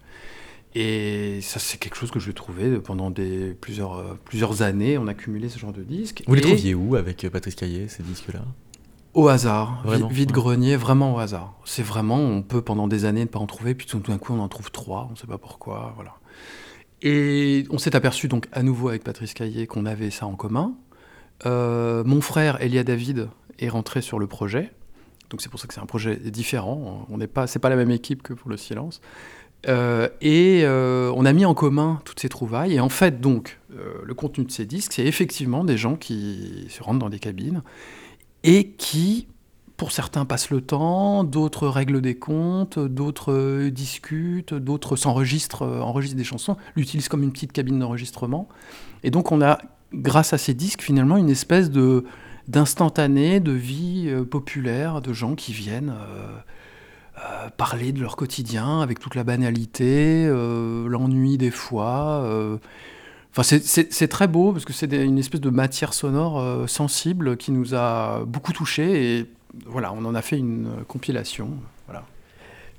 Et 0.76 1.38
ça, 1.40 1.60
c'est 1.60 1.78
quelque 1.78 1.96
chose 1.96 2.10
que 2.10 2.18
je 2.18 2.32
trouvais 2.32 2.78
pendant 2.80 3.10
des, 3.10 3.54
plusieurs, 3.60 4.16
plusieurs 4.24 4.62
années. 4.62 4.98
On 4.98 5.06
a 5.06 5.14
cumulé 5.14 5.48
ce 5.48 5.58
genre 5.58 5.72
de 5.72 5.84
disques. 5.84 6.24
Vous 6.26 6.34
les 6.34 6.40
trouviez 6.40 6.74
où 6.74 6.96
avec 6.96 7.28
Patrice 7.30 7.54
Caillet, 7.54 7.86
ces 7.86 8.02
disques-là? 8.02 8.42
Au 9.14 9.28
hasard, 9.28 9.80
Vraiment, 9.84 10.08
vide 10.08 10.30
ouais. 10.30 10.34
grenier, 10.34 10.76
vraiment 10.76 11.14
au 11.14 11.18
hasard. 11.18 11.54
C'est 11.64 11.84
vraiment, 11.84 12.16
on 12.16 12.42
peut 12.42 12.62
pendant 12.62 12.88
des 12.88 13.04
années 13.04 13.20
ne 13.20 13.28
pas 13.28 13.38
en 13.38 13.46
trouver, 13.46 13.74
puis 13.74 13.86
tout 13.86 13.98
d'un 13.98 14.18
coup 14.18 14.32
on 14.32 14.40
en 14.40 14.48
trouve 14.48 14.70
trois, 14.70 15.06
on 15.08 15.12
ne 15.12 15.16
sait 15.16 15.26
pas 15.26 15.38
pourquoi, 15.38 15.92
voilà. 15.94 16.14
Et 17.02 17.64
on 17.70 17.78
s'est 17.78 17.94
aperçu 17.94 18.28
donc 18.28 18.48
à 18.52 18.62
nouveau 18.62 18.88
avec 18.88 19.04
Patrice 19.04 19.34
Caillé 19.34 19.66
qu'on 19.66 19.86
avait 19.86 20.10
ça 20.10 20.26
en 20.26 20.34
commun. 20.34 20.74
Euh, 21.46 22.02
mon 22.04 22.20
frère 22.20 22.60
Elia 22.60 22.82
David 22.82 23.28
est 23.58 23.68
rentré 23.68 24.00
sur 24.00 24.18
le 24.18 24.26
projet, 24.26 24.72
donc 25.30 25.42
c'est 25.42 25.48
pour 25.48 25.60
ça 25.60 25.68
que 25.68 25.74
c'est 25.74 25.80
un 25.80 25.86
projet 25.86 26.16
différent. 26.16 27.06
On 27.10 27.18
n'est 27.18 27.26
pas, 27.26 27.46
c'est 27.46 27.58
pas 27.58 27.68
la 27.68 27.76
même 27.76 27.90
équipe 27.90 28.22
que 28.22 28.32
pour 28.34 28.50
le 28.50 28.56
silence. 28.56 29.00
Euh, 29.68 30.08
et 30.20 30.62
euh, 30.64 31.12
on 31.16 31.24
a 31.24 31.32
mis 31.32 31.44
en 31.44 31.54
commun 31.54 32.00
toutes 32.04 32.20
ces 32.20 32.28
trouvailles. 32.28 32.74
Et 32.74 32.80
en 32.80 32.88
fait, 32.88 33.20
donc, 33.20 33.58
euh, 33.72 33.94
le 34.04 34.14
contenu 34.14 34.44
de 34.44 34.50
ces 34.50 34.66
disques, 34.66 34.92
c'est 34.92 35.06
effectivement 35.06 35.64
des 35.64 35.76
gens 35.76 35.96
qui 35.96 36.66
se 36.68 36.82
rendent 36.82 36.98
dans 36.98 37.08
des 37.08 37.18
cabines 37.18 37.62
et 38.44 38.68
qui, 38.72 39.26
pour 39.76 39.90
certains, 39.90 40.26
passent 40.26 40.50
le 40.50 40.60
temps, 40.60 41.24
d'autres 41.24 41.66
règlent 41.66 42.02
des 42.02 42.14
comptes, 42.14 42.78
d'autres 42.78 43.32
euh, 43.32 43.70
discutent, 43.70 44.54
d'autres 44.54 44.96
s'enregistrent, 44.96 45.62
euh, 45.62 45.80
enregistrent 45.80 46.16
des 46.16 46.24
chansons, 46.24 46.56
l'utilisent 46.76 47.08
comme 47.08 47.22
une 47.22 47.32
petite 47.32 47.52
cabine 47.52 47.78
d'enregistrement. 47.78 48.48
Et 49.02 49.10
donc, 49.10 49.32
on 49.32 49.40
a, 49.40 49.58
grâce 49.94 50.34
à 50.34 50.38
ces 50.38 50.54
disques, 50.54 50.82
finalement, 50.82 51.16
une 51.16 51.30
espèce 51.30 51.70
de 51.70 52.04
d'instantané 52.46 53.40
de 53.40 53.52
vie 53.52 54.04
euh, 54.08 54.22
populaire, 54.22 55.00
de 55.00 55.14
gens 55.14 55.34
qui 55.34 55.52
viennent 55.52 55.94
parler 57.56 57.92
de 57.92 58.00
leur 58.00 58.16
quotidien 58.16 58.80
avec 58.80 58.98
toute 58.98 59.14
la 59.14 59.24
banalité, 59.24 60.26
l'ennui 60.28 61.38
des 61.38 61.52
fois. 61.52 62.28
Enfin, 63.36 63.42
c'est- 63.42 64.08
très 64.08 64.28
beau 64.28 64.52
parce 64.52 64.64
que 64.64 64.72
c'est 64.72 64.92
une 64.92 65.18
espèce 65.18 65.40
de 65.40 65.50
matière 65.50 65.92
sonore 65.92 66.38
euh, 66.40 66.66
sensible 66.68 67.36
qui 67.36 67.50
nous 67.50 67.74
a 67.74 68.24
beaucoup 68.26 68.52
touchés 68.52 69.18
et 69.18 69.26
voilà, 69.66 69.92
on 69.92 70.04
en 70.04 70.14
a 70.14 70.22
fait 70.22 70.38
une 70.38 70.66
euh, 70.66 70.84
compilation. 70.86 71.50
Voilà. 71.86 72.04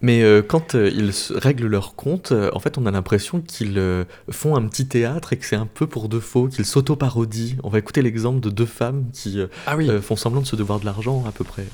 Mais 0.01 0.21
euh, 0.23 0.41
quand 0.41 0.75
euh, 0.75 0.89
ils 0.89 1.11
règlent 1.37 1.67
leur 1.67 1.95
compte, 1.95 2.31
en 2.31 2.59
fait, 2.59 2.77
on 2.77 2.85
a 2.85 2.91
l'impression 2.91 3.41
qu'ils 3.41 3.81
font 4.29 4.55
un 4.55 4.65
petit 4.67 4.87
théâtre 4.87 5.33
et 5.33 5.37
que 5.37 5.45
c'est 5.45 5.55
un 5.57 5.65
peu 5.65 5.87
pour 5.87 6.07
de 6.09 6.19
faux, 6.19 6.47
qu'ils 6.47 6.65
s'auto-parodient. 6.65 7.55
On 7.63 7.69
va 7.69 7.79
écouter 7.79 8.01
l'exemple 8.01 8.39
de 8.39 8.49
deux 8.49 8.65
femmes 8.65 9.05
qui 9.13 9.39
Ah 9.67 9.75
oui. 9.75 9.89
font 10.01 10.15
semblant 10.15 10.41
de 10.41 10.45
se 10.47 10.55
devoir 10.55 10.79
de 10.79 10.85
l'argent, 10.85 11.23
à 11.27 11.31
peu 11.31 11.43
près. 11.43 11.65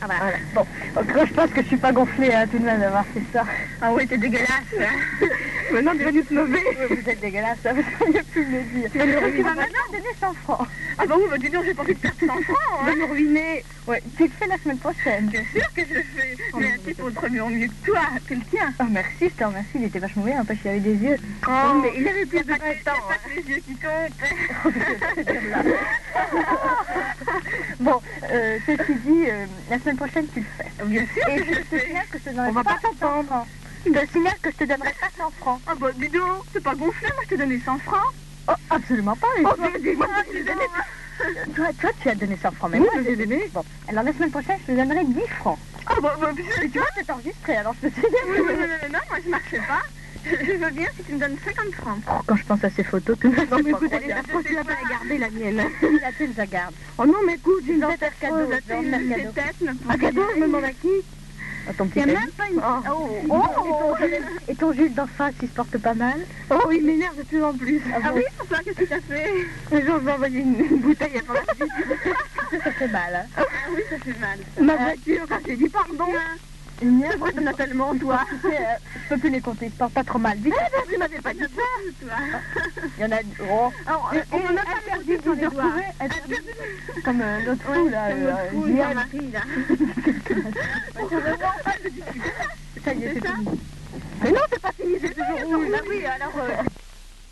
Ah 0.00 0.06
bah 0.06 0.14
voilà. 0.18 0.36
Bon, 0.54 0.66
donc 0.94 1.26
je 1.26 1.34
pense 1.34 1.50
que 1.50 1.62
je 1.62 1.66
suis 1.66 1.76
pas 1.76 1.92
gonflée 1.92 2.32
hein, 2.32 2.46
tout 2.46 2.58
de 2.58 2.64
même 2.64 2.80
d'avoir 2.80 3.04
fait 3.06 3.22
ça. 3.32 3.44
Ah 3.82 3.92
oui, 3.92 4.06
t'es 4.06 4.16
dégueulasse. 4.16 4.48
maintenant, 5.72 5.92
tu 5.92 6.04
vas 6.04 6.12
nous 6.12 6.22
te 6.22 6.34
lever. 6.34 6.64
vous 6.88 7.10
êtes 7.10 7.20
dégueulasse, 7.20 7.58
ça, 7.62 7.72
vous 7.72 7.82
auriez 8.00 8.22
pu 8.22 8.46
me 8.46 8.58
le 8.58 8.62
dire. 8.64 8.90
Tu 8.92 9.42
vas 9.42 9.54
maintenant 9.54 9.86
donner 9.90 10.14
100 10.20 10.34
francs. 10.34 10.68
Ah 10.98 11.06
bah 11.06 11.14
oui, 11.18 11.24
bah 11.28 11.38
dis 11.38 11.50
donc, 11.50 11.64
j'ai 11.64 11.74
pas 11.74 11.82
envie 11.82 11.94
de 11.94 11.98
perdre 11.98 12.18
100 12.20 12.26
francs. 12.26 12.44
Tu 12.80 12.86
vas 12.86 12.96
nous 12.96 13.12
ruiner. 13.12 13.64
Ouais, 13.88 14.02
tu 14.18 14.24
le 14.24 14.30
fais 14.38 14.46
la 14.46 14.58
semaine 14.58 14.78
prochaine. 14.78 15.28
Bien 15.28 15.42
sûr 15.50 15.62
que 15.74 15.80
je 15.88 15.94
le 15.94 16.02
fais. 16.02 16.36
Mais 16.58 16.72
un 16.72 16.78
type 16.78 17.02
autrement 17.02 17.48
mieux 17.48 17.68
que 17.68 17.86
toi, 17.86 18.02
tien. 18.50 18.74
Ah 18.78 18.84
merci, 18.90 19.30
je 19.30 19.34
te 19.34 19.44
remercie, 19.44 19.70
il 19.76 19.84
était 19.84 19.98
vachement 19.98 20.24
bien, 20.24 20.44
parce 20.44 20.60
qu'il 20.60 20.70
avait 20.70 20.80
des 20.80 20.96
yeux. 20.96 21.16
Oh, 21.48 21.72
mais 21.82 21.92
il 21.96 22.06
avait 22.06 22.26
plus 22.26 22.44
de 22.44 22.52
temps. 22.52 22.58
Il 22.60 22.66
n'y 22.66 22.68
a 22.68 22.74
pas 22.82 23.16
que 23.16 23.30
les 23.34 23.42
yeux 23.54 23.60
qui 23.60 23.78
comptent. 23.78 24.12
Bon, 27.80 28.02
euh, 28.30 28.58
ceci 28.66 28.94
dit, 29.06 29.30
euh, 29.30 29.46
la 29.70 29.78
semaine 29.78 29.96
prochaine, 29.96 30.26
tu 30.34 30.40
le 30.40 30.46
fais. 30.58 30.70
Bien 30.84 31.06
sûr 31.06 31.26
Et 31.28 31.38
je 31.38 31.62
te 31.62 31.78
signale 31.78 32.06
que 32.10 32.18
je 32.18 32.24
te 32.24 32.30
donnerai 32.30 32.64
pas 32.64 32.78
100 32.82 32.94
francs. 33.24 33.46
Je 33.86 33.92
te 33.92 34.06
signale 34.12 34.38
que 34.42 34.50
je 34.50 34.56
te 34.56 34.64
donnerai 34.64 34.92
pas 35.00 35.08
100 35.16 35.30
francs. 35.38 35.62
Ah 35.66 35.74
bah 35.76 35.92
dis 35.96 36.08
donc, 36.08 36.44
c'est 36.52 36.62
pas 36.62 36.74
gonflé, 36.74 37.08
moi 37.14 37.22
je 37.24 37.30
te 37.34 37.40
donnais 37.40 37.60
100 37.60 37.78
francs. 37.78 38.12
Oh, 38.48 38.52
absolument 38.70 39.16
pas. 39.16 39.28
Oh, 39.44 39.54
mais 39.58 39.78
dis-moi, 39.80 40.08
tu 40.30 40.44
donné... 40.44 40.64
Toi, 41.56 41.66
toi, 41.80 41.90
tu 42.00 42.08
as 42.08 42.14
donné 42.14 42.36
100 42.36 42.50
francs, 42.52 42.70
mais 42.70 42.78
moi, 42.78 42.90
j'ai 43.02 43.16
donné. 43.16 43.50
Bon, 43.52 43.64
alors 43.88 44.04
la 44.04 44.12
semaine 44.12 44.30
prochaine, 44.30 44.56
je 44.66 44.72
te 44.72 44.76
donnerai 44.76 45.04
10 45.04 45.20
francs. 45.40 45.58
Ah 45.86 45.94
bah, 46.02 46.16
bah 46.20 46.30
Et 46.62 46.68
tu 46.68 46.78
vois, 46.78 46.88
c'est 46.94 47.10
enregistré, 47.10 47.56
alors 47.56 47.74
je 47.82 47.88
te 47.88 47.94
signale. 47.94 48.12
Oui, 48.28 48.38
oui, 48.40 48.54
oui, 48.58 48.92
non, 48.92 48.98
moi 49.10 49.18
je 49.24 49.30
marchais 49.30 49.58
pas. 49.58 49.82
Je 50.24 50.52
veux 50.52 50.70
bien 50.70 50.86
si 50.96 51.02
tu 51.04 51.14
me 51.14 51.18
donnes 51.20 51.36
50 51.44 51.74
francs. 51.74 52.24
quand 52.26 52.36
je 52.36 52.44
pense 52.44 52.64
à 52.64 52.70
ces 52.70 52.84
photos, 52.84 53.18
tout 53.18 53.30
le 53.30 53.36
monde 53.36 53.46
Non, 53.50 53.58
mais 53.64 53.70
écoute, 53.70 53.90
elle 53.92 54.04
est 54.04 54.08
la 54.08 54.22
tu 54.22 54.54
vas 54.54 54.64
pas 54.64 54.72
la 54.82 54.88
garder, 54.88 55.18
la 55.18 55.30
mienne. 55.30 55.56
La 56.02 56.12
tienne, 56.12 56.32
je 56.32 56.38
la 56.38 56.46
garde. 56.46 56.74
Oh 56.98 57.06
non, 57.06 57.18
mais 57.26 57.34
écoute, 57.34 57.62
j'ai 57.66 57.74
une 57.74 57.86
tête 57.86 58.00
faire 58.00 58.18
cadeau. 58.18 58.48
Cadeau. 58.48 59.30
Un 59.88 59.96
cadeau, 59.96 60.22
je 60.34 60.40
me 60.40 60.46
demande 60.46 60.64
à 60.64 60.72
qui 60.72 60.88
à 61.68 61.72
ton 61.74 61.86
petit 61.86 62.00
Il 62.00 62.12
y 62.12 62.16
a 62.16 62.18
même 62.20 62.30
pas 62.30 62.44
une- 62.50 62.58
Oh, 62.90 63.18
oh, 63.30 63.44
et, 63.64 63.68
ton 63.68 63.96
Jules, 63.96 64.24
et 64.48 64.54
ton 64.54 64.72
Jules 64.72 64.94
d'en 64.94 65.06
face, 65.06 65.34
il 65.42 65.48
se 65.48 65.54
porte 65.54 65.76
pas 65.78 65.94
mal 65.94 66.18
Oh, 66.50 66.70
il 66.72 66.82
m'énerve 66.84 67.16
de 67.16 67.22
plus 67.22 67.42
en 67.44 67.52
plus. 67.54 67.80
Ah, 68.02 68.10
oui, 68.14 68.22
pourquoi 68.38 68.58
Qu'est-ce 68.58 68.76
que 68.78 68.84
tu 68.84 68.92
as 68.92 69.00
fait 69.00 69.84
jour, 69.84 69.98
je 70.00 70.04
vais 70.04 70.12
envoyer 70.12 70.40
une, 70.40 70.58
une 70.60 70.78
bouteille 70.80 71.16
à 71.18 71.20
ton 71.20 71.34
Ça, 71.34 72.64
ça 72.64 72.70
fait 72.72 72.88
mal. 72.88 73.14
Hein. 73.14 73.26
Ah 73.36 73.42
oui, 73.74 73.82
ça 73.90 73.98
fait 73.98 74.18
mal. 74.18 74.38
Ma 74.60 74.76
voiture, 74.76 75.26
quand 75.28 75.38
j'ai 75.46 75.56
dit 75.56 75.68
pardon. 75.68 76.06
As 76.80 77.52
tellement, 77.54 77.94
toi. 77.98 78.20
Tu 78.42 78.50
sais, 78.50 78.56
euh, 78.56 78.76
je 79.04 79.08
peux 79.08 79.18
plus 79.20 79.30
les 79.30 79.40
compter, 79.40 79.68
se 79.68 79.74
portent 79.74 79.92
pas 79.94 80.04
trop 80.04 80.18
mal. 80.18 80.38
Vite. 80.38 80.54
Eh 80.56 80.70
ben, 80.70 80.82
tu 80.88 80.96
m'avais 80.98 81.18
pas 81.20 81.32
dit 81.34 81.40
ça, 81.40 81.46
toi. 82.00 82.16
Il 82.96 83.02
y 83.02 83.04
en 83.06 83.12
a... 83.12 83.16
Oh. 83.50 83.72
Alors, 83.86 84.12
Et- 84.14 84.22
on 84.32 84.36
en 84.36 84.56
a 84.56 84.62
pas 84.62 84.80
perdu 84.86 85.16
de 85.16 85.22
de 85.22 85.28
retrouver. 85.46 85.84
Comme 87.04 87.20
euh, 87.20 87.40
l'autre 87.46 87.64
là. 87.68 87.74
comme 87.74 87.90
l'autre 87.90 88.38
euh, 88.38 88.50
fou, 88.50 88.66
Julien. 88.66 88.88
Jean-Marie, 88.88 89.30
là. 89.32 89.40
Ça 92.84 92.90
y 92.94 93.04
est, 93.04 93.14
c'est 93.14 93.26
fini. 93.26 93.46
Mais 94.22 94.30
non, 94.30 94.40
c'est 94.52 94.62
pas 94.62 94.72
fini, 94.72 94.94
c'est 95.00 95.14
toujours 95.14 95.58
rouge. 95.58 95.72
Ah 95.74 95.80
oui, 95.88 96.06
alors... 96.06 96.32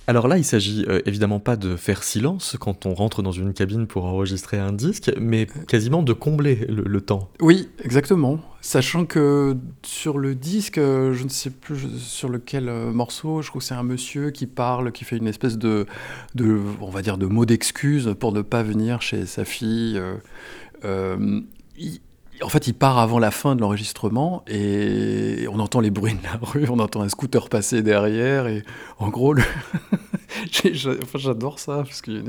Alors 0.08 0.28
là, 0.28 0.38
il 0.38 0.44
s'agit 0.44 0.84
euh, 0.88 1.00
évidemment 1.04 1.40
pas 1.40 1.56
de 1.56 1.74
faire 1.74 2.04
silence 2.04 2.56
quand 2.60 2.86
on 2.86 2.94
rentre 2.94 3.22
dans 3.22 3.32
une 3.32 3.52
cabine 3.52 3.88
pour 3.88 4.04
enregistrer 4.04 4.56
un 4.58 4.72
disque, 4.72 5.12
mais 5.20 5.46
quasiment 5.66 6.02
de 6.02 6.12
combler 6.12 6.64
le, 6.68 7.00
temps. 7.00 7.28
Oui, 7.40 7.68
exactement. 7.82 8.40
Sachant 8.60 9.04
que 9.04 9.56
sur 9.82 10.18
le 10.18 10.34
disque, 10.36 10.78
euh, 10.78 11.12
je 11.12 11.24
ne 11.24 11.28
sais 11.28 11.50
plus 11.50 11.98
sur 11.98 12.28
lequel 12.28 12.68
euh, 12.68 12.92
morceau, 12.92 13.42
je 13.42 13.48
trouve 13.48 13.62
que 13.62 13.66
c'est 13.66 13.74
un 13.74 13.82
monsieur 13.82 14.30
qui 14.30 14.46
parle, 14.46 14.92
qui 14.92 15.04
fait 15.04 15.16
une 15.16 15.26
espèce 15.28 15.58
de, 15.58 15.86
de 16.36 16.60
on 16.80 16.90
va 16.90 17.02
dire, 17.02 17.18
de 17.18 17.26
mot 17.26 17.44
d'excuse 17.44 18.14
pour 18.18 18.32
ne 18.32 18.42
pas 18.42 18.62
venir 18.62 19.02
chez 19.02 19.26
sa 19.26 19.44
fille. 19.44 20.00
il- 20.84 22.00
en 22.42 22.48
fait, 22.48 22.66
il 22.66 22.74
part 22.74 22.98
avant 22.98 23.18
la 23.18 23.30
fin 23.30 23.56
de 23.56 23.60
l'enregistrement 23.60 24.44
et 24.46 25.46
on 25.50 25.58
entend 25.58 25.80
les 25.80 25.90
bruits 25.90 26.14
de 26.14 26.22
la 26.22 26.38
rue, 26.40 26.66
on 26.68 26.78
entend 26.78 27.02
un 27.02 27.08
scooter 27.08 27.48
passer 27.48 27.82
derrière 27.82 28.46
et 28.46 28.62
en 28.98 29.08
gros, 29.08 29.34
j'adore 31.14 31.58
ça 31.58 31.82
parce 31.84 32.02
qu'il 32.02 32.22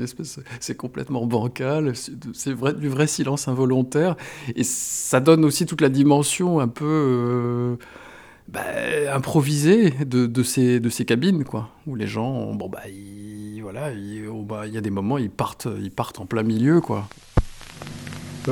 c'est 0.60 0.76
complètement 0.76 1.26
bancal, 1.26 1.92
c'est 2.32 2.52
vrai, 2.52 2.74
du 2.74 2.88
vrai 2.88 3.06
silence 3.06 3.48
involontaire 3.48 4.16
et 4.56 4.64
ça 4.64 5.20
donne 5.20 5.44
aussi 5.44 5.66
toute 5.66 5.80
la 5.80 5.88
dimension 5.88 6.60
un 6.60 6.68
peu 6.68 6.84
euh, 6.84 7.76
bah, 8.48 8.62
improvisée 9.12 9.90
de, 9.90 10.42
ces, 10.42 11.04
cabines, 11.06 11.44
quoi, 11.44 11.68
où 11.86 11.94
les 11.94 12.06
gens, 12.06 12.54
bon 12.54 12.68
bah, 12.68 12.80
voilà, 13.60 13.90
oh, 14.30 14.42
bah, 14.42 14.66
il 14.66 14.72
y 14.72 14.78
a 14.78 14.80
des 14.80 14.90
moments, 14.90 15.18
ils 15.18 15.30
partent, 15.30 15.68
ils 15.80 15.90
partent 15.90 16.20
en 16.20 16.26
plein 16.26 16.42
milieu, 16.42 16.80
quoi. 16.80 17.06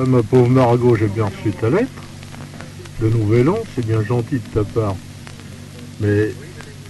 Ma 0.05 0.21
pauvre 0.21 0.47
Margot, 0.47 0.95
j'ai 0.95 1.07
bien 1.07 1.25
reçu 1.25 1.51
ta 1.59 1.71
lettre. 1.71 1.87
Le 3.01 3.09
nouvel 3.09 3.49
an, 3.49 3.57
c'est 3.73 3.83
bien 3.83 4.03
gentil 4.03 4.35
de 4.35 4.53
ta 4.53 4.63
part. 4.63 4.95
Mais 5.99 6.31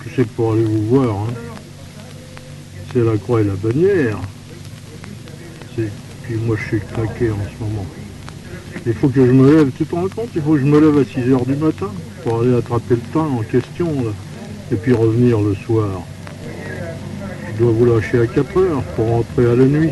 que 0.03 0.09
c'est 0.13 0.27
pour 0.27 0.51
aller 0.51 0.65
vous 0.65 0.87
voir. 0.87 1.15
Hein. 1.15 1.33
C'est 2.91 3.03
la 3.03 3.17
croix 3.17 3.39
et 3.39 3.45
la 3.45 3.53
bannière. 3.53 4.19
Puis 5.75 6.35
moi, 6.45 6.57
je 6.59 6.67
suis 6.67 6.81
claqué 6.81 7.31
en 7.31 7.37
ce 7.37 7.63
moment. 7.63 7.85
Il 8.85 8.93
faut 8.93 9.07
que 9.07 9.25
je 9.25 9.31
me 9.31 9.55
lève, 9.55 9.71
tu 9.77 9.85
te 9.85 9.95
rends 9.95 10.09
compte 10.09 10.29
Il 10.35 10.41
faut 10.41 10.53
que 10.53 10.59
je 10.59 10.65
me 10.65 10.79
lève 10.79 10.97
à 10.97 11.05
6 11.05 11.31
heures 11.31 11.45
du 11.45 11.55
matin 11.55 11.89
pour 12.23 12.41
aller 12.41 12.55
attraper 12.55 12.95
le 12.95 13.01
train 13.13 13.27
en 13.27 13.41
question. 13.43 13.87
Et 14.69 14.75
puis 14.75 14.91
revenir 14.91 15.39
le 15.39 15.55
soir. 15.55 16.01
Je 17.53 17.63
dois 17.63 17.71
vous 17.71 17.85
lâcher 17.85 18.19
à 18.19 18.27
4 18.27 18.57
heures 18.57 18.83
pour 18.97 19.07
rentrer 19.07 19.45
à 19.45 19.55
la 19.55 19.65
nuit. 19.65 19.91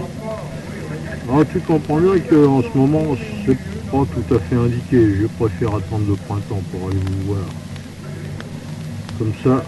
Ah, 1.28 1.44
tu 1.52 1.60
comprends 1.60 2.00
bien 2.00 2.20
qu'en 2.20 2.62
ce 2.62 2.78
moment, 2.78 3.18
c'est 3.46 3.58
pas 3.92 4.06
tout 4.06 4.36
à 4.36 4.40
fait 4.40 4.56
indiqué. 4.56 5.16
Je 5.22 5.26
préfère 5.40 5.70
attendre 5.70 6.06
le 6.08 6.16
printemps 6.16 6.62
pour 6.72 6.88
aller 6.88 7.00
vous 7.00 7.34
voir. 7.34 7.46
Comme 9.18 9.34
ça, 9.44 9.64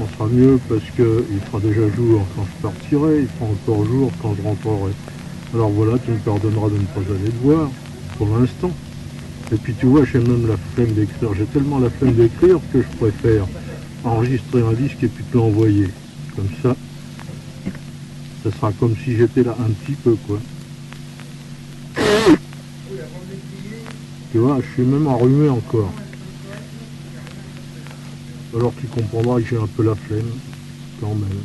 on 0.00 0.08
sera 0.08 0.26
mieux 0.26 0.58
parce 0.70 0.84
qu'il 0.96 1.40
fera 1.44 1.60
déjà 1.60 1.94
jour 1.94 2.26
quand 2.34 2.44
je 2.46 2.62
partirai, 2.62 3.20
il 3.20 3.28
fera 3.28 3.50
encore 3.50 3.84
jour 3.84 4.10
quand 4.22 4.34
je 4.38 4.42
rentrerai. 4.42 4.92
Alors 5.52 5.68
voilà, 5.68 5.98
tu 5.98 6.12
me 6.12 6.16
pardonneras 6.16 6.68
de 6.70 6.78
ne 6.78 6.86
pas 6.86 7.00
aller 7.00 7.30
te 7.30 7.44
voir, 7.44 7.70
pour 8.16 8.28
l'instant. 8.28 8.70
Et 9.52 9.56
puis 9.56 9.74
tu 9.74 9.86
vois, 9.86 10.06
j'ai 10.06 10.18
même 10.18 10.48
la 10.48 10.56
flemme 10.74 10.94
d'écrire. 10.94 11.34
J'ai 11.36 11.44
tellement 11.44 11.78
la 11.78 11.90
flemme 11.90 12.14
d'écrire 12.14 12.58
que 12.72 12.80
je 12.80 12.96
préfère 12.96 13.46
enregistrer 14.02 14.62
un 14.62 14.72
disque 14.72 15.02
et 15.02 15.08
puis 15.08 15.24
te 15.24 15.36
l'envoyer. 15.36 15.88
Comme 16.34 16.48
ça, 16.62 16.74
ça 18.42 18.50
sera 18.50 18.72
comme 18.72 18.94
si 19.04 19.14
j'étais 19.14 19.42
là 19.42 19.54
un 19.60 19.70
petit 19.70 19.92
peu, 19.92 20.16
quoi. 20.26 20.38
Tu 24.36 24.42
vois, 24.42 24.58
je 24.60 24.70
suis 24.74 24.82
même 24.82 25.06
enrhumé 25.06 25.48
encore. 25.48 25.90
Alors 28.54 28.70
tu 28.78 28.86
comprendras 28.86 29.40
que 29.40 29.46
j'ai 29.46 29.56
un 29.56 29.66
peu 29.66 29.82
la 29.82 29.94
flemme, 29.94 30.30
quand 31.00 31.14
même. 31.14 31.40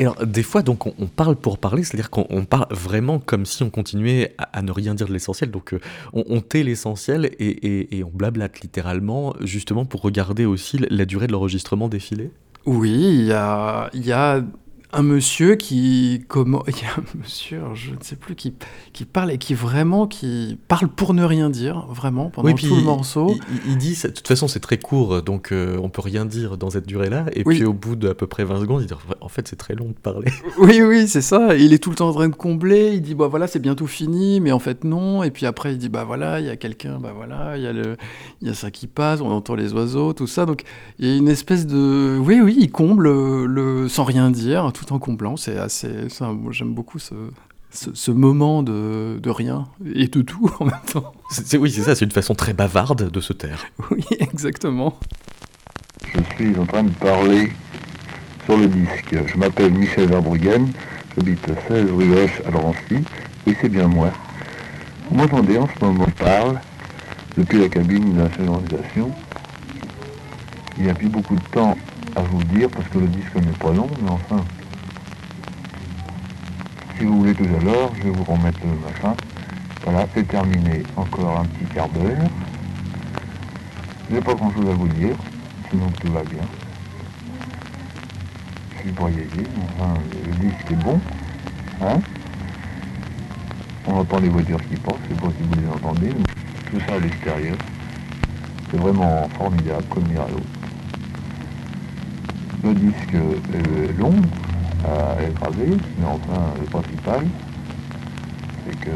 Et 0.00 0.02
alors, 0.02 0.26
des 0.26 0.42
fois, 0.42 0.62
donc, 0.62 0.88
on, 0.88 1.06
parle 1.06 1.36
pour 1.36 1.58
parler, 1.58 1.84
c'est-à-dire 1.84 2.10
qu'on 2.10 2.26
on 2.30 2.44
parle 2.44 2.66
vraiment 2.72 3.20
comme 3.20 3.46
si 3.46 3.62
on 3.62 3.70
continuait 3.70 4.34
à, 4.38 4.60
ne 4.62 4.72
rien 4.72 4.96
dire 4.96 5.06
de 5.06 5.12
l'essentiel. 5.12 5.52
Donc, 5.52 5.72
euh, 5.72 5.78
on, 6.12 6.40
tait 6.40 6.64
l'essentiel 6.64 7.30
et, 7.38 8.02
on 8.04 8.10
blablate 8.10 8.58
littéralement, 8.58 9.36
justement 9.40 9.84
pour 9.84 10.00
regarder 10.00 10.46
aussi 10.46 10.78
la- 10.78 10.88
la 10.90 11.04
durée 11.04 11.28
de 11.28 11.32
l'enregistrement 11.32 11.88
défiler. 11.88 12.32
Oui, 12.66 12.90
il 12.92 13.26
y 13.26 13.32
a, 13.32 13.90
il 13.92 14.06
y 14.06 14.12
a 14.12 14.40
un 14.92 15.02
monsieur 15.02 15.54
qui 15.56 16.24
comment 16.28 16.62
il 16.68 16.74
y 16.74 16.84
a 16.86 16.90
un 16.98 17.18
monsieur 17.18 17.60
je 17.74 17.90
ne 17.90 18.02
sais 18.02 18.16
plus 18.16 18.34
qui 18.34 18.54
qui 18.92 19.04
parle 19.04 19.30
et 19.30 19.38
qui 19.38 19.54
vraiment 19.54 20.06
qui 20.06 20.58
parle 20.68 20.88
pour 20.88 21.14
ne 21.14 21.24
rien 21.24 21.50
dire 21.50 21.86
vraiment 21.88 22.30
pendant 22.30 22.48
Oui, 22.48 22.54
tout 22.54 22.76
le 22.76 22.82
morceau. 22.82 23.34
Il, 23.66 23.76
dit, 23.76 23.98
de 24.02 24.08
toute 24.08 24.28
façon, 24.28 24.48
c'est 24.48 24.60
très 24.60 24.78
court, 24.78 25.22
donc 25.22 25.52
euh, 25.52 25.78
on 25.82 25.88
peut 25.88 26.02
rien 26.02 26.24
dire 26.24 26.56
dans 26.56 26.70
cette 26.70 26.86
durée-là. 26.86 27.26
Et 27.34 27.42
Oui. 27.46 27.56
puis, 27.56 27.64
au 27.64 27.72
bout 27.72 27.96
d'à 27.96 28.14
peu 28.14 28.26
près 28.26 28.44
20 28.44 28.60
secondes, 28.60 28.82
il 28.82 28.86
dit, 28.86 28.94
en 29.20 29.28
fait, 29.28 29.48
c'est 29.48 29.56
très 29.56 29.74
long 29.74 29.88
de 29.88 29.92
parler. 29.94 30.30
Oui, 30.58 30.80
oui, 30.82 31.08
c'est 31.08 31.22
ça. 31.22 31.56
Il 31.56 31.72
est 31.72 31.78
tout 31.78 31.90
le 31.90 31.96
temps 31.96 32.08
en 32.08 32.12
train 32.12 32.28
de 32.28 32.34
combler. 32.34 32.92
Il 32.94 33.02
dit, 33.02 33.14
bah 33.14 33.26
voilà, 33.28 33.46
c'est 33.46 33.58
bientôt 33.58 33.86
fini, 33.86 34.40
mais 34.40 34.52
en 34.52 34.58
fait, 34.58 34.84
non. 34.84 35.22
Et 35.22 35.30
puis 35.30 35.46
après, 35.46 35.72
il 35.72 35.78
dit, 35.78 35.88
bah 35.88 36.04
voilà, 36.04 36.40
il 36.40 36.46
y 36.46 36.50
a 36.50 36.56
quelqu'un, 36.56 36.98
bah 37.00 37.12
voilà, 37.14 37.56
il 37.56 37.62
y, 37.62 37.66
a 37.66 37.72
le... 37.72 37.96
il 38.42 38.48
y 38.48 38.50
a 38.50 38.54
ça 38.54 38.70
qui 38.70 38.86
passe, 38.86 39.20
on 39.20 39.30
entend 39.30 39.54
les 39.54 39.72
oiseaux, 39.72 40.12
tout 40.12 40.26
ça. 40.26 40.46
Donc, 40.46 40.62
il 40.98 41.08
y 41.08 41.12
a 41.12 41.16
une 41.16 41.28
espèce 41.28 41.66
de. 41.66 42.18
Oui, 42.20 42.40
oui, 42.42 42.56
il 42.60 42.70
comble 42.70 43.06
euh, 43.06 43.46
le... 43.46 43.88
sans 43.88 44.04
rien 44.04 44.30
dire, 44.30 44.70
tout 44.72 44.81
en 44.90 44.98
comblant. 44.98 45.36
C'est 45.36 45.56
assez. 45.58 45.88
moi, 46.20 46.50
J'aime 46.52 46.74
beaucoup 46.74 46.98
ce... 46.98 47.14
ce, 47.70 47.90
ce 47.94 48.10
moment 48.10 48.62
de... 48.62 49.18
de 49.22 49.30
rien 49.30 49.68
et 49.94 50.08
de 50.08 50.22
tout 50.22 50.50
en 50.60 50.64
même 50.64 50.74
temps. 50.92 51.12
C'est- 51.30 51.46
c'est- 51.46 51.58
oui, 51.58 51.70
c'est 51.70 51.82
ça, 51.82 51.94
c'est 51.94 52.04
une 52.04 52.10
façon 52.10 52.34
très 52.34 52.52
bavarde 52.54 53.10
de 53.10 53.20
se 53.20 53.32
taire. 53.32 53.64
Oui, 53.90 54.04
exactement. 54.18 54.98
Je 56.14 56.20
suis 56.36 56.58
en 56.58 56.66
train 56.66 56.82
de 56.82 56.90
parler 56.90 57.50
sur 58.46 58.56
le 58.56 58.66
disque. 58.66 59.14
Je 59.26 59.36
m'appelle 59.38 59.72
Michel 59.72 60.08
Verbruggen, 60.08 60.66
j'habite 61.16 61.46
16 61.68 61.90
rue 61.92 62.12
Hoche 62.12 62.42
à 62.46 62.50
Drancy. 62.50 63.04
Oui, 63.46 63.56
c'est 63.60 63.68
bien 63.68 63.86
moi. 63.86 64.10
Vous 65.08 65.16
m'entendez 65.16 65.58
en 65.58 65.68
ce 65.68 65.84
moment? 65.84 66.06
Je 66.18 66.24
parle 66.24 66.60
depuis 67.36 67.60
la 67.60 67.68
cabine 67.68 68.14
de 68.14 68.18
la 68.22 68.32
sonorisation. 68.34 69.10
Il 70.78 70.84
n'y 70.84 70.90
a 70.90 70.94
plus 70.94 71.08
beaucoup 71.08 71.34
de 71.36 71.44
temps 71.52 71.76
à 72.16 72.22
vous 72.22 72.42
dire 72.44 72.68
parce 72.70 72.88
que 72.88 72.98
le 72.98 73.06
disque 73.06 73.34
n'est 73.36 73.52
pas 73.58 73.72
long, 73.72 73.88
mais 74.02 74.10
enfin. 74.10 74.44
Si 76.98 77.04
vous 77.04 77.18
voulez 77.18 77.34
tout 77.34 77.44
à 77.44 77.64
l'heure, 77.64 77.90
je 77.96 78.02
vais 78.04 78.10
vous 78.10 78.24
remettre 78.24 78.60
le 78.64 78.78
machin. 78.86 79.16
Voilà, 79.84 80.06
c'est 80.14 80.26
terminé. 80.28 80.82
Encore 80.96 81.40
un 81.40 81.44
petit 81.44 81.64
quart 81.74 81.88
d'heure. 81.88 82.28
Je 84.08 84.14
n'ai 84.14 84.20
pas 84.20 84.34
grand 84.34 84.52
chose 84.52 84.68
à 84.68 84.74
vous 84.74 84.88
dire, 84.88 85.16
sinon 85.70 85.86
tout 86.00 86.12
va 86.12 86.22
bien. 86.22 86.42
Je 88.76 88.80
suis 88.82 88.90
broyé, 88.90 89.26
enfin, 89.78 89.94
le 90.26 90.32
disque 90.48 90.70
est 90.70 90.84
bon. 90.84 91.00
Hein 91.80 91.98
On 93.86 93.94
entend 93.94 94.18
les 94.18 94.28
voitures 94.28 94.60
qui 94.68 94.76
passent, 94.76 94.94
je 95.08 95.14
sais 95.14 95.20
pas 95.20 95.28
si 95.28 95.42
vous 95.48 95.60
les 95.60 95.68
entendez. 95.68 96.08
mais 96.08 96.70
Tout 96.70 96.84
ça 96.86 96.94
à 96.94 96.98
l'extérieur. 96.98 97.56
C'est 98.70 98.76
vraiment 98.76 99.28
formidable 99.38 99.84
comme 99.90 100.04
Mirabeau. 100.08 100.40
Le 102.64 102.74
disque 102.74 103.14
est 103.14 103.98
long 103.98 104.14
à 104.84 105.22
écraser, 105.22 105.76
mais 105.98 106.06
enfin, 106.06 106.42
le 106.60 106.66
principal, 106.66 107.26
c'est 108.64 108.78
que... 108.80 108.90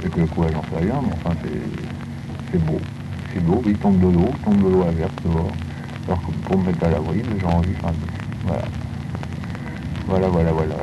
C'est 0.00 0.10
que 0.10 0.20
quoi, 0.34 0.46
j'en 0.52 0.62
sais 0.62 0.84
rien, 0.84 1.00
mais 1.02 1.12
enfin, 1.12 1.36
c'est... 1.42 2.58
Beau. 2.58 2.78
C'est 3.32 3.40
beau, 3.40 3.62
il 3.64 3.78
tombe 3.78 3.98
de 3.98 4.08
l'eau, 4.08 4.28
tombe 4.44 4.62
de 4.62 4.68
l'eau 4.68 4.82
à 4.82 4.90
verse 4.90 5.14
dehors. 5.24 5.52
Alors 6.06 6.20
que 6.20 6.32
pour 6.46 6.58
me 6.58 6.66
mettre 6.66 6.84
à 6.84 6.90
l'abri, 6.90 7.22
j'enregistre 7.40 7.86
un 7.86 7.92
disque. 7.92 8.24
Voilà. 8.46 8.64
Voilà, 10.06 10.28
voilà, 10.28 10.52
voilà. 10.52 10.74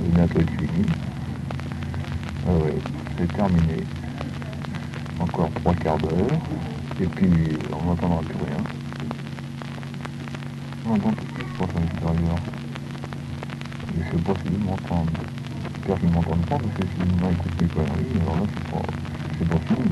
C'est 0.00 0.12
bientôt 0.12 0.40
être 0.40 0.50
fini. 0.50 0.84
Ah 2.48 2.56
ouais, 2.64 2.74
c'est 3.16 3.32
terminé. 3.32 3.84
Encore 5.20 5.48
trois 5.62 5.74
quarts 5.74 5.98
d'heure. 5.98 6.38
Et 7.00 7.06
puis, 7.06 7.56
on 7.72 7.86
n'entendra 7.86 8.18
plus 8.22 8.34
rien. 8.34 8.73
Entend 10.86 11.10
tout 11.12 11.22
ce 11.22 11.42
qui 11.42 11.50
se 11.50 11.58
passe 11.58 11.76
à 11.76 11.80
l'extérieur. 11.80 12.38
Je 13.96 14.02
sais 14.02 14.22
pas 14.24 14.34
s'ils 14.42 14.58
m'entendent. 14.58 15.10
J'espère 15.74 16.00
qu'ils 16.00 16.10
m'entendent 16.10 16.46
pas, 16.46 16.58
parce 16.58 16.74
que 16.76 16.82
s'ils 16.82 17.04
m'écoutent 17.04 17.62
mes 17.62 17.68
conneries, 17.68 18.20
alors 18.22 18.36
là, 18.36 18.46
c'est 18.54 18.70
pas, 18.70 18.82
c'est 19.38 19.48
pas 19.48 19.74
fini. 19.74 19.88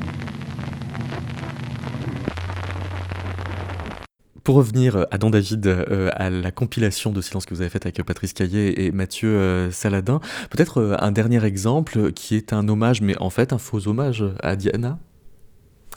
Pour 4.44 4.56
revenir, 4.56 4.96
euh, 4.96 5.04
Adam 5.12 5.30
David, 5.30 5.66
euh, 5.66 6.10
à 6.14 6.28
la 6.28 6.50
compilation 6.50 7.12
de 7.12 7.20
silence 7.20 7.46
que 7.46 7.54
vous 7.54 7.60
avez 7.60 7.70
faite 7.70 7.86
avec 7.86 8.00
euh, 8.00 8.04
Patrice 8.04 8.32
Caillet 8.32 8.82
et 8.82 8.90
Mathieu 8.90 9.28
euh, 9.28 9.70
Saladin, 9.70 10.20
peut-être 10.50 10.78
euh, 10.80 10.96
un 10.98 11.12
dernier 11.12 11.44
exemple 11.44 12.12
qui 12.12 12.34
est 12.36 12.52
un 12.52 12.68
hommage, 12.68 13.00
mais 13.02 13.16
en 13.18 13.30
fait 13.30 13.52
un 13.52 13.58
faux 13.58 13.86
hommage 13.86 14.24
à 14.42 14.56
Diana? 14.56 14.98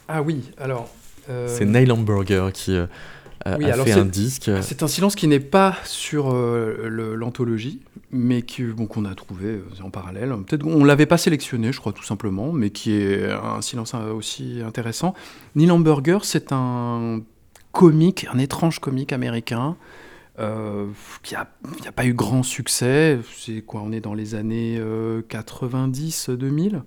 Ah 0.08 0.22
oui, 0.22 0.52
alors. 0.60 0.88
euh, 1.30 1.48
C'est 1.50 1.66
Neil 1.66 1.92
Hamburger 1.92 2.52
qui 2.54 2.76
euh, 2.76 2.86
a, 3.46 3.58
Oui, 3.58 3.66
a 3.66 3.74
alors 3.74 3.86
fait 3.86 3.94
c'est- 3.94 4.00
un 4.00 4.06
disque. 4.06 4.52
C'est 4.62 4.84
un 4.84 4.88
silence 4.88 5.16
qui 5.16 5.28
n'est 5.28 5.40
pas 5.40 5.76
sur 5.86 6.32
euh, 6.34 6.88
l'anthologie, 7.16 7.80
mais 8.12 8.42
qui, 8.42 8.64
bon, 8.64 8.88
qu'on 8.88 9.06
a 9.06 9.14
trouvé 9.16 9.46
euh, 9.46 9.64
en 9.84 9.90
parallèle. 9.92 10.30
Peut-être 10.48 10.64
qu'on 10.64 10.84
l'avait 10.84 11.06
pas 11.06 11.18
sélectionné, 11.18 11.72
je 11.72 11.80
crois, 11.80 11.94
tout 11.94 12.04
simplement, 12.04 12.52
mais 12.52 12.72
qui 12.72 12.92
est 12.94 13.30
un 13.32 13.62
silence 13.62 13.94
euh, 13.94 14.12
aussi 14.14 14.62
intéressant. 14.66 15.14
Neil 15.56 15.70
Hamburger, 15.72 16.26
c'est 16.26 16.52
un 16.52 17.22
comique, 17.72 18.26
un 18.34 18.40
étrange 18.40 18.80
comique 18.80 19.14
américain. 19.14 19.76
euh, 20.38 20.88
qui 21.24 21.34
a, 21.36 21.48
qui 21.82 21.88
a 21.88 21.94
pas 21.94 22.06
eu 22.06 22.14
grand 22.14 22.44
succès, 22.44 23.20
c'est 23.38 23.62
quoi, 23.62 23.82
on 23.82 23.94
est 23.94 24.02
dans 24.02 24.14
les 24.14 24.36
années 24.36 24.78
90-2000, 25.30 26.82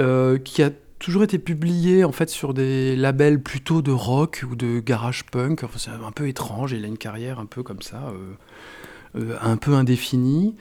euh, 0.00 0.38
qui 0.38 0.62
a 0.62 0.70
toujours 0.98 1.22
été 1.22 1.38
publié 1.38 2.04
en 2.04 2.12
fait 2.12 2.30
sur 2.30 2.54
des 2.54 2.96
labels 2.96 3.42
plutôt 3.42 3.82
de 3.82 3.92
rock 3.92 4.44
ou 4.50 4.56
de 4.56 4.80
garage 4.80 5.24
punk. 5.24 5.62
C'est 5.76 5.90
un 5.90 6.12
peu 6.12 6.28
étrange. 6.28 6.72
Il 6.72 6.84
a 6.84 6.88
une 6.88 6.98
carrière 6.98 7.38
un 7.38 7.46
peu 7.46 7.62
comme 7.62 7.82
ça, 7.82 8.02
euh, 8.08 9.20
euh, 9.20 9.36
un 9.42 9.56
peu 9.56 9.74
indéfinie. 9.74 10.56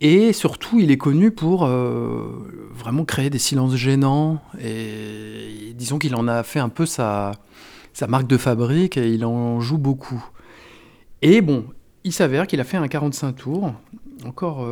Et 0.00 0.32
surtout, 0.32 0.80
il 0.80 0.90
est 0.90 0.98
connu 0.98 1.30
pour 1.30 1.64
euh, 1.64 2.70
vraiment 2.74 3.04
créer 3.04 3.30
des 3.30 3.38
silences 3.38 3.76
gênants. 3.76 4.42
Et, 4.60 5.72
disons 5.74 5.98
qu'il 5.98 6.14
en 6.14 6.28
a 6.28 6.42
fait 6.42 6.60
un 6.60 6.68
peu 6.68 6.86
sa, 6.86 7.32
marque 8.08 8.26
de 8.26 8.36
fabrique 8.36 8.96
et 8.96 9.08
il 9.10 9.24
en 9.24 9.60
joue 9.60 9.78
beaucoup. 9.78 10.24
Et 11.22 11.40
bon, 11.40 11.64
il 12.02 12.12
s'avère 12.12 12.46
qu'il 12.46 12.60
a 12.60 12.64
fait 12.64 12.76
un 12.76 12.88
45 12.88 13.32
tours. 13.32 13.72
Encore, 14.26 14.66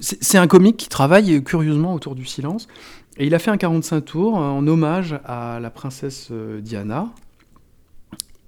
c'est 0.00 0.38
un 0.38 0.46
comique 0.46 0.76
qui 0.76 0.88
travaille 0.88 1.42
curieusement 1.42 1.94
autour 1.94 2.14
du 2.14 2.24
silence. 2.24 2.68
Et 3.18 3.26
il 3.26 3.34
a 3.34 3.38
fait 3.38 3.50
un 3.50 3.56
45 3.56 4.00
tours 4.04 4.34
en 4.34 4.64
hommage 4.66 5.18
à 5.24 5.58
la 5.60 5.70
princesse 5.70 6.28
euh, 6.30 6.60
Diana. 6.60 7.12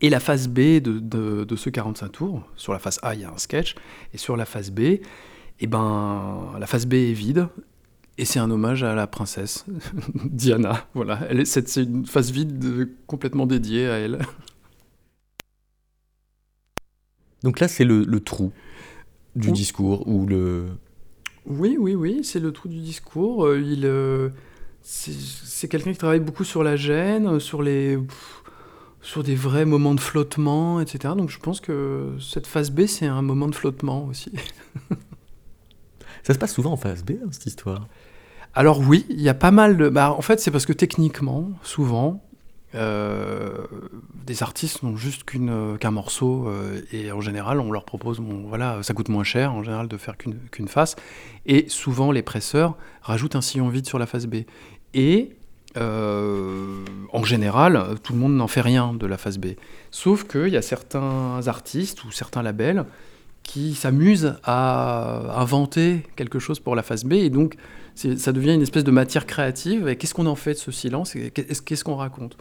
Et 0.01 0.09
la 0.11 0.21
phase 0.21 0.49
B 0.49 0.81
de, 0.81 0.99
de- 0.99 1.45
de 1.45 1.57
ce 1.57 1.69
45 1.69 2.09
tours, 2.13 2.43
sur 2.57 2.73
la 2.73 2.79
phase 2.79 2.99
A, 3.03 3.15
il 3.15 3.21
y 3.21 3.25
a 3.25 3.31
un 3.31 3.37
sketch, 3.37 3.75
et 4.15 4.19
sur 4.19 4.37
la 4.37 4.47
phase 4.47 4.71
B, 4.71 4.81
eh 5.63 5.67
ben, 5.67 6.53
la 6.59 6.67
phase 6.67 6.87
B 6.87 6.95
est 6.95 7.13
vide, 7.13 7.49
et 8.17 8.25
c'est 8.25 8.39
un 8.39 8.51
hommage 8.51 8.83
à 8.83 8.95
la 8.95 9.07
princesse 9.07 9.67
Diana. 10.25 10.87
Voilà, 10.95 11.21
c'est 11.45 11.77
une 11.77 12.07
phase 12.07 12.31
vide 12.31 12.65
euh, 12.65 12.87
complètement 13.07 13.45
dédiée 13.47 13.89
à 13.89 13.99
elle. 13.99 14.21
Donc 17.43 17.61
là, 17.61 17.69
c'est 17.69 17.85
le, 17.85 18.05
le 18.05 18.21
trou. 18.21 18.53
du 19.37 19.49
Ou- 19.49 19.53
discours 19.53 20.07
ou 20.09 20.27
le. 20.27 20.67
Oui, 21.47 21.77
oui, 21.79 21.95
oui, 21.95 22.21
c'est 22.23 22.41
le 22.41 22.53
trou 22.53 22.69
du 22.69 22.81
discours. 22.81 23.45
Euh, 23.47 23.61
il, 23.61 23.85
euh, 23.85 24.31
c'est 24.83 25.69
quelqu'un 25.69 25.93
qui 25.93 25.99
travaille 25.99 26.21
beaucoup 26.21 26.45
sur 26.45 26.63
la 26.63 26.77
gêne, 26.77 27.27
euh, 27.27 27.39
sur 27.39 27.63
les, 27.63 27.97
pff, 27.97 28.43
sur 29.03 29.23
des 29.23 29.35
vrais 29.35 29.65
moments 29.65 29.95
de 29.95 30.01
flottement, 30.01 30.81
etc. 30.81 31.15
Donc 31.17 31.31
je 31.31 31.39
pense 31.39 31.61
que 31.61 32.13
cette 32.21 32.47
phase 32.47 32.71
B, 32.71 32.87
c'est 32.87 33.07
un 33.07 33.23
moment 33.23 33.49
de 33.49 33.55
flottement 33.55 34.05
aussi. 34.05 34.33
Ça 36.23 36.35
se 36.35 36.39
passe 36.39 36.53
souvent 36.53 36.73
en 36.73 36.77
phase 36.77 37.03
B, 37.03 37.13
hein, 37.13 37.29
cette 37.31 37.47
histoire? 37.47 37.87
Alors 38.55 38.81
oui, 38.81 39.07
il 39.09 39.21
y 39.21 39.29
a 39.29 39.35
pas 39.35 39.53
mal 39.53 39.77
de... 39.77 39.89
Bah, 39.89 40.13
en 40.13 40.23
fait, 40.23 40.41
c'est 40.41 40.51
parce 40.51 40.67
que 40.67 40.73
techniquement, 40.73 41.51
souvent, 41.63 42.23
euh, 42.75 43.67
des 44.27 44.43
artistes 44.45 44.85
n'ont 44.85 44.97
juste 44.97 45.23
euh, 45.35 45.77
qu'un 45.77 45.91
morceau 45.91 46.47
euh, 46.47 46.81
et 46.93 47.11
en 47.11 47.21
général, 47.21 47.59
on 47.59 47.73
leur 47.73 47.85
propose, 47.85 48.21
voilà, 48.21 48.83
ça 48.83 48.95
coûte 48.95 49.09
moins 49.09 49.25
cher 49.25 49.53
en 49.53 49.63
général 49.63 49.89
de 49.89 49.97
faire 49.97 50.17
qu'une, 50.17 50.69
face. 50.69 50.97
Et 51.47 51.69
souvent, 51.69 52.13
les 52.13 52.23
presseurs 52.23 52.77
rajoutent 53.03 53.37
un 53.37 53.41
sillon 53.41 53.69
vide 53.69 53.87
sur 53.87 53.99
la 53.99 54.07
face 54.07 54.27
B. 54.27 54.43
Et 54.95 55.33
en 55.77 57.23
général, 57.23 57.95
tout 58.03 58.13
le 58.13 58.19
monde 58.19 58.35
n'en 58.35 58.49
fait 58.49 58.61
rien 58.61 58.93
de 58.93 59.07
la 59.07 59.17
face 59.17 59.39
B. 59.39 59.51
Sauf 59.93 60.25
qu'il 60.25 60.49
y 60.49 60.57
a 60.57 60.63
certains 60.63 61.47
artistes 61.47 62.03
ou 62.05 62.11
certains 62.11 62.43
labels 62.43 62.85
qui 63.45 63.75
s'amusent 63.75 64.35
à 64.43 65.41
inventer 65.41 66.03
quelque 66.17 66.41
chose 66.41 66.59
pour 66.59 66.75
la 66.75 66.83
face 66.83 67.05
B 67.05 67.13
et 67.15 67.31
donc 67.31 67.57
ça 67.95 68.33
devient 68.33 68.55
une 68.55 68.63
espèce 68.63 68.85
de 68.85 68.91
matière 68.91 69.27
créative. 69.27 69.89
Et 69.89 69.97
qu'est-ce 69.97 70.15
qu'on 70.15 70.27
en 70.27 70.37
fait 70.37 70.55
de 70.55 70.59
ce 70.59 70.71
silence 70.71 71.15
qu'est-ce 71.35 71.85
qu'on 71.85 71.97
raconte? 71.97 72.37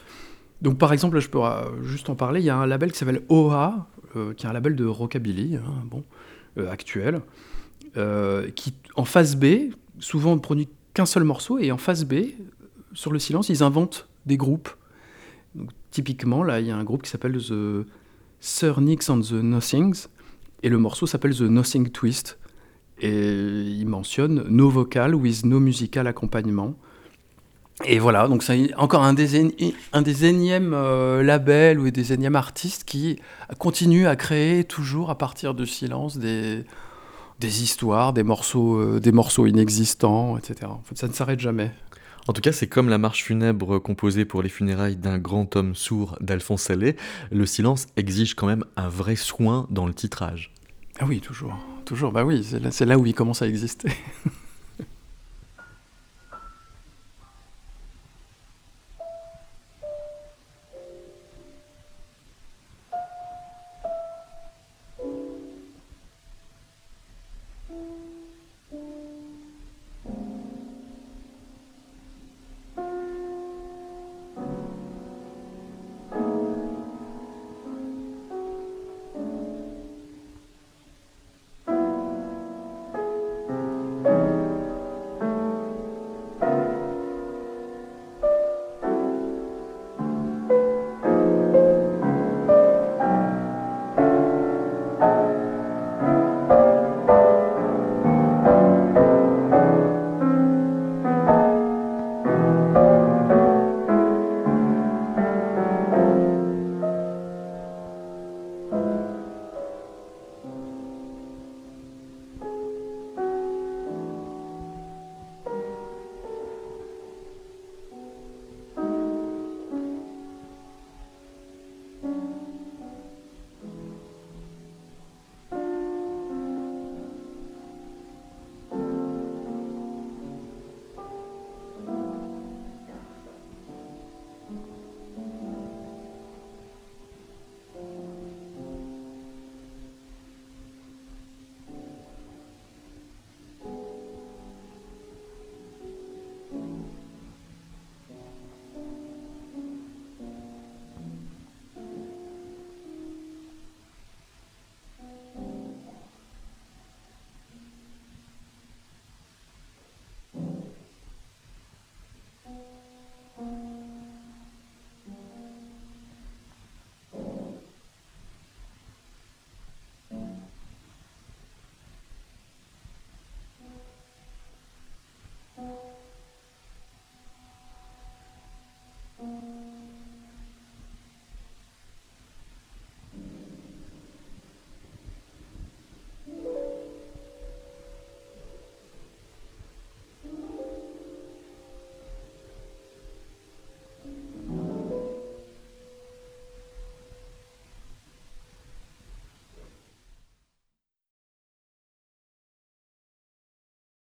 Donc 0.61 0.77
par 0.77 0.93
exemple, 0.93 1.19
je 1.19 1.29
peux 1.29 1.39
juste 1.83 2.09
en 2.09 2.15
parler. 2.15 2.41
Il 2.41 2.45
y 2.45 2.49
a 2.49 2.57
un 2.57 2.67
label 2.67 2.91
qui 2.91 2.97
s'appelle 2.97 3.21
OA, 3.29 3.87
euh, 4.15 4.33
qui 4.33 4.45
est 4.45 4.49
un 4.49 4.53
label 4.53 4.75
de 4.75 4.85
rockabilly, 4.85 5.57
hein, 5.57 5.83
bon, 5.85 6.03
euh, 6.57 6.71
actuel, 6.71 7.21
euh, 7.97 8.49
qui 8.51 8.73
en 8.95 9.05
face 9.05 9.35
B 9.35 9.71
souvent 9.99 10.35
ne 10.35 10.39
produit 10.39 10.67
qu'un 10.93 11.05
seul 11.05 11.23
morceau 11.23 11.59
et 11.59 11.71
en 11.71 11.77
face 11.77 12.05
B 12.05 12.15
sur 12.93 13.11
le 13.11 13.19
silence, 13.19 13.49
ils 13.49 13.61
inventent 13.63 14.07
des 14.25 14.37
groupes. 14.37 14.69
Typiquement, 15.91 16.43
là, 16.43 16.59
il 16.59 16.67
y 16.67 16.71
a 16.71 16.75
un 16.75 16.83
groupe 16.83 17.03
qui 17.03 17.09
s'appelle 17.09 17.37
The 17.37 17.85
Sir 18.39 18.81
Nicks 18.81 19.09
and 19.09 19.21
the 19.21 19.33
Nothings, 19.33 20.07
et 20.63 20.69
le 20.69 20.77
morceau 20.77 21.05
s'appelle 21.05 21.35
The 21.35 21.41
Nothing 21.41 21.89
Twist. 21.89 22.39
Et 23.01 23.31
il 23.31 23.85
mentionne 23.85 24.45
no 24.49 24.69
vocal 24.69 25.15
with 25.15 25.45
no 25.45 25.59
musical 25.59 26.07
accompagnement. 26.07 26.75
Et 27.85 27.97
voilà, 27.97 28.27
donc 28.27 28.43
c'est 28.43 28.73
encore 28.75 29.03
un 29.03 29.13
des, 29.13 29.53
un 29.93 30.01
des 30.01 30.25
énièmes 30.25 30.73
euh, 30.73 31.23
labels 31.23 31.79
ou 31.79 31.89
des 31.91 32.11
énièmes 32.11 32.35
artistes 32.35 32.83
qui 32.83 33.19
continuent 33.57 34.07
à 34.07 34.17
créer 34.17 34.65
toujours 34.65 35.09
à 35.09 35.17
partir 35.17 35.53
du 35.53 35.65
silence 35.65 36.17
des, 36.17 36.65
des 37.39 37.63
histoires, 37.63 38.11
des 38.11 38.23
morceaux, 38.23 38.77
euh, 38.77 38.99
des 38.99 39.13
morceaux 39.13 39.45
inexistants, 39.45 40.37
etc. 40.37 40.69
En 40.69 40.81
fait, 40.83 40.97
ça 40.97 41.07
ne 41.07 41.13
s'arrête 41.13 41.39
jamais. 41.39 41.71
En 42.27 42.33
tout 42.33 42.41
cas, 42.41 42.51
c'est 42.51 42.67
comme 42.67 42.89
la 42.89 42.97
marche 42.97 43.23
funèbre 43.23 43.79
composée 43.79 44.25
pour 44.25 44.43
les 44.43 44.49
funérailles 44.49 44.97
d'un 44.97 45.17
grand 45.17 45.55
homme 45.55 45.73
sourd 45.73 46.17
d'Alphonse 46.19 46.69
Allais. 46.69 46.97
Le 47.31 47.45
silence 47.45 47.87
exige 47.95 48.35
quand 48.35 48.45
même 48.45 48.65
un 48.75 48.89
vrai 48.89 49.15
soin 49.15 49.67
dans 49.69 49.87
le 49.87 49.93
titrage. 49.93 50.53
Ah 50.99 51.05
oui, 51.07 51.21
toujours. 51.21 51.57
Toujours, 51.89 52.11
bah 52.11 52.23
oui, 52.23 52.45
c'est 52.47 52.59
là, 52.59 52.69
c'est 52.69 52.85
là 52.85 52.99
où 52.99 53.07
il 53.07 53.15
commence 53.15 53.41
à 53.41 53.47
exister. 53.47 53.91